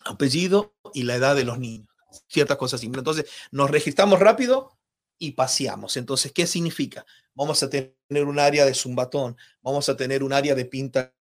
apellido 0.06 0.76
y 0.94 1.04
la 1.04 1.16
edad 1.16 1.36
de 1.36 1.44
los 1.44 1.60
niños. 1.60 1.90
Ciertas 2.28 2.58
cosas 2.58 2.82
simples. 2.82 3.02
Entonces, 3.02 3.26
nos 3.52 3.70
registramos 3.70 4.20
rápido 4.20 4.78
y 5.18 5.34
paseamos. 5.34 5.98
Entonces, 5.98 6.32
¿qué 6.32 6.48
significa? 6.48 7.06
Vamos 7.34 7.62
a 7.62 7.70
tener 7.70 8.26
un 8.26 8.40
área 8.40 8.66
de 8.66 8.74
zumbatón, 8.74 9.38
vamos 9.62 9.90
a 9.90 9.96
tener 9.96 10.24
un 10.24 10.34
área 10.34 10.56
de 10.56 10.66
pinta 10.66 11.14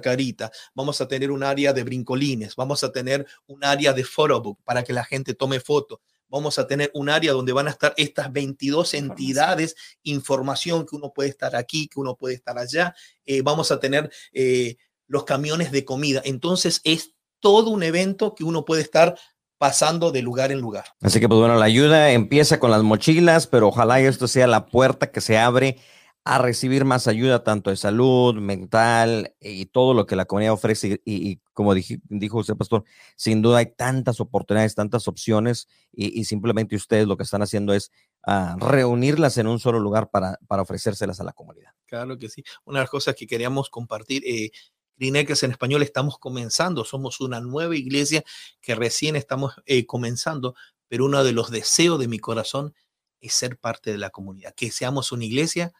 carita, 0.00 0.50
vamos 0.74 1.00
a 1.00 1.08
tener 1.08 1.30
un 1.30 1.42
área 1.42 1.72
de 1.72 1.82
brincolines, 1.82 2.56
vamos 2.56 2.82
a 2.84 2.92
tener 2.92 3.26
un 3.46 3.64
área 3.64 3.92
de 3.92 4.04
photobook 4.04 4.58
para 4.64 4.82
que 4.84 4.92
la 4.92 5.04
gente 5.04 5.34
tome 5.34 5.60
fotos, 5.60 5.98
vamos 6.32 6.58
a 6.58 6.66
tener 6.66 6.90
un 6.94 7.10
área 7.10 7.32
donde 7.32 7.52
van 7.52 7.68
a 7.68 7.70
estar 7.70 7.92
estas 7.98 8.32
22 8.32 8.94
entidades, 8.94 9.76
información 10.02 10.86
que 10.86 10.96
uno 10.96 11.12
puede 11.12 11.28
estar 11.28 11.54
aquí, 11.54 11.88
que 11.88 12.00
uno 12.00 12.16
puede 12.16 12.34
estar 12.34 12.58
allá, 12.58 12.94
eh, 13.26 13.42
vamos 13.42 13.70
a 13.70 13.78
tener 13.78 14.10
eh, 14.32 14.76
los 15.06 15.24
camiones 15.24 15.70
de 15.70 15.84
comida. 15.84 16.22
Entonces 16.24 16.80
es 16.84 17.14
todo 17.38 17.70
un 17.70 17.82
evento 17.82 18.34
que 18.34 18.44
uno 18.44 18.64
puede 18.64 18.80
estar 18.80 19.18
pasando 19.58 20.10
de 20.10 20.22
lugar 20.22 20.50
en 20.50 20.60
lugar. 20.60 20.86
Así 21.02 21.20
que, 21.20 21.28
pues 21.28 21.38
bueno, 21.38 21.54
la 21.56 21.66
ayuda 21.66 22.10
empieza 22.12 22.58
con 22.58 22.70
las 22.70 22.82
mochilas, 22.82 23.46
pero 23.46 23.68
ojalá 23.68 24.00
esto 24.00 24.26
sea 24.26 24.46
la 24.46 24.66
puerta 24.66 25.12
que 25.12 25.20
se 25.20 25.38
abre 25.38 25.76
a 26.24 26.38
recibir 26.38 26.84
más 26.84 27.08
ayuda, 27.08 27.42
tanto 27.42 27.70
de 27.70 27.76
salud, 27.76 28.36
mental 28.36 29.34
y 29.40 29.66
todo 29.66 29.92
lo 29.92 30.06
que 30.06 30.14
la 30.14 30.24
comunidad 30.24 30.52
ofrece. 30.52 31.02
Y, 31.04 31.38
como 31.52 31.74
dijo 31.74 32.38
usted, 32.38 32.54
pastor, 32.54 32.84
sin 33.16 33.42
duda 33.42 33.58
hay 33.58 33.74
tantas 33.74 34.20
oportunidades, 34.20 34.74
tantas 34.74 35.08
opciones 35.08 35.68
y, 35.92 36.24
simplemente 36.24 36.76
ustedes 36.76 37.08
lo 37.08 37.16
que 37.16 37.24
están 37.24 37.42
haciendo 37.42 37.74
es 37.74 37.90
ah, 38.24 38.56
reunirlas 38.58 39.36
en 39.38 39.48
un 39.48 39.58
solo 39.58 39.80
lugar 39.80 40.10
para, 40.10 40.38
para 40.46 40.62
ofrecérselas 40.62 41.20
a 41.20 41.24
la 41.24 41.32
comunidad. 41.32 41.72
Claro 41.86 42.16
que 42.16 42.28
sí. 42.28 42.44
Una 42.64 42.78
de 42.78 42.84
las 42.84 42.90
cosas 42.90 43.16
que 43.16 43.26
queríamos 43.26 43.68
compartir, 43.68 44.22
eh, 44.24 44.52
en 44.98 45.16
español 45.16 45.82
estamos 45.82 46.18
comenzando, 46.18 46.84
somos 46.84 47.20
una 47.20 47.40
nueva 47.40 47.74
iglesia 47.74 48.22
que 48.60 48.76
recién 48.76 49.16
estamos 49.16 49.54
eh, 49.66 49.84
comenzando, 49.84 50.54
pero 50.86 51.06
uno 51.06 51.24
de 51.24 51.32
los 51.32 51.50
deseos 51.50 51.98
de 51.98 52.06
mi 52.06 52.20
corazón 52.20 52.74
es 53.20 53.34
ser 53.34 53.58
parte 53.58 53.90
de 53.90 53.98
la 53.98 54.10
comunidad, 54.10 54.54
que 54.54 54.70
seamos 54.70 55.10
una 55.10 55.24
iglesia 55.24 55.72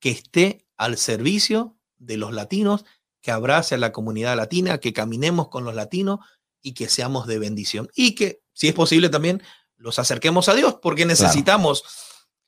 que 0.00 0.10
esté 0.10 0.66
al 0.76 0.96
servicio 0.96 1.76
de 1.98 2.16
los 2.16 2.32
latinos, 2.32 2.84
que 3.20 3.30
abrace 3.30 3.74
a 3.74 3.78
la 3.78 3.92
comunidad 3.92 4.36
latina, 4.36 4.78
que 4.78 4.92
caminemos 4.92 5.48
con 5.48 5.64
los 5.64 5.74
latinos 5.74 6.20
y 6.62 6.74
que 6.74 6.88
seamos 6.88 7.26
de 7.26 7.38
bendición. 7.38 7.88
Y 7.94 8.14
que, 8.14 8.42
si 8.52 8.68
es 8.68 8.74
posible, 8.74 9.08
también 9.08 9.42
los 9.76 9.98
acerquemos 9.98 10.48
a 10.48 10.54
Dios, 10.54 10.76
porque 10.80 11.06
necesitamos 11.06 11.84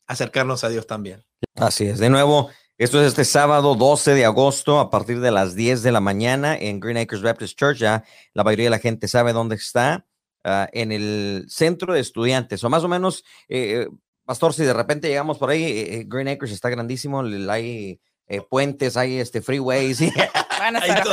acercarnos 0.06 0.64
a 0.64 0.68
Dios 0.68 0.86
también. 0.86 1.24
Así 1.56 1.86
es. 1.86 1.98
De 1.98 2.10
nuevo, 2.10 2.50
esto 2.78 3.00
es 3.00 3.08
este 3.08 3.24
sábado 3.24 3.74
12 3.74 4.14
de 4.14 4.24
agosto 4.24 4.78
a 4.78 4.90
partir 4.90 5.20
de 5.20 5.30
las 5.30 5.54
10 5.54 5.82
de 5.82 5.92
la 5.92 6.00
mañana 6.00 6.56
en 6.56 6.80
Green 6.80 6.96
Acres 6.96 7.22
Baptist 7.22 7.58
Church. 7.58 7.78
Ya 7.78 8.04
la 8.32 8.44
mayoría 8.44 8.66
de 8.66 8.70
la 8.70 8.78
gente 8.78 9.08
sabe 9.08 9.32
dónde 9.32 9.56
está. 9.56 10.06
Ah, 10.42 10.70
en 10.72 10.90
el 10.90 11.44
centro 11.50 11.92
de 11.92 12.00
estudiantes, 12.00 12.64
o 12.64 12.70
más 12.70 12.82
o 12.82 12.88
menos 12.88 13.24
eh, 13.50 13.88
Pastor, 14.30 14.54
si 14.54 14.62
de 14.62 14.72
repente 14.72 15.08
llegamos 15.08 15.38
por 15.38 15.50
ahí, 15.50 15.64
eh, 15.64 15.94
eh, 15.94 16.04
Green 16.06 16.28
Acres 16.28 16.52
está 16.52 16.68
grandísimo, 16.68 17.20
hay 17.50 18.00
eh, 18.28 18.40
puentes, 18.48 18.96
hay 18.96 19.18
este 19.18 19.42
freeways. 19.42 19.98
Van 20.60 20.76
a 20.76 20.78
estar 20.78 21.04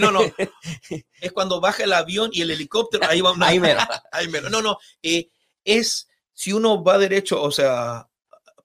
no, 0.00 0.12
no. 0.12 0.20
Es 1.20 1.32
cuando 1.32 1.60
baja 1.60 1.82
el 1.82 1.92
avión 1.92 2.30
y 2.32 2.42
el 2.42 2.52
helicóptero, 2.52 3.08
ahí 3.08 3.20
va 3.20 3.34
Ahí 3.40 3.58
mero. 3.58 3.80
ahí 4.12 4.28
mero. 4.28 4.50
No, 4.50 4.62
no. 4.62 4.78
es, 5.02 6.06
si 6.32 6.52
uno 6.52 6.84
va 6.84 6.96
derecho, 6.96 7.42
o 7.42 7.50
sea, 7.50 8.08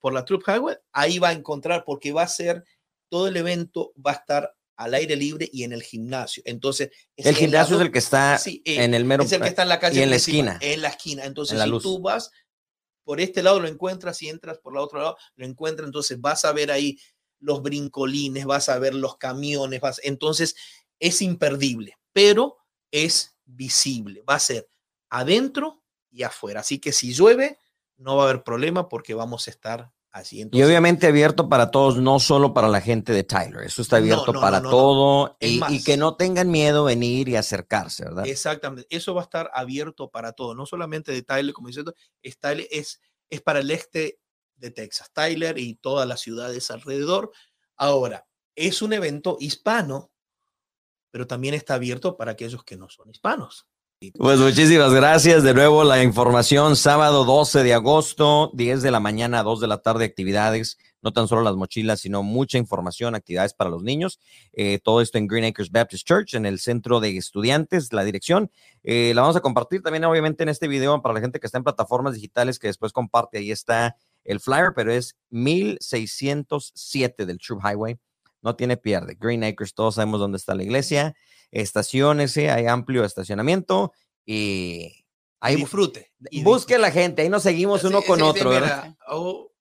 por 0.00 0.12
la 0.12 0.24
Troop 0.24 0.44
Highway, 0.46 0.76
ahí 0.92 1.18
va 1.18 1.30
a 1.30 1.32
encontrar, 1.32 1.82
porque 1.84 2.12
va 2.12 2.22
a 2.22 2.28
ser, 2.28 2.62
todo 3.08 3.26
el 3.26 3.36
evento 3.36 3.92
va 3.94 4.12
a 4.12 4.14
estar 4.14 4.54
al 4.76 4.94
aire 4.94 5.16
libre 5.16 5.50
y 5.52 5.64
en 5.64 5.72
el 5.72 5.82
gimnasio. 5.82 6.44
Entonces, 6.46 6.90
el 7.16 7.34
gimnasio 7.34 7.74
es 7.74 7.82
el 7.82 7.90
que 7.90 7.98
está 7.98 8.40
en 8.44 8.94
el 8.94 9.04
mero 9.04 9.24
es 9.24 9.32
el 9.32 9.42
que 9.42 9.48
está 9.48 9.62
en 9.62 9.68
la 9.68 9.80
calle 9.80 9.98
y 9.98 10.02
en 10.04 10.10
la 10.10 10.16
esquina. 10.16 10.58
En 10.60 10.80
la 10.80 10.88
esquina. 10.90 11.24
Entonces, 11.24 11.60
si 11.60 11.78
tú 11.80 12.00
vas 12.00 12.30
por 13.04 13.20
este 13.20 13.42
lado 13.42 13.60
lo 13.60 13.68
encuentras 13.68 14.20
y 14.22 14.28
entras 14.28 14.58
por 14.58 14.72
el 14.72 14.78
otro 14.78 14.98
lado, 14.98 15.16
lo 15.36 15.46
encuentras, 15.46 15.86
entonces 15.86 16.20
vas 16.20 16.44
a 16.44 16.52
ver 16.52 16.70
ahí 16.70 16.98
los 17.38 17.62
brincolines, 17.62 18.46
vas 18.46 18.68
a 18.68 18.78
ver 18.78 18.94
los 18.94 19.16
camiones, 19.18 19.80
vas, 19.80 20.00
entonces 20.02 20.56
es 20.98 21.22
imperdible, 21.22 21.98
pero 22.12 22.56
es 22.90 23.36
visible, 23.44 24.22
va 24.28 24.36
a 24.36 24.40
ser 24.40 24.68
adentro 25.10 25.82
y 26.10 26.22
afuera. 26.22 26.60
Así 26.60 26.78
que 26.78 26.92
si 26.92 27.12
llueve, 27.12 27.58
no 27.96 28.16
va 28.16 28.24
a 28.24 28.30
haber 28.30 28.42
problema 28.42 28.88
porque 28.88 29.14
vamos 29.14 29.46
a 29.46 29.50
estar 29.50 29.92
y 30.30 30.62
obviamente 30.62 31.08
abierto 31.08 31.48
para 31.48 31.72
todos, 31.72 31.96
no 31.96 32.20
solo 32.20 32.54
para 32.54 32.68
la 32.68 32.80
gente 32.80 33.12
de 33.12 33.24
Tyler. 33.24 33.64
Eso 33.64 33.82
está 33.82 33.96
abierto 33.96 34.32
para 34.32 34.62
todo 34.62 35.36
y, 35.40 35.82
que 35.82 35.96
no 35.96 36.16
tengan 36.16 36.50
miedo 36.52 36.84
venir 36.84 37.28
y 37.28 37.34
acercarse, 37.34 38.04
¿verdad? 38.04 38.26
Exactamente. 38.26 38.86
Eso 38.94 39.14
va 39.14 39.22
a 39.22 39.24
estar 39.24 39.50
abierto 39.52 40.10
para 40.10 40.32
todo, 40.32 40.54
no 40.54 40.66
solamente 40.66 41.10
de 41.10 41.22
Tyler, 41.22 41.52
como 41.52 41.66
dice, 41.66 41.82
es, 42.22 42.38
Tyler, 42.38 42.68
es, 42.70 43.00
es 43.28 43.40
para 43.40 43.58
el 43.58 43.70
este 43.72 44.20
de 44.54 44.70
Texas, 44.70 45.10
Tyler 45.12 45.58
y 45.58 45.74
todas 45.74 46.06
las 46.06 46.20
ciudades 46.20 46.70
alrededor. 46.70 47.32
Ahora, 47.76 48.28
es 48.54 48.82
un 48.82 48.92
evento 48.92 49.36
hispano, 49.40 50.12
pero 51.10 51.26
también 51.26 51.54
está 51.54 51.74
abierto 51.74 52.16
para 52.16 52.32
aquellos 52.32 52.62
que 52.62 52.76
no 52.76 52.88
son 52.88 53.10
hispanos. 53.10 53.66
Pues 54.12 54.38
muchísimas 54.38 54.92
gracias. 54.92 55.42
De 55.42 55.54
nuevo 55.54 55.84
la 55.84 56.02
información, 56.02 56.76
sábado 56.76 57.24
12 57.24 57.62
de 57.62 57.74
agosto, 57.74 58.50
10 58.54 58.82
de 58.82 58.90
la 58.90 59.00
mañana, 59.00 59.42
2 59.42 59.60
de 59.60 59.66
la 59.66 59.78
tarde, 59.78 60.04
actividades, 60.04 60.78
no 61.02 61.12
tan 61.12 61.28
solo 61.28 61.42
las 61.42 61.54
mochilas, 61.56 62.00
sino 62.00 62.22
mucha 62.22 62.58
información, 62.58 63.14
actividades 63.14 63.54
para 63.54 63.70
los 63.70 63.82
niños. 63.82 64.20
Eh, 64.52 64.78
todo 64.82 65.00
esto 65.00 65.18
en 65.18 65.26
Green 65.26 65.44
Acres 65.44 65.70
Baptist 65.70 66.06
Church, 66.06 66.34
en 66.34 66.46
el 66.46 66.58
centro 66.58 67.00
de 67.00 67.16
estudiantes, 67.16 67.92
la 67.92 68.04
dirección. 68.04 68.50
Eh, 68.82 69.12
la 69.14 69.22
vamos 69.22 69.36
a 69.36 69.40
compartir 69.40 69.82
también, 69.82 70.04
obviamente, 70.04 70.42
en 70.42 70.48
este 70.48 70.68
video 70.68 71.00
para 71.02 71.14
la 71.14 71.20
gente 71.20 71.40
que 71.40 71.46
está 71.46 71.58
en 71.58 71.64
plataformas 71.64 72.14
digitales, 72.14 72.58
que 72.58 72.68
después 72.68 72.92
comparte. 72.92 73.38
Ahí 73.38 73.50
está 73.50 73.96
el 74.24 74.40
flyer, 74.40 74.72
pero 74.74 74.92
es 74.92 75.16
1607 75.30 77.26
del 77.26 77.38
True 77.38 77.60
Highway. 77.62 77.98
No 78.44 78.54
tiene 78.54 78.76
pierde. 78.76 79.16
Green 79.18 79.42
Acres, 79.42 79.74
todos 79.74 79.96
sabemos 79.96 80.20
dónde 80.20 80.36
está 80.36 80.54
la 80.54 80.62
iglesia 80.62 81.16
estaciones, 81.54 82.36
hay 82.36 82.66
amplio 82.66 83.04
estacionamiento 83.04 83.92
y 84.26 85.06
ahí 85.40 85.56
disfrute. 85.56 86.12
busque 86.42 86.78
la 86.78 86.90
gente, 86.90 87.22
ahí 87.22 87.28
nos 87.28 87.44
seguimos 87.44 87.84
uno 87.84 88.02
con 88.02 88.20
otro. 88.22 88.50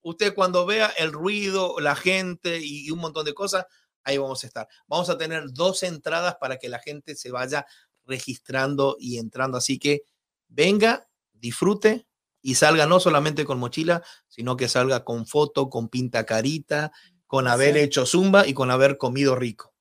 usted 0.01 0.33
cuando 0.33 0.65
vea 0.65 0.87
el 0.97 1.13
ruido, 1.13 1.79
la 1.79 1.95
gente 1.95 2.59
y, 2.61 2.89
un 2.89 2.99
montón 2.99 3.25
de 3.25 3.33
cosas, 3.33 3.65
ahí 4.03 4.17
vamos 4.17 4.43
a 4.43 4.47
estar. 4.47 4.67
Vamos 4.87 5.09
a 5.09 5.17
tener 5.17 5.51
dos 5.51 5.83
entradas 5.83 6.35
para 6.39 6.57
que 6.57 6.67
la 6.67 6.79
gente 6.79 7.15
se 7.15 7.31
vaya 7.31 7.65
registrando 8.05 8.97
y 8.99 9.19
entrando. 9.19 9.57
Así 9.57 9.77
que 9.77 10.01
venga, 10.47 11.07
disfrute 11.31 12.07
y 12.41 12.55
salga 12.55 12.87
no 12.87 12.99
solamente 12.99 13.45
con 13.45 13.59
mochila, 13.59 14.03
sino 14.27 14.57
que 14.57 14.67
salga 14.67 15.05
con 15.05 15.27
foto, 15.27 15.69
con 15.69 15.87
pinta 15.89 16.25
carita, 16.25 16.91
con 17.33 17.47
haber 17.47 17.77
hecho 17.77 18.05
zumba 18.05 18.45
y 18.45 18.53
con 18.53 18.69
haber 18.69 18.99
comido 18.99 19.35
rico. 19.35 19.73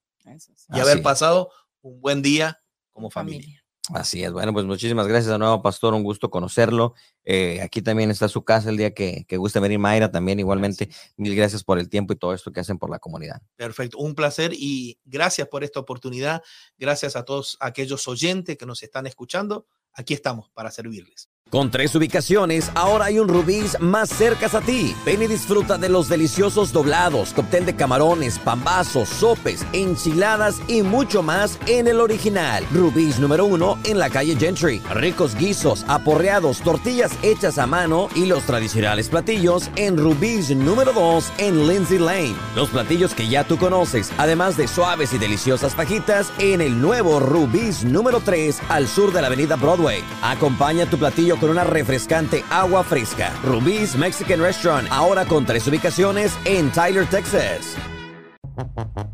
y 0.70 0.80
haber 0.80 1.02
pasado 1.02 1.50
un 1.82 2.00
buen 2.00 2.22
día 2.22 2.62
como 2.92 3.10
familia. 3.10 3.62
Así 3.92 4.24
es. 4.24 4.32
Bueno, 4.32 4.54
pues 4.54 4.64
muchísimas 4.64 5.06
gracias 5.06 5.30
de 5.30 5.38
nuevo, 5.38 5.60
Pastor. 5.60 5.92
Un 5.92 6.02
gusto 6.02 6.30
conocerlo. 6.30 6.94
Eh, 7.24 7.60
aquí 7.60 7.82
también 7.82 8.10
está 8.10 8.26
su 8.28 8.42
casa 8.42 8.70
el 8.70 8.78
día 8.78 8.94
que, 8.94 9.26
que 9.28 9.36
guste 9.36 9.60
venir, 9.60 9.78
Mayra. 9.78 10.10
También 10.10 10.40
igualmente, 10.40 10.88
mil 11.18 11.36
gracias 11.36 11.62
por 11.62 11.78
el 11.78 11.90
tiempo 11.90 12.14
y 12.14 12.16
todo 12.16 12.32
esto 12.32 12.52
que 12.52 12.60
hacen 12.60 12.78
por 12.78 12.88
la 12.88 12.98
comunidad. 12.98 13.42
Perfecto. 13.56 13.98
Un 13.98 14.14
placer 14.14 14.52
y 14.54 14.98
gracias 15.04 15.46
por 15.48 15.62
esta 15.62 15.78
oportunidad. 15.78 16.42
Gracias 16.78 17.16
a 17.16 17.26
todos 17.26 17.58
aquellos 17.60 18.08
oyentes 18.08 18.56
que 18.56 18.64
nos 18.64 18.82
están 18.82 19.06
escuchando. 19.06 19.66
Aquí 19.92 20.14
estamos 20.14 20.48
para 20.54 20.70
servirles. 20.70 21.28
Con 21.52 21.70
tres 21.70 21.94
ubicaciones, 21.94 22.72
ahora 22.74 23.04
hay 23.04 23.18
un 23.18 23.28
Rubí's 23.28 23.78
más 23.78 24.08
cerca 24.08 24.46
a 24.56 24.62
ti. 24.62 24.96
Ven 25.04 25.22
y 25.22 25.26
disfruta 25.26 25.76
de 25.76 25.90
los 25.90 26.08
deliciosos 26.08 26.72
doblados, 26.72 27.34
cóctel 27.34 27.66
de 27.66 27.76
camarones, 27.76 28.38
pambazos, 28.38 29.10
sopes, 29.10 29.66
enchiladas 29.74 30.62
y 30.66 30.80
mucho 30.80 31.22
más 31.22 31.58
en 31.66 31.88
el 31.88 32.00
original. 32.00 32.64
Rubí's 32.72 33.18
número 33.18 33.44
uno 33.44 33.78
en 33.84 33.98
la 33.98 34.08
calle 34.08 34.34
Gentry. 34.34 34.80
Ricos 34.94 35.34
guisos, 35.34 35.84
aporreados, 35.88 36.62
tortillas 36.62 37.12
hechas 37.22 37.58
a 37.58 37.66
mano 37.66 38.08
y 38.14 38.24
los 38.24 38.44
tradicionales 38.44 39.10
platillos 39.10 39.68
en 39.76 39.98
Rubí's 39.98 40.56
número 40.56 40.94
dos 40.94 41.30
en 41.36 41.68
Lindsay 41.68 41.98
Lane. 41.98 42.34
Los 42.56 42.70
platillos 42.70 43.12
que 43.12 43.28
ya 43.28 43.44
tú 43.44 43.58
conoces, 43.58 44.10
además 44.16 44.56
de 44.56 44.68
suaves 44.68 45.12
y 45.12 45.18
deliciosas 45.18 45.74
fajitas 45.74 46.32
en 46.38 46.62
el 46.62 46.80
nuevo 46.80 47.20
Rubí's 47.20 47.84
número 47.84 48.20
3 48.20 48.58
al 48.70 48.88
sur 48.88 49.12
de 49.12 49.20
la 49.20 49.26
avenida 49.26 49.56
Broadway. 49.56 50.02
Acompaña 50.22 50.86
tu 50.86 50.96
platillo 50.96 51.41
con 51.42 51.50
una 51.50 51.64
refrescante 51.64 52.44
agua 52.50 52.84
fresca. 52.84 53.32
Rubí's 53.42 53.96
Mexican 53.96 54.40
Restaurant, 54.40 54.86
ahora 54.92 55.24
con 55.24 55.44
tres 55.44 55.66
ubicaciones 55.66 56.38
en 56.44 56.70
Tyler, 56.70 57.04
Texas. 57.06 57.74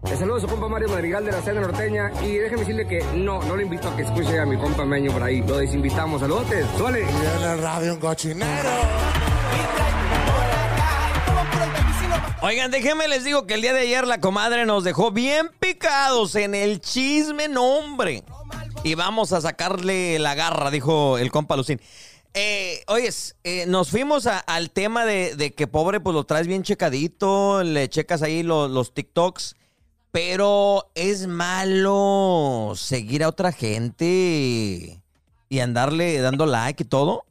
Les 0.04 0.18
saludo 0.18 0.36
a 0.36 0.40
su 0.40 0.46
compa 0.46 0.68
Mario 0.68 0.90
Madrigal 0.90 1.24
de 1.24 1.32
la 1.32 1.40
Cena 1.40 1.62
Norteña 1.62 2.10
y 2.22 2.34
déjeme 2.34 2.60
decirle 2.60 2.86
que 2.86 3.02
no, 3.14 3.42
no 3.44 3.56
le 3.56 3.62
invito 3.62 3.88
a 3.88 3.96
que 3.96 4.02
escuche 4.02 4.38
a 4.38 4.44
mi 4.44 4.58
compa 4.58 4.84
Meño 4.84 5.10
por 5.10 5.22
ahí. 5.22 5.40
Lo 5.40 5.56
desinvitamos. 5.56 6.20
Saludos, 6.20 6.44
suele. 6.76 7.00
Y 7.00 7.42
en 7.42 7.50
el 7.50 7.62
radio 7.62 7.94
un 7.94 8.00
cochinero. 8.00 8.68
Oigan, 12.42 12.70
déjenme 12.70 13.08
les 13.08 13.24
digo 13.24 13.46
que 13.46 13.54
el 13.54 13.62
día 13.62 13.72
de 13.72 13.80
ayer 13.80 14.06
la 14.06 14.20
comadre 14.20 14.66
nos 14.66 14.84
dejó 14.84 15.12
bien 15.12 15.48
picados 15.60 16.34
en 16.34 16.54
el 16.54 16.82
chisme 16.82 17.48
nombre. 17.48 18.22
Y 18.84 18.96
vamos 18.96 19.32
a 19.32 19.40
sacarle 19.40 20.18
la 20.18 20.34
garra, 20.34 20.70
dijo 20.70 21.16
el 21.16 21.30
compa 21.30 21.56
Lucín. 21.56 21.80
Eh, 22.34 22.82
oyes, 22.86 23.38
eh, 23.42 23.64
nos 23.66 23.90
fuimos 23.90 24.26
al 24.26 24.70
tema 24.70 25.04
de, 25.04 25.54
que 25.56 25.66
pobre, 25.66 26.00
pues 26.00 26.14
lo 26.14 26.24
traes 26.24 26.46
bien 26.46 26.62
checadito, 26.62 27.62
le 27.64 27.88
checas 27.88 28.22
ahí 28.22 28.42
los, 28.42 28.94
TikToks, 28.94 29.56
pero 30.12 30.84
es 30.94 31.26
malo 31.26 32.72
seguir 32.74 33.24
a 33.24 33.28
otra 33.28 33.52
gente 33.52 35.00
y 35.48 35.60
andarle 35.60 36.20
dando 36.20 36.46
like 36.46 36.82
y 36.82 36.86
todo. 36.86 37.24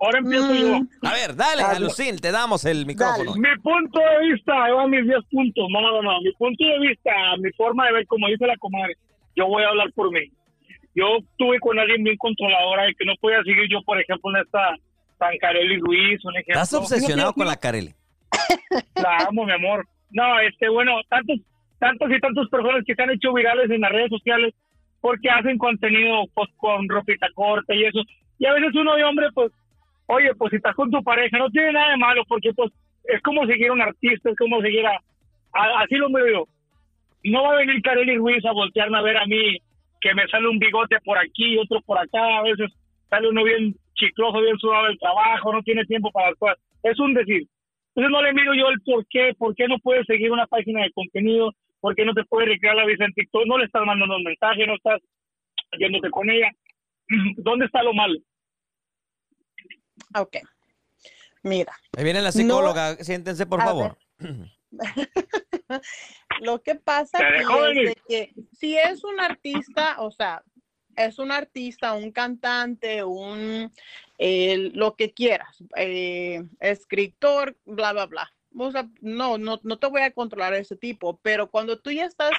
Ahora 0.00 0.18
empiezo 0.18 0.52
yo. 0.52 0.80
Mm. 0.80 0.88
A 1.02 1.12
ver, 1.12 1.36
dale, 1.36 1.62
Alucin, 1.62 2.18
te 2.18 2.32
damos 2.32 2.64
el 2.64 2.84
micrófono. 2.86 3.36
Mi 3.36 3.56
punto 3.62 4.00
de 4.00 4.32
vista, 4.32 4.64
ahí 4.64 4.72
van 4.72 4.90
mis 4.90 5.04
10 5.04 5.16
puntos, 5.30 5.68
no, 5.70 5.80
no, 5.80 6.02
no, 6.02 6.20
mi 6.22 6.32
punto 6.32 6.64
de 6.64 6.88
vista, 6.88 7.10
mi 7.38 7.52
forma 7.52 7.86
de 7.86 7.92
ver, 7.92 8.06
como 8.08 8.26
dice 8.26 8.46
la 8.46 8.56
comadre, 8.56 8.96
yo 9.36 9.46
voy 9.46 9.62
a 9.62 9.68
hablar 9.68 9.92
por 9.94 10.10
mí 10.10 10.28
yo 10.94 11.18
tuve 11.38 11.58
con 11.60 11.78
alguien 11.78 12.04
bien 12.04 12.16
controladora 12.16 12.84
de 12.84 12.94
que 12.94 13.04
no 13.04 13.14
podía 13.20 13.42
seguir 13.42 13.68
yo, 13.70 13.80
por 13.82 14.00
ejemplo, 14.00 14.30
en 14.36 14.42
esta 14.42 14.76
San 15.18 15.36
Carelli 15.38 15.78
Ruiz, 15.78 16.24
un 16.24 16.34
ejemplo. 16.34 16.54
¿Estás 16.62 16.74
obsesionado 16.74 17.32
con 17.32 17.46
la 17.46 17.56
Carelli? 17.56 17.92
La 18.96 19.26
amo, 19.28 19.44
mi 19.44 19.52
amor. 19.52 19.86
No, 20.10 20.38
este, 20.40 20.68
bueno, 20.68 20.92
tantos, 21.08 21.38
tantos 21.78 22.10
y 22.10 22.18
tantos 22.20 22.48
personas 22.48 22.82
que 22.86 22.94
se 22.94 23.02
han 23.02 23.10
hecho 23.10 23.32
virales 23.32 23.70
en 23.70 23.80
las 23.80 23.92
redes 23.92 24.10
sociales 24.10 24.54
porque 25.00 25.30
hacen 25.30 25.58
contenido 25.58 26.24
pues, 26.34 26.48
con 26.56 26.88
ropita 26.88 27.26
corta 27.34 27.74
y 27.74 27.84
eso. 27.84 28.00
Y 28.38 28.46
a 28.46 28.52
veces 28.52 28.74
uno 28.74 28.94
de 28.94 29.04
hombre, 29.04 29.26
pues, 29.34 29.50
oye, 30.06 30.34
pues 30.36 30.50
si 30.50 30.56
estás 30.56 30.74
con 30.74 30.90
tu 30.90 31.02
pareja, 31.02 31.38
no 31.38 31.48
tiene 31.50 31.72
nada 31.72 31.90
de 31.92 31.96
malo, 31.96 32.22
porque 32.28 32.52
pues 32.54 32.70
es 33.04 33.20
como 33.22 33.46
seguir 33.46 33.68
a 33.68 33.72
un 33.72 33.80
artista, 33.82 34.30
es 34.30 34.36
como 34.36 34.60
seguir 34.60 34.84
a, 34.86 34.92
a- 35.54 35.82
así 35.82 35.94
lo 35.96 36.10
veo 36.10 36.26
yo. 36.32 36.44
No 37.24 37.44
va 37.44 37.52
a 37.54 37.56
venir 37.56 37.80
Kareli 37.82 38.16
Ruiz 38.16 38.44
a 38.44 38.52
voltearme 38.52 38.98
a 38.98 39.02
ver 39.02 39.16
a 39.16 39.26
mí, 39.26 39.58
que 40.02 40.14
me 40.14 40.26
sale 40.28 40.48
un 40.48 40.58
bigote 40.58 40.98
por 41.04 41.16
aquí, 41.16 41.56
otro 41.58 41.80
por 41.82 41.96
acá, 41.98 42.38
a 42.38 42.42
veces 42.42 42.70
sale 43.08 43.28
uno 43.28 43.44
bien 43.44 43.74
chicloso, 43.94 44.40
bien 44.40 44.58
sudado 44.58 44.86
del 44.86 44.98
trabajo, 44.98 45.52
no 45.52 45.62
tiene 45.62 45.84
tiempo 45.86 46.10
para 46.10 46.34
cosas. 46.34 46.58
Es 46.82 46.98
un 46.98 47.14
decir. 47.14 47.46
Entonces 47.94 48.10
no 48.10 48.22
le 48.22 48.32
miro 48.32 48.52
yo 48.54 48.68
el 48.68 48.80
por 48.82 49.06
qué, 49.08 49.32
por 49.38 49.54
qué 49.54 49.68
no 49.68 49.78
puedes 49.78 50.04
seguir 50.06 50.32
una 50.32 50.46
página 50.46 50.82
de 50.82 50.90
contenido, 50.92 51.52
por 51.80 51.94
qué 51.94 52.04
no 52.04 52.14
te 52.14 52.24
puedes 52.24 52.48
recrear 52.48 52.74
la 52.74 52.86
vida 52.86 53.04
en 53.04 53.12
TikTok, 53.12 53.46
no 53.46 53.58
le 53.58 53.66
estás 53.66 53.84
mandando 53.86 54.16
un 54.16 54.24
mensaje, 54.24 54.66
no 54.66 54.74
estás 54.74 55.00
yéndote 55.78 56.10
con 56.10 56.28
ella. 56.30 56.50
¿Dónde 57.36 57.66
está 57.66 57.82
lo 57.82 57.92
malo? 57.92 58.18
Ok. 60.18 60.36
Mira. 61.42 61.72
Ahí 61.96 62.04
viene 62.04 62.20
la 62.20 62.28
No- 62.28 62.32
psicóloga, 62.32 62.94
siéntense 62.96 63.46
por 63.46 63.60
favor. 63.60 63.96
Lo 66.40 66.62
que 66.62 66.74
pasa 66.74 67.18
aquí 67.18 67.44
es 67.70 67.74
de 67.86 67.96
que 68.08 68.34
si 68.52 68.76
es 68.76 69.04
un 69.04 69.20
artista, 69.20 70.00
o 70.00 70.10
sea, 70.10 70.42
es 70.96 71.18
un 71.18 71.32
artista, 71.32 71.94
un 71.94 72.12
cantante, 72.12 73.02
un 73.04 73.72
eh, 74.18 74.70
lo 74.74 74.94
que 74.96 75.12
quieras, 75.12 75.62
eh, 75.76 76.42
escritor, 76.60 77.56
bla, 77.64 77.92
bla, 77.92 78.06
bla. 78.06 78.32
O 78.56 78.70
sea, 78.70 78.88
no, 79.00 79.38
no, 79.38 79.60
no 79.62 79.78
te 79.78 79.86
voy 79.86 80.02
a 80.02 80.10
controlar 80.12 80.52
ese 80.54 80.76
tipo, 80.76 81.18
pero 81.22 81.50
cuando 81.50 81.78
tú 81.80 81.90
ya 81.90 82.04
estás 82.04 82.32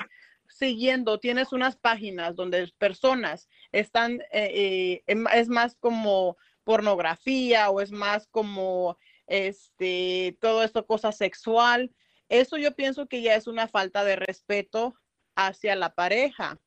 siguiendo, 0.48 1.20
tienes 1.20 1.52
unas 1.52 1.76
páginas 1.76 2.36
donde 2.36 2.72
personas 2.78 3.50
están, 3.72 4.22
eh, 4.32 4.52
eh, 4.54 5.04
em- 5.08 5.26
es 5.34 5.48
más 5.50 5.76
como 5.76 6.38
pornografía 6.64 7.70
o 7.72 7.82
es 7.82 7.92
más 7.92 8.28
como 8.28 8.98
este, 9.26 10.38
todo 10.40 10.64
esto, 10.64 10.86
cosa 10.86 11.12
sexual. 11.12 11.92
Eso 12.34 12.58
yo 12.58 12.76
pienso 12.76 13.08
que 13.08 13.22
ya 13.22 13.36
es 13.36 13.46
una 13.46 13.68
falta 13.68 14.04
de 14.04 14.16
respeto 14.16 14.96
hacia 15.36 15.76
la 15.76 15.94
pareja. 15.94 16.60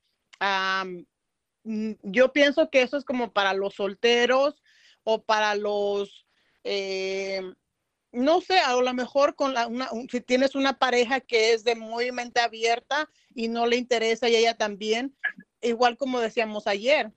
Mm, 1.64 1.93
yo 2.03 2.33
pienso 2.33 2.71
que 2.71 2.83
eso 2.83 2.97
es 2.97 3.05
como 3.05 3.33
para 3.33 3.53
los 3.53 3.75
solteros 3.75 4.62
o 5.03 5.25
para 5.25 5.55
los, 5.57 6.27
eh, 6.64 7.43
no 8.12 8.41
sé, 8.41 8.59
a 8.61 8.75
lo 8.77 8.95
mejor 8.95 9.35
con 9.35 9.55
la, 9.55 9.67
una, 9.67 9.91
un- 9.93 10.09
si 10.09 10.21
tienes 10.21 10.55
una 10.55 10.79
pareja 10.79 11.21
que 11.21 11.53
es 11.53 11.64
de 11.64 11.75
muy 11.75 12.12
mente 12.12 12.41
abierta 12.41 13.11
y 13.35 13.49
no 13.49 13.67
le 13.67 13.77
interesa 13.77 14.29
y 14.29 14.37
ella 14.37 14.57
también, 14.57 15.17
igual 15.61 15.97
como 15.97 16.21
decíamos 16.21 16.69
ayer, 16.69 17.12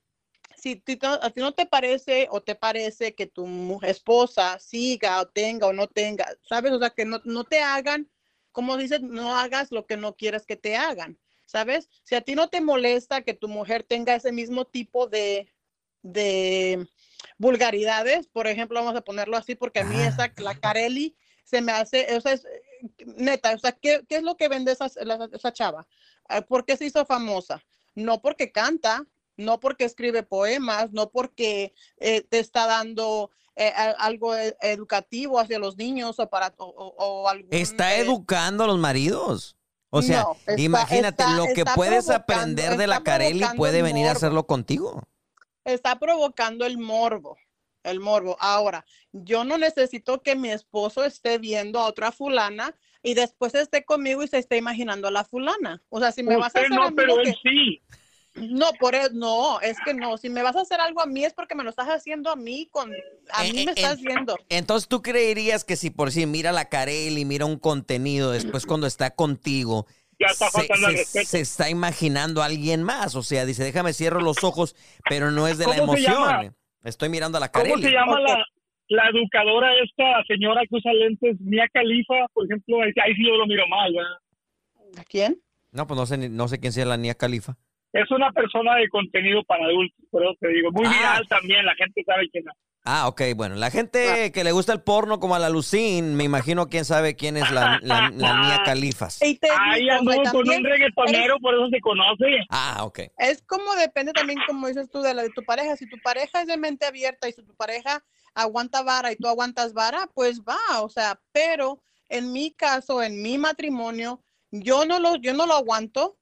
si 0.57 0.75
ti 0.75 0.97
a 1.03 1.29
ti 1.29 1.41
no 1.41 1.53
te 1.53 1.65
parece 1.67 2.27
o 2.31 2.41
te 2.41 2.55
parece 2.55 3.13
que 3.15 3.27
tu 3.27 3.79
esposa 3.83 4.59
siga 4.59 5.21
o 5.21 5.27
tenga 5.27 5.67
o 5.67 5.73
no 5.73 5.87
tenga, 5.87 6.27
¿sabes? 6.41 6.71
O 6.71 6.79
sea, 6.79 6.89
que 6.89 7.05
no, 7.05 7.21
no 7.23 7.43
te 7.45 7.59
hagan, 7.59 8.09
como 8.51 8.77
dices, 8.77 9.01
no 9.01 9.37
hagas 9.37 9.71
lo 9.71 9.85
que 9.85 9.97
no 9.97 10.15
quieres 10.15 10.45
que 10.45 10.55
te 10.55 10.75
hagan, 10.75 11.17
¿sabes? 11.45 11.89
Si 12.03 12.15
a 12.15 12.21
ti 12.21 12.35
no 12.35 12.49
te 12.49 12.61
molesta 12.61 13.21
que 13.21 13.33
tu 13.33 13.47
mujer 13.47 13.83
tenga 13.83 14.15
ese 14.15 14.31
mismo 14.31 14.65
tipo 14.65 15.07
de, 15.07 15.51
de 16.01 16.87
vulgaridades, 17.37 18.27
por 18.27 18.47
ejemplo, 18.47 18.79
vamos 18.79 18.95
a 18.95 19.01
ponerlo 19.01 19.37
así, 19.37 19.55
porque 19.55 19.79
a 19.79 19.85
mí 19.85 20.01
esa, 20.01 20.31
la 20.37 20.55
Carelli, 20.55 21.15
se 21.43 21.61
me 21.61 21.71
hace, 21.71 22.15
o 22.15 22.21
sea, 22.21 22.33
es, 22.33 22.45
neta, 23.17 23.53
o 23.53 23.57
sea, 23.57 23.71
¿qué, 23.71 24.03
qué 24.07 24.17
es 24.17 24.23
lo 24.23 24.37
que 24.37 24.47
vende 24.49 24.71
esa, 24.71 24.87
la- 25.03 25.29
esa 25.33 25.51
chava? 25.51 25.87
Ah, 26.27 26.41
¿Por 26.41 26.65
qué 26.65 26.77
se 26.77 26.85
hizo 26.85 27.05
famosa? 27.05 27.63
No 27.95 28.21
porque 28.21 28.51
canta, 28.51 29.05
no 29.35 29.59
porque 29.59 29.85
escribe 29.85 30.23
poemas, 30.23 30.91
no 30.91 31.09
porque 31.09 31.73
eh, 31.97 32.21
te 32.21 32.39
está 32.39 32.67
dando 32.67 33.31
eh, 33.61 33.73
a- 33.75 33.91
algo 33.99 34.35
e- 34.35 34.55
educativo 34.61 35.37
hacia 35.39 35.59
los 35.59 35.75
niños 35.75 36.17
o 36.17 36.29
para 36.29 36.53
o, 36.57 36.65
o- 36.97 37.27
algún, 37.27 37.49
Está 37.51 37.95
eh, 37.95 37.99
educando 38.01 38.63
a 38.63 38.67
los 38.67 38.77
maridos. 38.79 39.57
O 39.89 40.01
sea, 40.01 40.23
No, 40.23 40.31
está- 40.47 40.61
imagínate, 40.61 41.23
está- 41.23 41.35
lo 41.35 41.45
que 41.53 41.65
puedes 41.65 42.09
aprender 42.09 42.77
de 42.77 42.87
la 42.87 43.01
Carelli 43.03 43.43
puede 43.57 43.81
venir 43.81 44.07
a 44.07 44.11
hacerlo 44.13 44.45
contigo. 44.47 45.03
está 45.65 45.99
provocando 45.99 46.65
el 46.65 46.77
morbo, 46.77 47.37
el 47.83 47.99
morbo. 47.99 48.37
Ahora, 48.39 48.85
yo 49.11 49.43
no 49.43 49.57
necesito 49.57 50.21
que 50.21 50.35
mi 50.35 50.49
esposo 50.51 51.03
esté 51.03 51.37
viendo 51.37 51.79
a 51.79 51.85
otra 51.87 52.11
fulana 52.11 52.75
y 53.03 53.13
después 53.13 53.53
esté 53.55 53.83
conmigo 53.83 54.23
y 54.23 54.27
se 54.27 54.37
esté 54.37 54.57
imaginando 54.57 55.07
a 55.07 55.11
la 55.11 55.23
fulana. 55.25 55.81
O 55.89 55.99
sea, 55.99 56.11
si 56.11 56.23
me 56.23 56.35
vas 56.37 56.55
a 56.55 56.59
hacer 56.59 56.69
no, 56.71 56.83
a 56.83 56.89
mí 56.89 56.95
pero 56.95 57.15
lo 57.17 57.21
él 57.21 57.35
sí. 57.43 57.81
No, 58.39 58.71
por 58.79 58.95
eso, 58.95 59.09
no, 59.13 59.59
es 59.61 59.77
que 59.85 59.93
no. 59.93 60.17
Si 60.17 60.29
me 60.29 60.41
vas 60.43 60.55
a 60.55 60.61
hacer 60.61 60.79
algo 60.79 61.01
a 61.01 61.05
mí 61.05 61.23
es 61.25 61.33
porque 61.33 61.55
me 61.55 61.63
lo 61.63 61.69
estás 61.69 61.87
haciendo 61.87 62.31
a 62.31 62.35
mí, 62.35 62.67
con, 62.71 62.91
a 63.31 63.45
Eh, 63.45 63.53
mí 63.53 63.65
me 63.65 63.71
estás 63.71 63.99
viendo. 64.01 64.37
Entonces 64.49 64.87
tú 64.87 65.01
creerías 65.01 65.63
que 65.63 65.75
si 65.75 65.89
por 65.89 66.11
si 66.11 66.25
mira 66.25 66.51
la 66.51 66.65
Carelli, 66.65 67.25
mira 67.25 67.45
un 67.45 67.57
contenido, 67.59 68.31
después 68.31 68.65
cuando 68.65 68.87
está 68.87 69.11
contigo, 69.15 69.85
Ya 70.19 70.27
está 70.27 70.49
se, 71.25 71.39
está 71.41 71.69
imaginando 71.69 72.41
a 72.41 72.45
alguien 72.45 72.83
más. 72.83 73.15
O 73.15 73.23
sea, 73.23 73.45
dice, 73.45 73.63
déjame 73.63 73.93
cierro 73.93 74.19
los 74.21 74.43
ojos, 74.43 74.75
pero 75.09 75.31
no 75.31 75.47
es 75.47 75.57
de 75.57 75.67
la 75.67 75.77
¿Cómo 75.77 75.93
se 75.95 76.05
emoción. 76.05 76.27
llama? 76.29 76.53
Estoy 76.83 77.09
mirando 77.09 77.37
a 77.37 77.41
la 77.41 77.51
¿Cómo 77.51 77.63
Carelli. 77.65 77.83
se 77.83 77.91
llama 77.91 78.19
la, 78.21 78.37
la 78.87 79.09
educadora 79.09 79.69
esta 79.83 80.23
señora 80.27 80.61
que 80.69 80.75
usa 80.77 80.93
lentes? 80.93 81.37
Mia 81.41 81.67
Califa, 81.73 82.27
por 82.33 82.45
ejemplo, 82.45 82.81
ahí, 82.81 82.91
ahí 83.03 83.13
sí 83.15 83.25
yo 83.25 83.35
lo 83.35 83.45
miro 83.47 83.67
mal, 83.67 83.93
¿verdad? 83.93 85.03
¿Quién? 85.07 85.41
No, 85.71 85.85
pues 85.85 85.99
no 85.99 86.05
sé, 86.05 86.17
ni- 86.17 86.29
no 86.29 86.47
sé 86.47 86.59
quién 86.59 86.73
sea 86.73 86.85
la 86.85 86.97
Nia 86.97 87.13
Califa. 87.15 87.57
Es 87.93 88.09
una 88.11 88.31
persona 88.31 88.75
de 88.75 88.87
contenido 88.89 89.43
para 89.45 89.65
adultos, 89.65 89.97
por 90.11 90.23
eso 90.23 90.33
te 90.39 90.47
digo. 90.49 90.71
Muy 90.71 90.85
Ah. 90.85 90.89
viral 90.91 91.27
también, 91.27 91.65
la 91.65 91.75
gente 91.75 92.03
sabe 92.05 92.29
quién 92.29 92.47
es. 92.47 92.53
Ah, 92.85 93.07
ok, 93.07 93.21
bueno, 93.35 93.55
la 93.55 93.69
gente 93.71 94.31
que 94.31 94.43
le 94.43 94.51
gusta 94.53 94.71
el 94.73 94.81
porno 94.81 95.19
como 95.19 95.35
a 95.35 95.39
la 95.39 95.49
Lucín, 95.49 96.15
me 96.15 96.23
imagino 96.23 96.67
quién 96.69 96.85
sabe 96.85 97.15
quién 97.15 97.35
es 97.35 97.51
la, 97.51 97.77
la, 97.83 98.09
la 98.15 98.39
Nia 98.41 98.61
Califas. 98.63 99.21
Y 99.21 99.35
te 99.37 99.49
Ahí 99.51 99.89
anduvo 99.89 100.23
con 100.31 100.49
un 100.49 100.63
reggaetonero, 100.63 101.35
es- 101.35 101.41
por 101.41 101.53
eso 101.55 101.67
se 101.69 101.81
conoce. 101.81 102.25
Ah, 102.49 102.83
ok. 102.85 102.99
Es 103.17 103.41
como 103.43 103.75
depende 103.75 104.13
también, 104.13 104.39
como 104.47 104.67
dices 104.67 104.89
tú, 104.89 105.01
de 105.01 105.13
la 105.13 105.23
de 105.23 105.29
tu 105.31 105.43
pareja. 105.43 105.75
Si 105.75 105.87
tu 105.89 105.97
pareja 106.01 106.41
es 106.41 106.47
de 106.47 106.57
mente 106.57 106.85
abierta 106.85 107.27
y 107.27 107.33
si 107.33 107.43
tu 107.43 107.53
pareja 107.55 108.01
aguanta 108.33 108.81
vara 108.81 109.11
y 109.11 109.17
tú 109.17 109.27
aguantas 109.27 109.73
vara, 109.73 110.07
pues 110.15 110.41
va, 110.41 110.81
o 110.81 110.89
sea, 110.89 111.19
pero 111.33 111.81
en 112.07 112.31
mi 112.31 112.51
caso, 112.53 113.03
en 113.03 113.21
mi 113.21 113.37
matrimonio, 113.37 114.23
yo 114.51 114.85
no 114.85 114.99
lo, 114.99 115.15
yo 115.17 115.33
no 115.33 115.45
lo 115.45 115.53
aguanto 115.55 116.15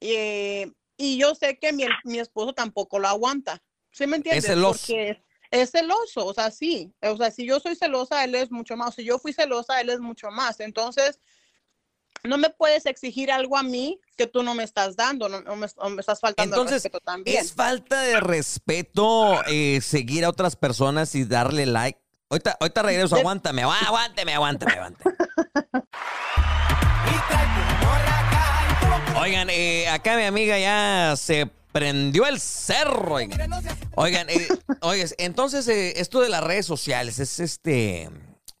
eh, 0.00 0.70
y 1.02 1.18
yo 1.18 1.34
sé 1.34 1.58
que 1.58 1.72
mi, 1.72 1.84
mi 2.04 2.20
esposo 2.20 2.52
tampoco 2.52 3.00
lo 3.00 3.08
aguanta. 3.08 3.60
¿Sí 3.90 4.06
me 4.06 4.16
entiendes? 4.16 4.46
celoso. 4.46 4.78
Porque 4.78 5.20
es 5.50 5.72
celoso, 5.72 6.24
o 6.24 6.32
sea, 6.32 6.52
sí. 6.52 6.94
O 7.02 7.16
sea, 7.16 7.32
si 7.32 7.44
yo 7.44 7.58
soy 7.58 7.74
celosa, 7.74 8.22
él 8.22 8.36
es 8.36 8.52
mucho 8.52 8.76
más. 8.76 8.94
Si 8.94 9.04
yo 9.04 9.18
fui 9.18 9.32
celosa, 9.32 9.80
él 9.80 9.90
es 9.90 9.98
mucho 9.98 10.30
más. 10.30 10.60
Entonces, 10.60 11.20
no 12.22 12.38
me 12.38 12.50
puedes 12.50 12.86
exigir 12.86 13.32
algo 13.32 13.58
a 13.58 13.64
mí 13.64 14.00
que 14.16 14.28
tú 14.28 14.44
no 14.44 14.54
me 14.54 14.62
estás 14.62 14.94
dando, 14.94 15.28
no, 15.28 15.40
no 15.40 15.56
me, 15.56 15.66
estás 15.66 16.20
faltando 16.20 16.54
al 16.54 16.60
Entonces, 16.60 16.84
respeto 16.84 17.00
también. 17.00 17.42
¿es 17.42 17.52
falta 17.52 18.00
de 18.02 18.20
respeto 18.20 19.44
eh, 19.46 19.80
seguir 19.80 20.24
a 20.24 20.28
otras 20.28 20.54
personas 20.54 21.16
y 21.16 21.24
darle 21.24 21.66
like? 21.66 21.98
Ahorita, 22.30 22.56
ahorita 22.60 22.82
regreso, 22.82 23.16
aguántame, 23.16 23.62
aguántame, 23.62 24.34
aguántame, 24.34 24.72
aguántame. 24.72 25.16
Oigan, 29.22 29.50
eh, 29.50 29.86
acá 29.88 30.16
mi 30.16 30.24
amiga 30.24 30.58
ya 30.58 31.14
se 31.16 31.48
prendió 31.70 32.26
el 32.26 32.40
cerro. 32.40 33.14
Oigan, 33.14 33.52
oigan, 33.94 34.28
eh, 34.28 34.48
entonces 35.18 35.68
eh, 35.68 36.00
esto 36.00 36.20
de 36.20 36.28
las 36.28 36.42
redes 36.42 36.66
sociales 36.66 37.20
es 37.20 37.38
este, 37.38 38.10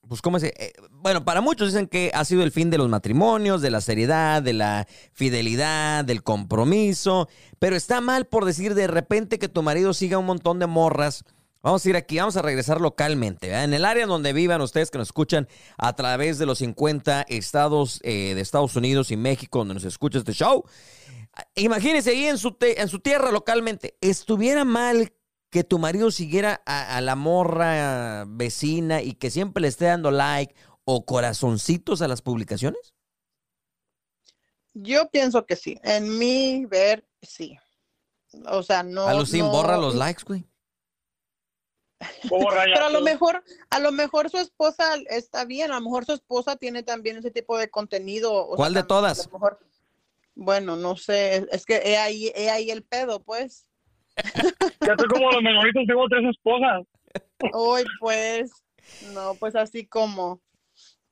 pues 0.06 0.22
cómo 0.22 0.38
se, 0.38 0.54
eh, 0.56 0.72
bueno, 0.92 1.24
para 1.24 1.40
muchos 1.40 1.72
dicen 1.72 1.88
que 1.88 2.12
ha 2.14 2.24
sido 2.24 2.44
el 2.44 2.52
fin 2.52 2.70
de 2.70 2.78
los 2.78 2.88
matrimonios, 2.88 3.60
de 3.60 3.70
la 3.70 3.80
seriedad, 3.80 4.40
de 4.40 4.52
la 4.52 4.86
fidelidad, 5.12 6.04
del 6.04 6.22
compromiso, 6.22 7.28
pero 7.58 7.74
está 7.74 8.00
mal 8.00 8.26
por 8.26 8.44
decir 8.44 8.76
de 8.76 8.86
repente 8.86 9.40
que 9.40 9.48
tu 9.48 9.64
marido 9.64 9.92
siga 9.94 10.18
un 10.18 10.26
montón 10.26 10.60
de 10.60 10.68
morras. 10.68 11.24
Vamos 11.62 11.86
a 11.86 11.88
ir 11.90 11.96
aquí, 11.96 12.18
vamos 12.18 12.36
a 12.36 12.42
regresar 12.42 12.80
localmente, 12.80 13.46
¿verdad? 13.46 13.64
en 13.64 13.74
el 13.74 13.84
área 13.84 14.06
donde 14.06 14.32
vivan 14.32 14.60
ustedes 14.60 14.90
que 14.90 14.98
nos 14.98 15.08
escuchan 15.08 15.46
a 15.78 15.94
través 15.94 16.38
de 16.38 16.46
los 16.46 16.58
50 16.58 17.22
estados 17.28 18.00
eh, 18.02 18.34
de 18.34 18.40
Estados 18.40 18.74
Unidos 18.74 19.10
y 19.12 19.16
México 19.16 19.58
donde 19.60 19.74
nos 19.74 19.84
escucha 19.84 20.18
este 20.18 20.32
show. 20.32 20.64
Imagínense 21.54 22.10
ahí 22.10 22.24
en 22.26 22.36
su, 22.36 22.56
en 22.60 22.88
su 22.88 22.98
tierra 22.98 23.30
localmente, 23.30 23.96
¿estuviera 24.00 24.64
mal 24.64 25.12
que 25.50 25.62
tu 25.64 25.78
marido 25.78 26.10
siguiera 26.10 26.62
a, 26.66 26.96
a 26.96 27.00
la 27.00 27.14
morra 27.14 28.24
vecina 28.26 29.00
y 29.00 29.14
que 29.14 29.30
siempre 29.30 29.60
le 29.60 29.68
esté 29.68 29.84
dando 29.84 30.10
like 30.10 30.54
o 30.84 31.06
corazoncitos 31.06 32.02
a 32.02 32.08
las 32.08 32.22
publicaciones? 32.22 32.92
Yo 34.74 35.10
pienso 35.10 35.46
que 35.46 35.56
sí. 35.56 35.78
En 35.84 36.18
mi 36.18 36.64
ver, 36.66 37.06
sí. 37.20 37.56
O 38.46 38.62
sea, 38.62 38.82
no. 38.82 39.06
a 39.06 39.14
Lucín, 39.14 39.40
no- 39.40 39.50
borra 39.50 39.76
los 39.76 39.94
likes, 39.94 40.24
güey. 40.26 40.44
Pero 42.30 42.84
a 42.86 42.90
lo 42.90 43.00
mejor, 43.00 43.42
a 43.70 43.78
lo 43.78 43.92
mejor 43.92 44.30
su 44.30 44.38
esposa 44.38 44.94
está 45.08 45.44
bien, 45.44 45.70
a 45.70 45.76
lo 45.76 45.82
mejor 45.82 46.04
su 46.04 46.12
esposa 46.12 46.56
tiene 46.56 46.82
también 46.82 47.16
ese 47.16 47.30
tipo 47.30 47.56
de 47.58 47.70
contenido. 47.70 48.32
o 48.32 48.48
sea, 48.50 48.56
¿Cuál 48.56 48.74
de 48.74 48.80
también, 48.80 48.88
todas? 48.88 49.20
a 49.20 49.24
lo 49.30 49.32
mejor- 49.32 49.58
bueno, 50.34 50.76
no 50.76 50.96
sé, 50.96 51.46
es 51.52 51.64
que 51.66 51.76
he 51.84 51.96
ahí, 51.98 52.32
he 52.34 52.50
ahí 52.50 52.70
el 52.70 52.82
pedo, 52.84 53.22
pues. 53.22 53.68
Ya 54.86 54.92
estoy 54.92 55.08
como 55.08 55.30
los 55.30 55.42
menoritos, 55.42 55.84
tengo 55.86 56.08
tres 56.08 56.24
esposas. 56.30 56.82
Hoy, 57.52 57.84
pues, 58.00 58.50
no, 59.12 59.34
pues 59.36 59.54
así 59.54 59.86
como. 59.86 60.40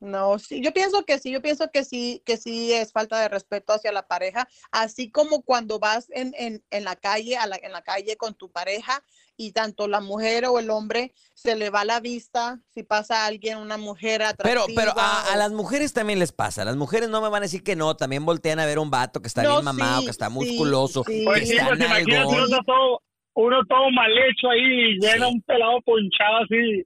No, 0.01 0.38
sí, 0.38 0.62
yo 0.62 0.72
pienso 0.72 1.05
que 1.05 1.18
sí, 1.18 1.30
yo 1.30 1.43
pienso 1.43 1.70
que 1.70 1.84
sí, 1.84 2.22
que 2.24 2.38
sí 2.38 2.72
es 2.72 2.91
falta 2.91 3.20
de 3.20 3.28
respeto 3.28 3.74
hacia 3.74 3.93
la 3.93 4.09
pareja, 4.09 4.49
así 4.72 5.11
como 5.11 5.43
cuando 5.43 5.78
vas 5.78 6.07
en, 6.11 6.32
en, 6.38 6.64
en 6.70 6.84
la 6.84 6.97
calle, 6.97 7.36
a 7.36 7.47
la, 7.47 7.57
en 7.62 7.70
la 7.72 7.82
calle 7.82 8.16
con 8.16 8.34
tu 8.34 8.51
pareja 8.51 9.05
y 9.37 9.53
tanto 9.53 9.89
la 9.89 10.01
mujer 10.01 10.45
o 10.47 10.59
el 10.59 10.68
hombre 10.70 11.14
se 11.35 11.57
le 11.57 11.70
va 11.70 11.85
la 11.85 12.01
vista 12.01 12.61
si 12.68 12.83
pasa 12.83 13.24
alguien, 13.26 13.57
una 13.59 13.78
mujer 13.78 14.20
Pero, 14.43 14.61
atractiva. 14.62 14.83
pero 14.83 14.93
a, 15.01 15.33
a 15.33 15.37
las 15.37 15.53
mujeres 15.53 15.93
también 15.95 16.18
les 16.18 16.33
pasa. 16.33 16.64
Las 16.64 16.76
mujeres 16.76 17.09
no 17.09 17.22
me 17.22 17.28
van 17.31 17.43
a 17.43 17.47
decir 17.47 17.62
que 17.62 17.76
no. 17.76 17.97
También 17.97 18.26
voltean 18.26 18.59
a 18.61 18.66
ver 18.66 18.78
un 18.78 18.91
vato 18.91 19.20
que 19.22 19.28
está 19.28 19.43
No, 19.43 19.53
bien 19.53 19.64
mamado, 19.64 20.01
sí, 20.01 20.05
que 20.07 20.11
está 20.11 20.26
sí, 20.28 20.33
musculoso, 20.35 21.05
sí. 21.07 21.24
que 21.35 21.47
sí, 21.47 21.53
está 21.55 21.68
pues 21.68 21.81
imagínate 21.81 22.12
nalgón. 22.16 22.45
uno 22.45 22.59
todo, 22.66 23.03
uno 23.35 23.57
todo 23.66 23.91
mal 23.93 24.11
hecho 24.28 24.51
ahí 24.51 24.61
y 24.97 24.99
llega 25.01 25.26
un 25.28 25.41
pelado 25.43 25.81
ponchado 25.87 26.37
así, 26.45 26.85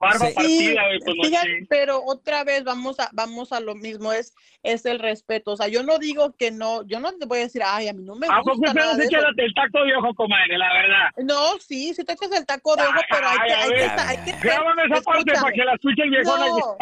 barba 0.00 0.26
Sí, 0.28 0.34
partida, 0.34 0.82
pues 1.04 1.16
fíjate, 1.22 1.66
pero 1.68 2.02
otra 2.04 2.42
vez 2.42 2.64
vamos 2.64 2.98
a 2.98 3.10
vamos 3.12 3.52
a 3.52 3.60
lo 3.60 3.74
mismo 3.74 4.12
es 4.12 4.34
es 4.62 4.86
el 4.86 4.98
respeto, 4.98 5.52
o 5.52 5.56
sea, 5.56 5.68
yo 5.68 5.82
no 5.82 5.98
digo 5.98 6.34
que 6.36 6.50
no, 6.50 6.86
yo 6.86 6.98
no 7.00 7.12
te 7.16 7.26
voy 7.26 7.38
a 7.38 7.42
decir, 7.42 7.62
ay, 7.64 7.88
a 7.88 7.92
mí 7.92 8.02
no 8.02 8.14
me 8.16 8.26
¿A 8.26 8.38
poco 8.38 8.52
gusta 8.56 8.70
usted 8.70 8.80
nada 8.80 8.92
no 8.94 8.98
se 8.98 9.04
echa 9.06 9.18
el 9.18 9.54
taco 9.54 9.84
de 9.84 9.94
ojo, 9.96 10.14
comadre, 10.14 10.56
la 10.58 10.72
verdad? 10.72 11.06
No, 11.18 11.58
sí, 11.60 11.92
sí 11.94 12.02
te 12.04 12.12
echas 12.14 12.32
el 12.32 12.46
taco 12.46 12.74
de 12.76 12.82
ojo, 12.82 13.00
pero 13.10 13.28
hay 13.28 13.38
que, 13.46 13.52
Ay, 13.52 13.60
hay 13.62 13.68
que, 13.68 13.74
ver, 13.74 13.82
esta- 13.84 14.08
hay 14.08 14.16
que 14.18 14.30
ser- 14.32 14.40
Grábame 14.40 14.82
esa 14.84 15.02
parte 15.02 15.18
escúchame. 15.20 15.40
para 15.42 15.52
que 15.54 15.64
la 15.64 15.74
escuche 15.74 16.02
el 16.02 16.10
viejón 16.10 16.40
No, 16.40 16.76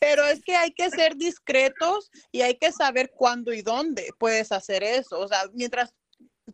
pero 0.00 0.24
es 0.26 0.42
que 0.44 0.54
hay 0.56 0.72
que 0.72 0.90
ser 0.90 1.16
discretos 1.16 2.10
y 2.32 2.42
hay 2.42 2.56
que 2.58 2.70
saber 2.72 3.10
cuándo 3.16 3.52
y 3.52 3.62
dónde 3.62 4.08
puedes 4.18 4.52
hacer 4.52 4.82
eso. 4.82 5.18
O 5.20 5.26
sea, 5.28 5.38
mientras 5.54 5.94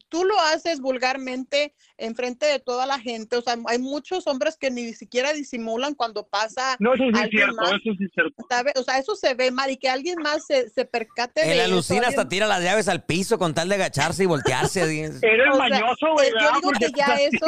tú 0.09 0.24
lo 0.24 0.38
haces 0.40 0.80
vulgarmente 0.80 1.74
enfrente 1.99 2.47
de 2.47 2.59
toda 2.59 2.86
la 2.86 2.99
gente, 2.99 3.36
o 3.36 3.43
sea, 3.43 3.57
hay 3.66 3.78
muchos 3.78 4.26
hombres 4.26 4.57
que 4.59 4.70
ni 4.70 4.93
siquiera 4.95 5.32
disimulan 5.32 5.95
cuando 5.95 6.26
pasa 6.26 6.76
No, 6.78 6.95
eso 6.95 7.05
sí 7.12 7.20
es 7.24 7.30
cierto, 7.30 7.57
más. 7.57 7.68
eso 7.72 7.95
sí 7.99 8.05
es 8.05 8.11
cierto. 8.14 8.45
¿sabe? 8.49 8.72
O 8.76 8.82
sea, 8.82 8.99
eso 8.99 9.14
se 9.16 9.34
ve 9.34 9.51
mal 9.51 9.70
y 9.70 9.76
que 9.76 9.88
alguien 9.88 10.16
más 10.22 10.47
se, 10.47 10.70
se 10.70 10.84
percate 10.84 11.43
de 11.45 11.53
El 11.53 11.59
eso, 11.61 11.64
alucina 11.72 12.09
hasta 12.09 12.22
alguien- 12.22 12.28
tira 12.28 12.47
las 12.47 12.62
llaves 12.62 12.88
al 12.88 13.05
piso 13.05 13.38
con 13.38 13.55
tal 13.55 13.68
de 13.68 13.74
agacharse 13.74 14.22
y 14.22 14.26
voltearse. 14.26 14.82
Eres 14.82 15.20
o 15.53 15.57
sea, 15.57 15.68
mañoso, 15.68 16.07
güey, 16.14 16.28
eh. 16.28 16.32
Yo 16.40 16.51
digo 16.57 16.70
que 16.78 16.90
ya 16.97 17.14
eso, 17.16 17.47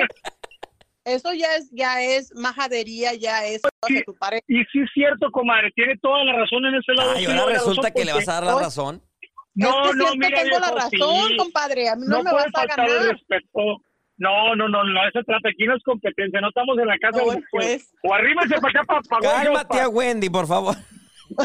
eso 1.05 1.33
ya 1.35 1.57
es, 1.57 1.69
ya 1.73 2.03
es 2.03 2.35
majadería, 2.35 3.15
ya 3.15 3.45
es 3.47 3.61
hacia 3.83 4.03
tu 4.05 4.15
pareja. 4.17 4.43
Y 4.49 4.57
sí 4.73 4.81
es 4.81 4.91
cierto, 4.95 5.31
comadre, 5.31 5.71
tiene 5.75 5.97
toda 6.01 6.25
la 6.25 6.33
razón 6.33 6.65
en 6.67 6.75
ese 6.77 6.93
lado. 6.95 7.13
Ay, 7.15 7.27
sí, 7.27 7.33
ahora 7.33 7.53
resulta 7.55 7.91
que 7.91 8.05
le 8.05 8.13
vas 8.13 8.29
a 8.29 8.33
dar 8.35 8.45
la 8.45 8.59
razón. 8.59 9.03
No, 9.55 9.85
es 9.85 9.91
que 9.91 9.97
no, 9.97 10.07
siempre 10.09 10.29
mira, 10.31 10.43
tengo 10.43 10.59
la 10.59 10.71
razón, 10.71 11.29
sí. 11.29 11.37
compadre, 11.37 11.89
a 11.89 11.97
mí 11.97 12.03
no, 12.09 12.23
me 12.23 12.31
puede 12.31 12.45
vas 12.53 12.65
a 12.65 12.67
ganar. 12.67 12.89
respeto. 13.13 13.81
No, 14.17 14.55
no, 14.55 14.69
no, 14.69 14.85
no, 14.85 15.09
eso 15.09 15.21
trata. 15.27 15.49
Aquí 15.49 15.65
no 15.65 15.77
es 15.77 15.83
competencia, 15.83 16.41
no 16.41 16.49
estamos 16.49 16.79
en 16.79 16.87
la 16.87 16.99
casa. 16.99 17.19
No, 17.19 17.33
de 17.33 17.43
pues. 17.51 17.93
O 18.03 18.15
arrímese 18.15 18.57
para 18.61 18.81
acá, 18.81 19.01
para 19.09 19.21
Cálmate 19.21 19.81
a 19.81 19.89
Wendy, 19.89 20.29
por 20.29 20.47
favor. 20.47 20.75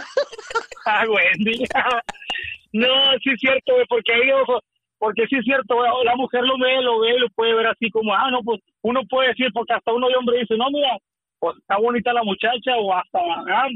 Ah, 0.85 1.03
Wendy. 1.07 1.65
no, 2.73 2.87
sí 3.21 3.29
es 3.29 3.39
cierto, 3.39 3.73
güey, 3.75 3.85
porque 3.87 4.11
ahí, 4.11 4.31
ojo, 4.31 4.59
porque 4.97 5.27
sí 5.29 5.35
es 5.35 5.45
cierto, 5.45 5.75
güey, 5.75 5.89
la 6.03 6.15
mujer 6.15 6.41
lo 6.41 6.57
ve, 6.57 6.81
lo 6.81 6.99
ve, 7.01 7.19
lo 7.19 7.29
puede 7.29 7.53
ver 7.53 7.67
así 7.67 7.91
como, 7.91 8.13
ah, 8.13 8.31
no, 8.31 8.41
pues 8.41 8.59
uno 8.81 9.01
puede 9.07 9.29
decir, 9.29 9.49
porque 9.53 9.73
hasta 9.73 9.93
uno 9.93 10.07
de 10.07 10.15
hombre 10.15 10.39
dice, 10.39 10.57
no, 10.57 10.65
mira, 10.71 10.97
pues 11.37 11.57
está 11.57 11.77
bonita 11.77 12.11
la 12.11 12.23
muchacha, 12.23 12.75
o 12.77 12.93
hasta, 12.93 13.19
ah, 13.19 13.67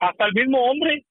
hasta 0.00 0.24
el 0.26 0.32
mismo 0.34 0.62
hombre. 0.62 1.04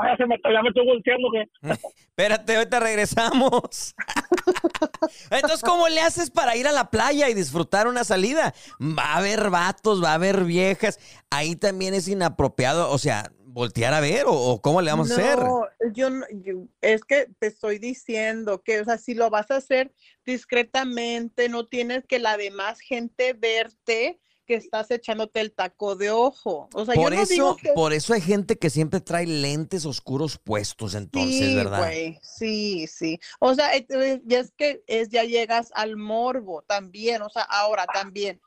Ya, 0.00 0.16
se 0.16 0.26
me, 0.26 0.36
ya 0.44 0.62
me 0.62 0.68
estoy 0.68 0.86
volteando, 0.86 1.28
que 1.32 1.44
Espérate, 2.08 2.56
ahorita 2.56 2.80
regresamos. 2.80 3.94
Entonces, 5.30 5.62
¿cómo 5.62 5.88
le 5.88 6.00
haces 6.00 6.30
para 6.30 6.56
ir 6.56 6.66
a 6.66 6.72
la 6.72 6.90
playa 6.90 7.28
y 7.28 7.34
disfrutar 7.34 7.86
una 7.88 8.04
salida? 8.04 8.54
Va 8.80 9.14
a 9.14 9.16
haber 9.18 9.50
vatos, 9.50 10.02
va 10.02 10.10
a 10.12 10.14
haber 10.14 10.44
viejas. 10.44 10.98
Ahí 11.30 11.56
también 11.56 11.94
es 11.94 12.08
inapropiado, 12.08 12.90
o 12.90 12.98
sea, 12.98 13.30
voltear 13.40 13.94
a 13.94 14.00
ver 14.00 14.26
o, 14.26 14.32
o 14.32 14.60
cómo 14.62 14.82
le 14.82 14.90
vamos 14.90 15.10
a 15.10 15.14
hacer. 15.14 15.38
No, 15.38 15.62
yo, 15.92 16.10
no- 16.10 16.26
yo- 16.30 16.64
es 16.80 17.04
que 17.04 17.26
te 17.38 17.48
estoy 17.48 17.78
diciendo 17.78 18.62
que, 18.62 18.80
o 18.80 18.84
sea, 18.84 18.98
si 18.98 19.14
lo 19.14 19.30
vas 19.30 19.50
a 19.50 19.56
hacer 19.56 19.92
discretamente, 20.24 21.48
no 21.48 21.66
tienes 21.66 22.04
que 22.06 22.18
la 22.18 22.36
demás 22.36 22.80
gente 22.80 23.32
verte 23.32 24.20
que 24.48 24.54
estás 24.54 24.90
echándote 24.90 25.40
el 25.40 25.52
taco 25.52 25.94
de 25.94 26.10
ojo. 26.10 26.70
O 26.72 26.84
sea, 26.86 26.94
Por 26.94 27.12
yo 27.12 27.20
no 27.20 27.26
digo 27.26 27.54
eso, 27.54 27.56
que 27.62 27.72
por 27.74 27.92
eso 27.92 28.14
hay 28.14 28.22
gente 28.22 28.56
que 28.56 28.70
siempre 28.70 29.00
trae 29.00 29.26
lentes 29.26 29.84
oscuros 29.84 30.38
puestos, 30.38 30.94
entonces, 30.94 31.50
sí, 31.50 31.54
¿verdad? 31.54 31.92
sí, 32.22 32.86
sí. 32.86 33.20
O 33.40 33.54
sea, 33.54 33.76
eh, 33.76 33.86
eh, 33.90 34.22
y 34.26 34.34
es 34.34 34.50
que 34.56 34.82
es, 34.86 35.10
ya 35.10 35.22
llegas 35.24 35.70
al 35.74 35.98
morbo 35.98 36.62
también, 36.62 37.20
o 37.20 37.28
sea, 37.28 37.42
ahora 37.42 37.84
también. 37.86 38.40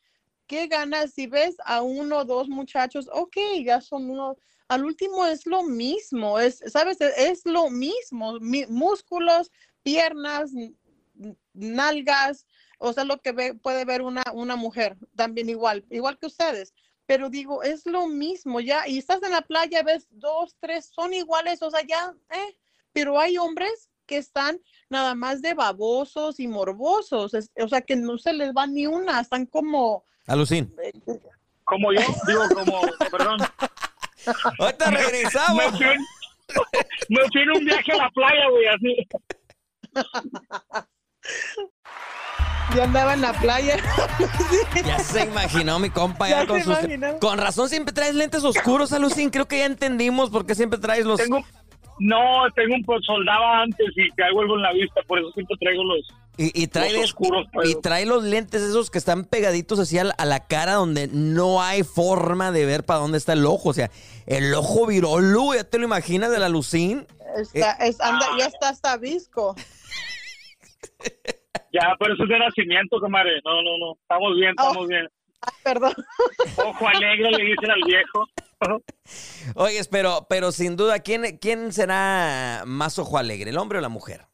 ¿Qué 0.48 0.66
ganas 0.68 1.14
si 1.14 1.28
ves 1.28 1.56
a 1.64 1.82
uno 1.84 2.18
o 2.20 2.26
dos 2.26 2.50
muchachos? 2.50 3.08
Ok, 3.14 3.38
ya 3.64 3.80
son 3.80 4.10
uno. 4.10 4.36
Al 4.68 4.84
último 4.86 5.26
es 5.28 5.46
lo 5.46 5.64
mismo, 5.64 6.40
es, 6.40 6.64
¿sabes? 6.66 7.00
Es, 7.00 7.14
es 7.18 7.42
lo 7.46 7.70
mismo, 7.70 8.40
mi- 8.40 8.66
músculos, 8.68 9.52
piernas, 9.84 10.52
nalgas, 11.54 12.46
o 12.82 12.94
sea, 12.94 13.04
lo 13.06 13.18
que 13.22 13.32
ve, 13.32 13.54
puede 13.54 13.86
ver 13.86 14.02
una, 14.02 14.24
una 14.34 14.56
mujer, 14.56 14.98
también 15.16 15.50
igual, 15.50 15.86
igual 15.90 16.18
que 16.18 16.26
ustedes. 16.26 16.74
Pero 17.06 17.30
digo, 17.30 17.62
es 17.64 17.86
lo 17.86 18.08
mismo 18.08 18.60
ya, 18.60 18.88
y 18.88 18.98
estás 18.98 19.22
en 19.24 19.32
la 19.32 19.42
playa, 19.42 19.84
ves 19.84 20.08
dos, 20.12 20.56
tres, 20.60 20.92
son 20.94 21.14
iguales, 21.14 21.62
o 21.62 21.70
sea, 21.70 21.82
ya, 21.86 22.14
eh. 22.30 22.58
Pero 22.94 23.20
hay 23.20 23.38
hombres 23.38 23.90
que 24.06 24.18
están 24.18 24.60
nada 24.90 25.14
más 25.16 25.42
de 25.42 25.54
babosos 25.54 26.40
y 26.40 26.48
morbosos, 26.48 27.34
es- 27.34 27.52
o 27.62 27.68
sea, 27.68 27.82
que 27.82 27.96
no 27.96 28.18
se 28.18 28.34
les 28.34 28.52
va 28.52 28.66
ni 28.68 28.88
una, 28.88 29.22
están 29.22 29.46
como... 29.46 30.04
Alucín. 30.28 30.74
como 31.64 31.92
yo, 31.94 32.02
digo, 32.28 32.44
como, 32.54 32.82
perdón. 33.12 33.40
Ahorita 34.60 34.92
regresamos. 34.92 35.72
Me 35.72 35.78
fui, 35.78 35.86
en- 35.88 36.06
me 37.10 37.22
fui 37.32 37.42
en 37.42 37.52
un 37.52 37.66
viaje 37.66 37.92
a 37.94 37.98
la 37.98 38.10
playa, 38.10 38.50
güey, 38.50 38.68
así. 38.68 39.08
Ya 42.76 42.84
andaba 42.86 43.14
en 43.14 43.22
la 43.22 43.34
playa. 43.34 43.78
Ya 44.86 45.00
se 45.00 45.24
imaginó 45.24 45.80
mi 45.80 45.90
compa 45.90 46.30
Ya 46.30 46.42
ya 46.42 46.48
con 46.48 46.58
se 46.60 46.64
sus... 46.66 46.80
imaginó. 46.80 47.20
Con 47.20 47.38
razón 47.38 47.70
siempre 47.70 47.94
traes 47.94 48.16
lentes 48.16 48.44
oscuros, 48.44 48.94
Alucín. 48.94 49.30
Creo 49.30 49.48
que 49.48 49.60
ya 49.60 49.66
entendimos 49.66 50.30
por 50.30 50.46
qué 50.46 50.56
siempre 50.56 50.80
traes 50.80 51.06
los... 51.06 51.20
Tengo, 51.20 51.44
no, 52.00 52.18
tengo 52.56 52.76
un 52.76 52.84
pues, 52.84 53.02
soldaba 53.06 53.62
antes 53.62 53.88
y 53.96 54.10
traigo 54.16 54.42
algo 54.42 54.56
en 54.56 54.62
la 54.64 54.74
vista, 54.74 55.02
por 55.08 55.20
eso 55.20 55.32
siempre 55.34 55.56
traigo 55.60 55.84
los, 55.84 56.08
Y, 56.38 56.64
y 56.64 56.68
trae, 56.68 56.94
los 56.94 57.06
oscuros. 57.06 57.46
pues. 57.54 57.70
y 57.70 57.76
trae 57.76 58.06
los 58.06 58.24
lentes 58.24 58.62
esos 58.62 58.90
que 58.90 58.98
están 58.98 59.26
pegaditos 59.26 59.78
así 59.78 60.00
a 60.00 60.06
la, 60.06 60.14
a 60.18 60.26
la 60.26 60.48
cara 60.48 60.74
donde 60.76 61.08
no 61.12 61.62
hay 61.62 61.84
forma 61.84 62.52
de 62.52 62.66
ver 62.66 62.86
para 62.86 63.02
dónde 63.02 63.18
está 63.18 63.34
el 63.34 63.46
ojo. 63.46 63.70
O 63.70 63.74
sea, 63.74 63.92
el 64.26 64.54
ojo 64.56 64.88
virolo, 64.88 65.54
ya 65.54 65.64
te 65.64 65.78
lo 65.78 65.84
imaginas 65.86 66.32
de 66.32 66.40
la 66.40 66.50
Lucín. 66.50 67.06
Está, 67.54 67.74
es, 67.74 68.00
anda, 68.02 68.26
ya 68.40 68.46
está 68.48 68.70
hasta 68.70 68.98
visco. 68.98 69.56
Ya, 71.72 71.96
pero 72.00 72.14
eso 72.14 72.24
es 72.24 72.30
de 72.30 72.40
nacimiento, 72.40 73.00
comadre. 73.00 73.40
No, 73.46 73.62
no, 73.64 73.78
no. 73.78 73.94
Estamos 74.02 74.36
bien, 74.36 74.50
estamos 74.52 74.88
bien. 74.88 75.08
Ay, 75.42 75.54
perdón. 75.64 75.94
Ojo 76.58 76.88
alegre, 76.88 77.32
le 77.32 77.44
dicen 77.46 77.72
al 77.72 77.82
viejo. 77.86 78.28
Oye, 79.56 79.82
pero, 79.90 80.28
pero 80.30 80.52
sin 80.52 80.76
duda, 80.76 81.00
¿quién, 81.00 81.38
¿quién 81.40 81.72
será 81.74 82.64
más 82.66 83.00
ojo 83.00 83.18
alegre, 83.18 83.50
el 83.50 83.58
hombre 83.58 83.80
o 83.80 83.82
la 83.82 83.90
mujer? 83.90 84.26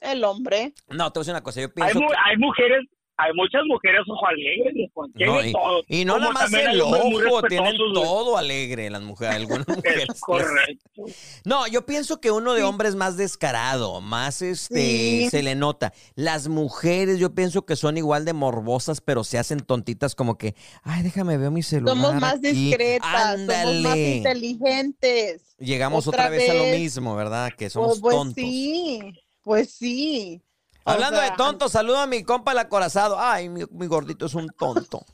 El 0.00 0.24
hombre. 0.24 0.72
No, 0.88 1.10
te 1.12 1.18
voy 1.18 1.22
a 1.22 1.24
decir 1.24 1.32
una 1.34 1.42
cosa, 1.42 1.60
yo 1.60 1.66
Hay, 1.66 1.72
pienso... 1.74 2.00
mu- 2.00 2.08
que- 2.08 2.14
hay 2.24 2.36
mujeres, 2.38 2.86
hay 3.22 3.32
muchas 3.34 3.62
mujeres 3.66 4.00
ojo 4.08 4.26
alegres, 4.26 4.90
No, 5.14 5.44
y, 5.44 5.52
todo. 5.52 5.82
y 5.88 6.04
no 6.04 6.18
nada 6.18 6.32
más 6.32 6.52
el 6.52 6.80
ojo, 6.80 7.42
tienen 7.48 7.76
todo 7.92 8.36
alegre 8.38 8.88
las 8.90 9.02
mujeres, 9.02 9.36
algunas 9.36 9.66
mujeres. 9.68 10.06
Es 10.14 10.20
correcto. 10.20 11.04
No, 11.44 11.66
yo 11.66 11.84
pienso 11.86 12.20
que 12.20 12.30
uno 12.30 12.54
de 12.54 12.62
hombre 12.62 12.88
es 12.88 12.94
más 12.94 13.16
descarado, 13.16 14.00
más 14.00 14.42
este, 14.42 14.80
Sí. 14.80 15.28
se 15.30 15.42
le 15.42 15.54
nota. 15.54 15.92
Las 16.14 16.48
mujeres 16.48 17.18
yo 17.18 17.34
pienso 17.34 17.66
que 17.66 17.76
son 17.76 17.96
igual 17.96 18.24
de 18.24 18.32
morbosas, 18.32 19.00
pero 19.00 19.24
se 19.24 19.38
hacen 19.38 19.60
tontitas 19.60 20.14
como 20.14 20.38
que, 20.38 20.54
ay, 20.82 21.02
déjame 21.02 21.36
ver 21.36 21.50
mi 21.50 21.62
celular. 21.62 21.94
Somos 21.96 22.14
más 22.20 22.34
aquí". 22.34 22.52
discretas, 22.52 23.40
somos 23.40 23.80
más 23.82 23.96
inteligentes. 23.96 25.56
Llegamos 25.58 26.06
otra, 26.06 26.28
vez, 26.28 26.48
a 26.50 26.54
lo 26.54 26.64
mismo, 26.64 27.14
¿verdad? 27.16 27.52
Que 27.56 27.68
somos 27.70 28.00
Pues, 28.00 28.00
pues 28.00 28.16
tontos. 28.16 28.34
sí, 28.44 29.00
pues 29.42 29.70
sí. 29.72 30.40
O 30.84 30.90
Hablando 30.90 31.18
sea, 31.20 31.30
de 31.30 31.36
tontos, 31.36 31.72
saludo 31.72 31.98
a 31.98 32.06
mi 32.06 32.22
compa 32.24 32.52
el 32.52 32.58
acorazado. 32.58 33.18
Ay, 33.20 33.48
mi, 33.48 33.62
mi 33.70 33.86
gordito 33.86 34.26
es 34.26 34.34
un 34.34 34.48
tonto. 34.48 35.04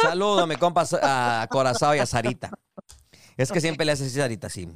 Saludo 0.00 0.40
a 0.40 0.46
mi 0.46 0.56
compa 0.56 0.84
a 1.02 1.42
acorazado 1.42 1.94
y 1.94 1.98
a 1.98 2.06
Sarita. 2.06 2.50
Es 3.36 3.50
que 3.50 3.60
siempre 3.60 3.86
le 3.86 3.92
hace 3.92 4.04
así 4.06 4.18
a 4.20 4.24
Sarita, 4.24 4.48
sí. 4.48 4.68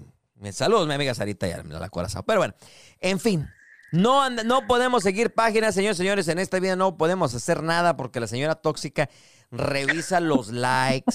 Saludos, 0.53 0.87
mi 0.89 0.95
amiga 0.95 1.15
Sarita 1.15 1.47
y 1.49 1.53
al 1.53 1.83
acorazado. 1.83 2.25
Pero 2.25 2.41
bueno, 2.41 2.55
en 3.01 3.21
fin. 3.21 3.49
No, 3.93 4.23
and- 4.23 4.43
no 4.45 4.67
podemos 4.67 5.05
seguir 5.05 5.33
páginas, 5.33 5.75
señores, 5.75 5.97
señores. 5.97 6.27
En 6.27 6.41
esta 6.41 6.59
vida 6.59 6.75
no 6.75 6.97
podemos 6.97 7.33
hacer 7.35 7.63
nada 7.63 7.97
porque 7.97 8.19
la 8.19 8.27
señora 8.27 8.57
tóxica 8.57 9.09
revisa 9.53 10.19
los 10.19 10.49
likes. 10.51 11.15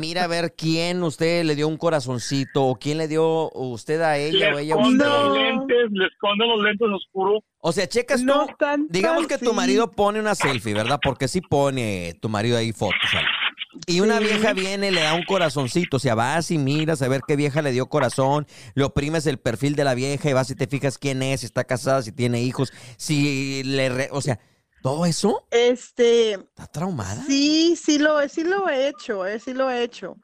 Mira 0.00 0.24
a 0.24 0.26
ver 0.26 0.54
quién 0.56 1.02
usted 1.04 1.44
le 1.44 1.54
dio 1.54 1.68
un 1.68 1.76
corazoncito 1.76 2.64
o 2.66 2.74
quién 2.76 2.98
le 2.98 3.06
dio 3.06 3.50
usted 3.52 4.00
a 4.00 4.16
ella 4.16 4.48
o 4.48 4.56
Le 4.56 4.62
ella 4.62 4.74
a 4.74 4.78
esconde 4.78 5.04
usted. 5.04 5.16
los 5.18 5.36
lentes, 5.36 5.90
le 5.92 6.06
esconde 6.06 6.46
los 6.46 6.60
lentes 6.62 6.88
oscuros. 6.92 7.44
O 7.60 7.72
sea, 7.72 7.86
checas 7.86 8.22
No 8.22 8.46
tú. 8.46 8.54
tan 8.58 8.86
Digamos 8.88 9.26
que 9.26 9.36
tu 9.38 9.52
marido 9.52 9.90
pone 9.90 10.18
una 10.18 10.34
selfie, 10.34 10.72
¿verdad? 10.74 10.98
Porque 11.02 11.28
sí 11.28 11.40
pone 11.40 12.14
tu 12.20 12.28
marido 12.28 12.56
ahí 12.56 12.72
fotos. 12.72 12.96
ahí. 13.12 13.24
Y 13.86 14.00
una 14.00 14.18
Sí. 14.18 14.24
vieja 14.24 14.52
viene 14.52 14.90
le 14.90 15.00
da 15.02 15.14
un 15.14 15.24
corazoncito. 15.24 15.98
O 15.98 16.00
sea, 16.00 16.14
vas 16.14 16.50
y 16.50 16.58
miras 16.58 17.02
a 17.02 17.08
ver 17.08 17.20
qué 17.26 17.36
vieja 17.36 17.62
le 17.62 17.70
dio 17.72 17.86
corazón. 17.88 18.46
Le 18.74 18.84
oprimes 18.84 19.26
el 19.26 19.38
perfil 19.38 19.76
de 19.76 19.84
la 19.84 19.94
vieja 19.94 20.28
y 20.28 20.32
vas 20.32 20.50
y 20.50 20.54
te 20.54 20.66
fijas 20.66 20.96
quién 20.98 21.22
es, 21.22 21.40
si 21.40 21.46
está 21.46 21.64
casada, 21.64 22.02
si 22.02 22.12
tiene 22.12 22.40
hijos, 22.42 22.72
si 22.96 23.62
le. 23.64 23.88
re- 23.90 24.08
o 24.10 24.20
sea, 24.22 24.40
todo 24.82 25.04
eso 25.06 25.46
Este, 25.50 26.32
está 26.32 26.66
traumada. 26.66 27.22
sí, 27.26 27.76
sí 27.76 27.98
lo, 27.98 28.26
sí 28.28 28.42
lo 28.44 28.68
he 28.68 28.88
hecho, 28.88 29.26
eh, 29.26 29.38
sí 29.38 29.52
lo 29.52 29.70
he 29.70 29.82
hecho. 29.82 30.16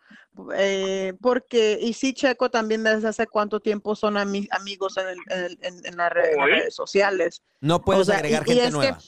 Eh, 0.55 1.15
porque, 1.21 1.79
y 1.81 1.93
sí 1.93 2.13
checo 2.15 2.51
también 2.51 2.83
desde 2.85 3.09
hace 3.09 3.27
cuánto 3.27 3.61
tiempo 3.61 3.95
son 3.97 4.15
ami- 4.15 4.49
amigos 4.51 4.97
en, 4.97 5.09
el- 5.09 5.19
en 5.31 5.45
el- 5.45 5.59
en- 5.63 5.87
en 5.87 5.97
las 5.97 6.13
en 6.17 6.41
redes 6.47 6.75
sociales. 6.75 7.43
No 7.61 7.83
puedes 7.83 8.03
O 8.03 8.05
sea, 8.05 8.17
agregar 8.17 8.43
y- 8.47 8.53
y 8.53 8.55
gente 8.55 8.65
que- 8.67 8.71
nueva. 8.77 8.99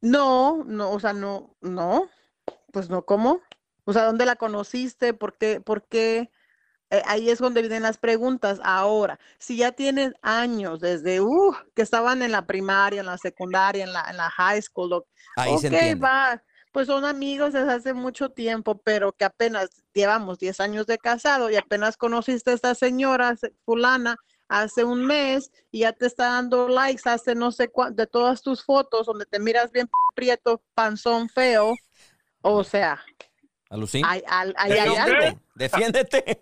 No, 0.00 0.64
no, 0.66 0.90
o 0.92 1.00
sea, 1.00 1.12
no, 1.12 1.54
no, 1.60 2.08
pues 2.72 2.88
no, 2.88 3.04
¿cómo? 3.04 3.40
O 3.84 3.92
sea, 3.92 4.04
¿dónde 4.04 4.24
la 4.26 4.36
conociste? 4.36 5.12
¿Por 5.14 5.36
qué? 5.36 5.60
¿Por 5.60 5.84
qué? 5.86 6.30
Eh, 6.90 7.02
ahí 7.06 7.30
es 7.30 7.38
donde 7.38 7.60
vienen 7.60 7.82
las 7.82 7.98
preguntas. 7.98 8.60
Ahora, 8.64 9.18
si 9.38 9.56
ya 9.56 9.72
tienes 9.72 10.12
años 10.22 10.80
desde 10.80 11.20
uh, 11.20 11.54
que 11.74 11.82
estaban 11.82 12.22
en 12.22 12.32
la 12.32 12.46
primaria, 12.46 13.00
en 13.00 13.06
la 13.06 13.18
secundaria, 13.18 13.84
en 13.84 13.92
la, 13.92 14.06
en 14.10 14.16
la 14.16 14.30
high 14.30 14.60
school, 14.62 14.92
o- 14.94 15.06
Ahí 15.36 15.56
se 15.58 15.68
entiende. 15.68 16.00
va, 16.04 16.42
pues 16.72 16.86
son 16.86 17.04
amigos 17.04 17.52
desde 17.52 17.72
hace 17.72 17.94
mucho 17.94 18.30
tiempo, 18.30 18.78
pero 18.82 19.12
que 19.12 19.24
apenas 19.24 19.70
llevamos 19.92 20.38
10 20.38 20.60
años 20.60 20.86
de 20.86 20.98
casado 20.98 21.50
y 21.50 21.56
apenas 21.56 21.96
conociste 21.96 22.50
a 22.50 22.54
esta 22.54 22.74
señora 22.74 23.36
se- 23.36 23.52
fulana 23.64 24.16
hace 24.48 24.84
un 24.84 25.04
mes 25.06 25.50
y 25.70 25.80
ya 25.80 25.92
te 25.92 26.06
está 26.06 26.24
dando 26.30 26.68
likes 26.68 27.08
hace 27.08 27.34
no 27.36 27.52
sé 27.52 27.68
cuánto 27.68 28.02
de 28.02 28.06
todas 28.06 28.42
tus 28.42 28.64
fotos 28.64 29.06
donde 29.06 29.24
te 29.26 29.38
miras 29.38 29.70
bien 29.72 29.88
prieto, 30.14 30.62
panzón 30.74 31.28
feo. 31.28 31.74
O 32.42 32.64
sea, 32.64 33.00
Alucina. 33.68 34.10
hay, 34.10 34.22
hay 34.56 34.78
algo. 34.96 35.40
Defiéndete. 35.54 36.40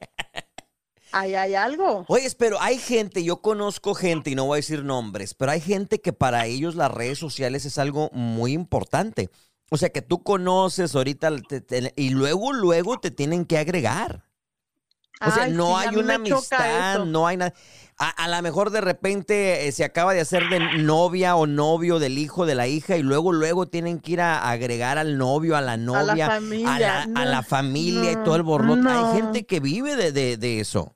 Ahí 1.11 1.35
hay 1.35 1.55
algo. 1.55 2.05
Oye, 2.09 2.29
pero 2.39 2.61
hay 2.61 2.76
gente, 2.79 3.24
yo 3.24 3.41
conozco 3.41 3.95
gente, 3.95 4.31
y 4.31 4.35
no 4.35 4.45
voy 4.45 4.57
a 4.57 4.62
decir 4.62 4.85
nombres, 4.85 5.33
pero 5.35 5.53
hay 5.53 5.61
gente 5.61 6.01
que 6.03 6.12
para 6.12 6.45
ellos 6.45 6.74
las 6.74 6.91
redes 6.93 7.18
sociales 7.18 7.64
es 7.64 7.79
algo 7.79 8.11
muy 8.12 8.53
importante. 8.53 9.31
O 9.71 9.77
sea, 9.77 9.91
que 9.91 10.03
tú 10.03 10.23
conoces 10.23 10.95
ahorita 10.95 11.37
te- 11.49 11.61
te- 11.61 11.93
y 11.97 12.11
luego, 12.11 12.53
luego 12.53 12.99
te 12.99 13.11
tienen 13.11 13.45
que 13.45 13.59
agregar. 13.59 14.25
O 15.21 15.31
sea, 15.33 15.45
Ay, 15.45 15.53
no 15.53 15.81
sí, 15.81 15.87
hay 15.89 15.97
una 15.97 16.14
amistad, 16.14 17.05
no 17.05 17.27
hay 17.27 17.37
nada. 17.37 17.53
A, 17.99 18.09
a 18.11 18.29
lo 18.29 18.41
mejor 18.41 18.71
de 18.71 18.81
repente 18.81 19.66
eh, 19.66 19.73
se 19.73 19.83
acaba 19.83 20.14
de 20.14 20.21
hacer 20.21 20.49
de 20.49 20.61
novia 20.85 21.35
o 21.35 21.49
novio 21.49 21.99
del 21.99 22.19
hijo 22.19 22.47
de 22.47 22.55
la 22.55 22.69
hija 22.69 22.97
y 22.97 23.03
luego, 23.03 23.33
luego 23.33 23.66
tienen 23.66 23.99
que 23.99 24.12
ir 24.12 24.21
a 24.21 24.49
agregar 24.49 24.97
al 24.97 25.19
novio, 25.19 25.57
a 25.57 25.61
la 25.61 25.77
novia, 25.77 26.27
a 26.29 26.31
familia, 26.37 26.79
la, 26.79 27.03
a 27.03 27.07
no, 27.07 27.25
la 27.25 27.43
familia 27.43 28.12
y 28.12 28.16
todo 28.23 28.37
el 28.37 28.45
borlote. 28.45 28.83
no. 28.83 28.91
Hay 29.09 29.16
gente 29.21 29.45
que 29.45 29.59
vive 29.59 29.97
de, 29.97 30.12
de- 30.12 30.37
de 30.37 30.61
eso. 30.61 30.95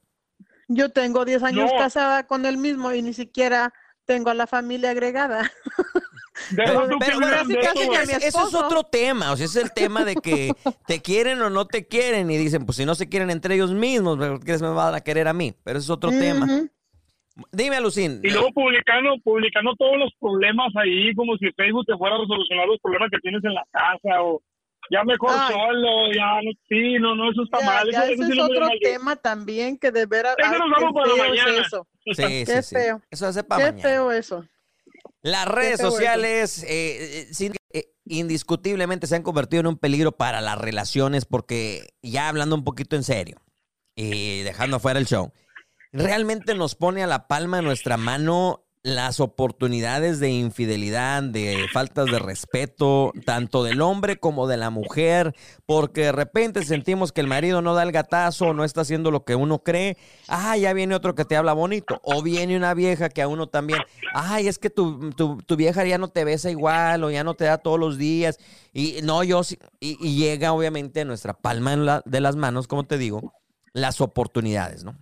Yo 0.69 0.91
tengo 0.91 1.25
10 1.25 1.43
años 1.43 1.71
No. 1.73 1.79
casada 1.79 2.27
con 2.29 2.47
el 2.47 2.57
mismo 2.59 2.93
y 2.93 3.03
ni 3.03 3.13
siquiera 3.13 3.75
tengo 4.07 4.31
a 4.31 4.35
la 4.35 4.47
familia 4.47 4.91
agregada. 4.91 5.51
Pero, 6.57 6.89
pero 6.99 7.21
bueno, 7.21 7.37
eso, 8.23 8.49
es 8.49 8.55
otro 8.55 8.85
tema, 8.85 9.33
o 9.33 9.37
sea, 9.37 9.45
es 9.47 9.57
el 9.57 9.73
tema 9.73 10.05
de 10.05 10.15
que 10.17 10.51
te 10.87 11.01
quieren 11.03 11.41
o 11.43 11.51
no 11.51 11.67
te 11.67 11.87
quieren 11.87 12.31
y 12.31 12.37
dicen, 12.39 12.65
pues 12.65 12.77
si 12.77 12.87
no 12.87 12.95
se 12.95 13.09
quieren 13.09 13.31
entre 13.31 13.55
ellos 13.55 13.73
mismos, 13.73 14.17
¿por 14.19 14.43
qué 14.45 14.57
me 14.59 14.69
van 14.71 14.95
a 14.95 15.01
querer 15.03 15.29
a 15.29 15.33
mí? 15.35 15.55
Pero 15.63 15.79
ese 15.79 15.87
es 15.87 15.91
otro 15.91 16.11
tema. 16.11 16.47
Dime, 17.51 17.81
Lucín. 17.81 18.21
Y 18.23 18.31
luego 18.31 18.51
publicando, 18.53 19.15
publicando 19.25 19.75
todos 19.79 19.97
los 19.99 20.11
problemas 20.21 20.69
ahí, 20.77 21.15
como 21.15 21.37
si 21.39 21.51
Facebook 21.53 21.87
te 21.87 21.97
fuera 21.97 22.17
a 22.17 22.19
resolucionar 22.19 22.67
los 22.67 22.79
problemas 22.81 23.09
que 23.11 23.19
tienes 23.21 23.43
en 23.45 23.55
la 23.55 23.65
casa, 23.73 24.23
o 24.23 24.43
ya 24.91 25.03
mejor 25.05 25.31
Ay. 25.33 25.53
solo, 25.55 26.13
ya 26.15 26.43
no, 26.43 26.51
sí, 26.69 26.95
no, 27.01 27.15
no, 27.15 27.31
eso 27.31 27.43
está 27.45 27.61
Ya, 27.61 27.67
mal. 27.67 27.91
ya 27.91 28.05
eso, 28.05 28.13
eso 28.13 28.23
ese 28.25 28.33
sí 28.33 28.39
es 28.39 28.45
otro 28.45 28.61
mal 28.61 28.79
yo. 28.83 28.91
tema 28.91 29.17
también 29.17 29.79
que 29.79 29.91
de 29.91 30.05
veras. 30.05 30.35
Eso 30.39 30.59
nos 30.59 30.71
vamos 30.71 30.93
para 30.95 31.29
mañana. 31.29 31.61
eso. 31.67 31.87
Sí, 32.05 32.15
sí, 32.15 32.45
Qué 32.47 32.63
sí. 32.63 32.75
feo. 32.75 33.01
Eso 33.11 33.27
hace 33.27 33.43
para 33.45 33.65
Qué 33.65 33.71
mañana. 33.73 33.89
feo 33.89 34.13
eso. 34.13 34.45
Las 35.23 35.47
redes 35.47 35.79
sociales 35.81 36.63
eh, 36.65 37.21
eh, 37.21 37.29
sin- 37.33 37.55
eh, 37.73 37.95
indiscutiblemente 38.05 39.07
se 39.07 39.17
han 39.17 39.23
convertido 39.23 39.61
en 39.61 39.67
un 39.69 39.77
peligro 39.79 40.13
para 40.13 40.41
las 40.41 40.59
relaciones 40.59 41.25
porque 41.25 41.95
ya 42.03 42.29
hablando 42.29 42.55
un 42.57 42.65
poquito 42.65 42.97
en 42.97 43.05
serio 43.05 43.41
y 43.95 44.41
dejando 44.43 44.77
afuera 44.79 44.99
el 44.99 45.07
show, 45.07 45.33
realmente 45.93 46.55
nos 46.55 46.75
pone 46.75 47.03
a 47.03 47.07
la 47.07 47.29
palma 47.29 47.59
de 47.59 47.63
nuestra 47.63 47.97
mano 47.97 48.62
las 48.85 49.21
oportunidades 49.21 50.19
de 50.19 50.31
infidelidad, 50.31 51.23
de 51.23 51.67
faltas 51.73 52.07
de 52.07 52.19
respeto, 52.19 53.13
tanto 53.25 53.63
del 53.63 53.81
hombre 53.81 54.19
como 54.19 54.49
de 54.49 54.57
la 54.57 54.71
mujer, 54.71 55.35
porque 55.67 56.03
de 56.03 56.13
repente 56.13 56.65
sentimos 56.65 57.13
que 57.13 57.21
el 57.21 57.29
marido 57.29 57.63
no 57.63 57.75
da 57.75 57.85
el 57.85 57.93
gatazo 57.93 58.53
no 58.55 58.65
está 58.65 58.81
haciendo 58.81 59.11
lo 59.11 59.25
que 59.25 59.37
uno 59.37 59.61
cree. 59.61 59.97
Ah, 60.29 60.57
ya 60.57 60.73
viene 60.73 60.95
otro 60.95 61.15
que 61.15 61.25
te 61.25 61.37
habla 61.37 61.53
bonito. 61.53 62.01
O 62.03 62.23
viene 62.23 62.57
una 62.57 62.75
vieja 62.75 63.09
que 63.09 63.23
a 63.23 63.29
uno 63.29 63.47
también. 63.47 63.81
Ay, 64.15 64.49
es 64.49 64.59
que 64.59 64.71
tu, 64.71 65.11
tu, 65.11 65.39
tu 65.39 65.57
vieja 65.57 65.85
ya 65.85 65.99
no 65.99 66.09
te 66.09 66.25
besa 66.25 66.51
igual 66.51 67.05
o 67.05 67.11
ya 67.11 67.25
no 67.25 67.35
te 67.35 67.45
da 67.45 67.59
todos 67.59 67.79
los 67.79 67.99
días. 67.99 68.39
Y 68.73 69.01
no, 69.03 69.23
yo. 69.23 69.43
Y, 69.81 69.97
y 70.01 70.17
llega 70.17 70.53
obviamente 70.53 71.05
nuestra 71.05 71.35
palma 71.35 72.03
de 72.05 72.21
las 72.21 72.37
manos, 72.37 72.67
como 72.67 72.85
te 72.85 72.99
digo, 72.99 73.33
las 73.73 74.01
oportunidades, 74.01 74.85
¿no? 74.85 74.97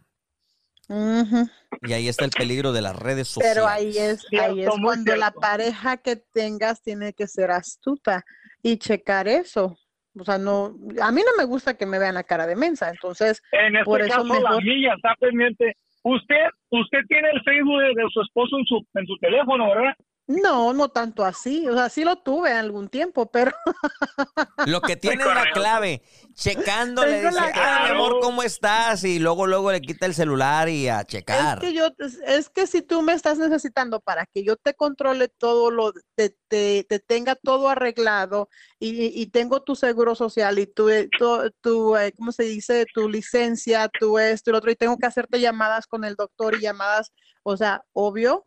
Ujú. 0.91 1.49
Y 1.83 1.93
ahí 1.93 2.09
está 2.09 2.25
el 2.25 2.33
peligro 2.33 2.73
de 2.73 2.83
las 2.83 2.97
redes 2.97 3.29
sociales. 3.29 3.55
Pero 3.57 3.69
ahí 3.69 3.97
es, 3.97 4.27
ahí 4.41 4.63
es 4.63 4.71
cuando 4.83 5.15
la 5.15 5.31
pareja 5.31 5.97
que 5.99 6.17
tengas 6.17 6.83
tiene 6.83 7.13
que 7.13 7.29
ser 7.29 7.53
astuta 7.53 8.25
y 8.63 8.77
checar 8.77 9.29
eso. 9.29 9.79
O 10.19 10.25
sea, 10.25 10.37
no, 10.39 10.77
a 11.01 11.13
mí 11.13 11.23
no 11.25 11.37
me 11.39 11.45
gusta 11.45 11.75
que 11.75 11.87
me 11.87 12.01
vean 12.01 12.15
la 12.17 12.25
cara 12.25 12.47
de 12.49 12.57
mensa, 12.57 12.91
entonces 12.91 13.41
En 13.53 13.77
este 13.77 13.85
por 13.85 14.01
eso 14.01 14.09
caso, 14.11 14.25
la 14.25 14.35
mejor. 14.41 14.65
niña 14.65 14.95
está 14.97 15.15
pendiente. 15.21 15.77
Usted, 16.03 16.47
usted 16.71 16.99
tiene 17.09 17.29
el 17.33 17.41
Facebook 17.43 17.81
de, 17.81 17.89
de 18.03 18.09
su 18.13 18.21
esposo 18.23 18.59
en 18.59 18.65
su, 18.65 18.85
en 18.95 19.07
su 19.07 19.17
teléfono, 19.19 19.69
¿verdad? 19.69 19.95
No, 20.31 20.73
no 20.73 20.89
tanto 20.89 21.25
así. 21.25 21.69
O 21.69 21.75
sea, 21.75 21.89
sí 21.89 22.05
lo 22.05 22.15
tuve 22.15 22.53
en 22.53 22.59
algún 22.59 22.89
tiempo, 22.89 23.27
pero 23.33 23.51
Lo 24.67 24.81
que 24.81 24.95
tiene 24.95 25.25
es 25.25 25.35
la 25.35 25.51
clave. 25.53 26.03
Checando 26.35 27.05
le 27.05 27.21
dice, 27.21 27.33
la 27.33 27.51
ah, 27.53 27.85
mi 27.85 27.91
amor, 27.91 28.21
¿cómo 28.21 28.45
estás? 28.45 29.03
Y 29.03 29.19
luego, 29.19 29.49
luego 29.49 29.73
le 29.73 29.81
quita 29.81 30.07
el 30.07 30.15
celular 30.15 30.69
y 30.69 30.87
a 30.89 31.01
es 31.01 31.07
checar. 31.07 31.59
que 31.59 31.73
yo, 31.73 31.89
es 31.99 32.49
que 32.49 32.69
si 32.69 32.81
tú 32.81 33.03
me 33.03 33.13
estás 33.13 33.39
necesitando 33.39 33.99
para 33.99 34.25
que 34.27 34.45
yo 34.45 34.55
te 34.55 34.75
controle 34.75 35.27
todo 35.27 35.73
lo, 35.73 35.93
te, 36.15 36.37
te, 36.47 36.87
te 36.89 37.01
tenga 37.01 37.35
todo 37.35 37.69
arreglado 37.69 38.49
y, 38.79 39.21
y 39.21 39.27
tengo 39.27 39.65
tu 39.65 39.75
seguro 39.75 40.15
social 40.15 40.61
y 40.61 40.67
tu, 40.69 40.91
eh, 40.91 41.09
tu, 41.19 41.51
tu, 41.61 41.97
eh, 41.97 42.13
¿cómo 42.17 42.31
se 42.31 42.45
dice? 42.45 42.87
Tu 42.95 43.09
licencia, 43.09 43.89
tu 43.89 44.17
esto 44.17 44.51
y 44.51 44.53
lo 44.53 44.59
otro, 44.59 44.71
y 44.71 44.77
tengo 44.77 44.97
que 44.97 45.07
hacerte 45.07 45.41
llamadas 45.41 45.89
con 45.89 46.05
el 46.05 46.15
doctor 46.15 46.55
y 46.55 46.61
llamadas, 46.61 47.11
o 47.43 47.57
sea, 47.57 47.83
obvio, 47.93 48.47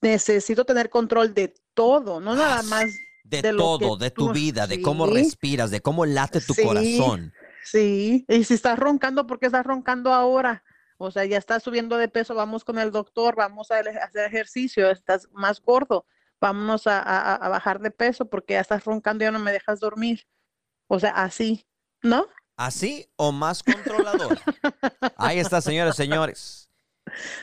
necesito 0.00 0.64
tener 0.64 0.90
control 0.90 1.34
de 1.34 1.54
todo, 1.74 2.20
no 2.20 2.34
nada 2.34 2.58
Ah, 2.60 2.62
más 2.64 2.90
de, 3.24 3.42
todo, 3.42 3.96
de 3.96 4.10
tu 4.10 4.26
tú- 4.26 4.32
vida, 4.32 4.66
de 4.66 4.82
cómo 4.82 5.06
respiras, 5.06 5.70
de 5.70 5.80
cómo 5.80 6.04
late 6.06 6.40
tu 6.40 6.54
Sí. 6.54 6.62
corazón. 6.62 7.32
Sí, 7.64 8.24
y 8.28 8.44
si 8.44 8.54
estás 8.54 8.78
roncando, 8.78 9.26
¿por 9.26 9.38
qué 9.38 9.46
estás 9.46 9.64
roncando 9.64 10.12
ahora? 10.12 10.64
O 10.98 11.10
sea, 11.10 11.24
ya 11.24 11.38
estás 11.38 11.62
subiendo 11.62 11.96
de 11.96 12.08
peso, 12.08 12.34
vamos 12.34 12.64
con 12.64 12.78
el 12.78 12.90
doctor, 12.90 13.34
vamos 13.36 13.70
a 13.70 13.78
hacer 13.78 14.24
ejercicio, 14.26 14.90
estás 14.90 15.28
más 15.32 15.60
gordo, 15.60 16.06
vámonos 16.40 16.86
a, 16.86 16.98
a- 17.00 17.34
a 17.36 17.48
bajar 17.48 17.80
de 17.80 17.90
peso 17.90 18.28
porque 18.28 18.54
ya 18.54 18.60
estás 18.60 18.84
roncando 18.84 19.22
y 19.24 19.26
ya 19.26 19.30
no 19.32 19.38
me 19.38 19.52
dejas 19.52 19.80
dormir. 19.80 20.26
O 20.88 20.98
sea, 21.00 21.10
así, 21.10 21.64
¿no? 22.02 22.26
¿Así 22.56 23.08
o 23.16 23.32
más 23.32 23.62
controlador? 23.62 24.38
Ahí 25.16 25.38
está, 25.38 25.60
señores, 25.60 25.96
señores. 25.96 26.68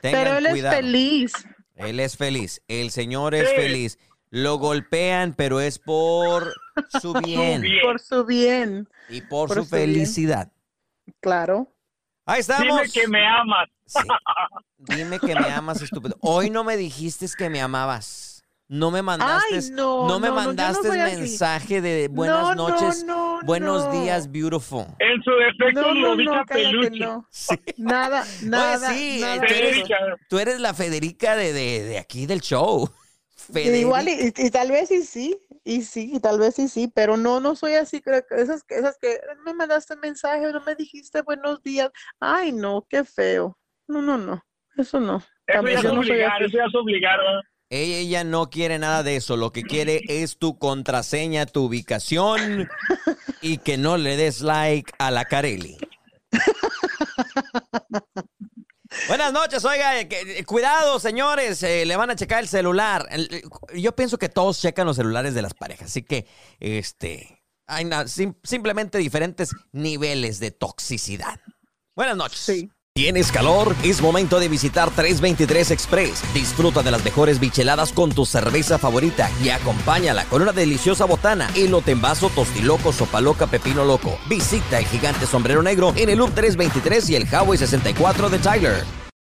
Tengan 0.02 0.24
Pero 0.24 0.38
él 0.38 0.48
cuidado. 0.50 0.76
es 0.76 0.82
feliz. 0.82 1.34
Él 1.76 2.00
es 2.00 2.18
feliz. 2.18 2.62
El 2.68 2.92
señor 2.92 3.36
es 3.36 3.50
Sí. 3.50 3.56
feliz. 3.56 4.00
Lo 4.32 4.58
golpean, 4.58 5.34
pero 5.34 5.60
es 5.60 5.80
por 5.80 6.54
su 7.02 7.14
bien. 7.14 7.64
Por 7.84 8.00
su 8.00 8.26
bien, 8.26 8.88
y 9.10 9.22
por, 9.22 9.48
por 9.50 9.58
su 9.58 9.66
su 9.66 9.76
bien. 9.76 9.86
felicidad. 9.88 10.52
claro. 11.20 11.68
Ahí 12.26 12.42
estamos. 12.42 12.64
Dime 12.84 12.90
que 12.92 13.08
me 13.08 13.26
amas. 13.28 13.70
Sí. 13.88 14.00
Dime 14.78 15.20
que 15.20 15.34
me 15.34 15.50
amas, 15.50 15.82
estúpido. 15.82 16.16
Hoy 16.22 16.52
no 16.52 16.64
me 16.64 16.78
dijiste 16.78 17.26
que 17.36 17.50
me 17.50 17.60
amabas. 17.60 18.29
No 18.70 18.92
me 18.92 19.02
mandaste, 19.02 19.56
Ay, 19.56 19.72
no, 19.72 20.08
no, 20.08 20.20
me 20.20 20.28
no, 20.30 20.36
no, 20.36 20.36
no 20.36 20.46
mandaste 20.46 20.88
así. 21.02 21.20
mensaje 21.20 21.82
de 21.82 22.08
buenas 22.08 22.38
No, 22.38 22.56
no, 22.56 22.66
noches, 22.70 23.04
no, 23.06 23.42
buenos 23.44 23.84
no. 23.84 23.92
días, 23.92 24.32
beautiful. 24.32 24.86
En 25.00 25.22
su 25.24 25.32
defecto, 25.32 25.82
No, 25.82 25.94
no, 25.94 26.16
no, 26.16 26.46
cállate, 26.46 26.72
Peluche. 26.72 27.00
no. 27.00 27.28
Nada, 27.78 28.26
nada, 28.44 28.94
sí, 28.94 29.20
nada 29.22 29.48
tú 29.48 29.54
eres- 29.54 29.78
eso. 29.78 29.88
Tú 30.30 30.40
eres 30.40 30.60
la 30.60 30.74
Federica 30.74 31.36
de, 31.36 31.52
de, 31.54 31.84
de 31.84 31.98
aquí 31.98 32.26
del 32.26 32.42
show. 32.42 32.90
Federica. 33.36 33.78
Igual 33.80 34.08
y, 34.10 34.34
y 34.38 34.50
tal 34.52 34.70
vez 34.72 34.92
y 34.92 35.02
sí, 35.04 35.40
y 35.64 35.82
sí, 35.82 36.12
y 36.14 36.20
tal 36.20 36.38
vez 36.40 36.60
y 36.60 36.68
sí, 36.68 36.92
pero 36.94 37.18
no, 37.18 37.40
no 37.40 37.56
soy 37.56 37.74
así, 37.74 38.02
creo 38.02 38.24
que 38.28 38.36
esas, 38.42 38.64
que- 38.64 38.76
esas 38.76 38.98
que 39.00 39.20
me 39.46 39.54
mandaste 39.54 39.96
mensaje, 39.96 40.52
no 40.52 40.62
me 40.62 40.76
dijiste 40.76 41.22
buenos 41.24 41.64
días, 41.64 41.90
ay 42.20 42.52
no, 42.52 42.86
qué 42.88 43.04
feo, 43.04 43.58
no, 43.88 44.02
no, 44.02 44.18
no, 44.18 44.44
eso 44.78 45.00
no, 45.00 45.24
Eso 45.48 45.68
ya 45.68 45.80
es 45.80 45.86
no 45.86 46.00
obligar, 46.00 46.44
eso 46.44 46.58
ya 46.58 46.66
es 46.66 46.76
obligar, 46.76 47.18
¿verdad? 47.18 47.42
Ella, 47.72 48.24
no 48.24 48.50
quiere 48.50 48.80
nada 48.80 49.04
de 49.04 49.16
eso. 49.16 49.38
Lo 49.38 49.52
que 49.52 49.62
quiere 49.64 50.02
es 50.08 50.38
tu 50.38 50.58
contraseña, 50.58 51.46
tu 51.46 51.66
ubicación 51.66 52.68
y 53.42 53.60
que 53.60 53.78
no 53.78 53.98
le 53.98 54.18
des 54.18 54.42
like 54.42 54.92
a 54.98 55.12
la 55.12 55.26
Carelli. 55.26 55.78
Buenas 59.08 59.32
noches, 59.32 59.64
oiga, 59.66 60.00
eh, 60.02 60.08
eh, 60.12 60.44
cuidado 60.46 61.00
señores, 61.00 61.62
eh, 61.62 61.86
le 61.86 61.96
van 61.96 62.10
a 62.10 62.16
checar 62.16 62.40
el 62.42 62.48
celular. 62.50 63.08
El- 63.12 63.44
Yo 63.76 63.96
pienso 63.96 64.18
que 64.18 64.30
todos 64.30 64.60
checan 64.60 64.88
los 64.88 64.96
celulares 64.96 65.36
de 65.36 65.44
las 65.44 65.54
parejas, 65.54 65.88
así 65.92 66.02
que, 66.02 66.26
este, 66.60 67.44
hay 67.68 67.88
simplemente 68.44 68.98
diferentes 68.98 69.52
niveles 69.72 70.40
de 70.40 70.50
toxicidad. 70.52 71.40
Buenas 71.96 72.18
noches. 72.18 72.46
¿Tienes 73.00 73.32
calor? 73.32 73.78
Es 73.82 74.02
momento 74.02 74.42
de 74.42 74.50
visitar 74.50 74.92
323 74.92 75.72
Express. 75.72 76.22
Disfruta 76.34 76.84
de 76.84 76.92
las 76.92 77.02
mejores 77.06 77.40
bicheladas 77.40 77.94
con 77.94 78.12
tu 78.12 78.26
cerveza 78.26 78.78
favorita 78.78 79.32
y 79.42 79.48
acompáñala 79.48 80.26
con 80.26 80.42
una 80.42 80.52
deliciosa 80.52 81.06
botana, 81.06 81.50
elote 81.56 81.92
en 81.92 82.02
vaso, 82.02 82.30
tostiloco, 82.30 82.92
sopa 82.92 83.22
loca, 83.22 83.48
pepino 83.48 83.86
loco. 83.86 84.20
Visita 84.28 84.80
el 84.80 84.86
gigante 84.86 85.28
sombrero 85.28 85.64
negro 85.64 85.94
en 85.96 86.10
el 86.10 86.18
Loop 86.18 86.34
323 86.34 87.10
y 87.12 87.16
el 87.16 87.24
Highway 87.24 87.58
64 87.58 88.30
de 88.30 88.40
Tyler. 88.40 88.99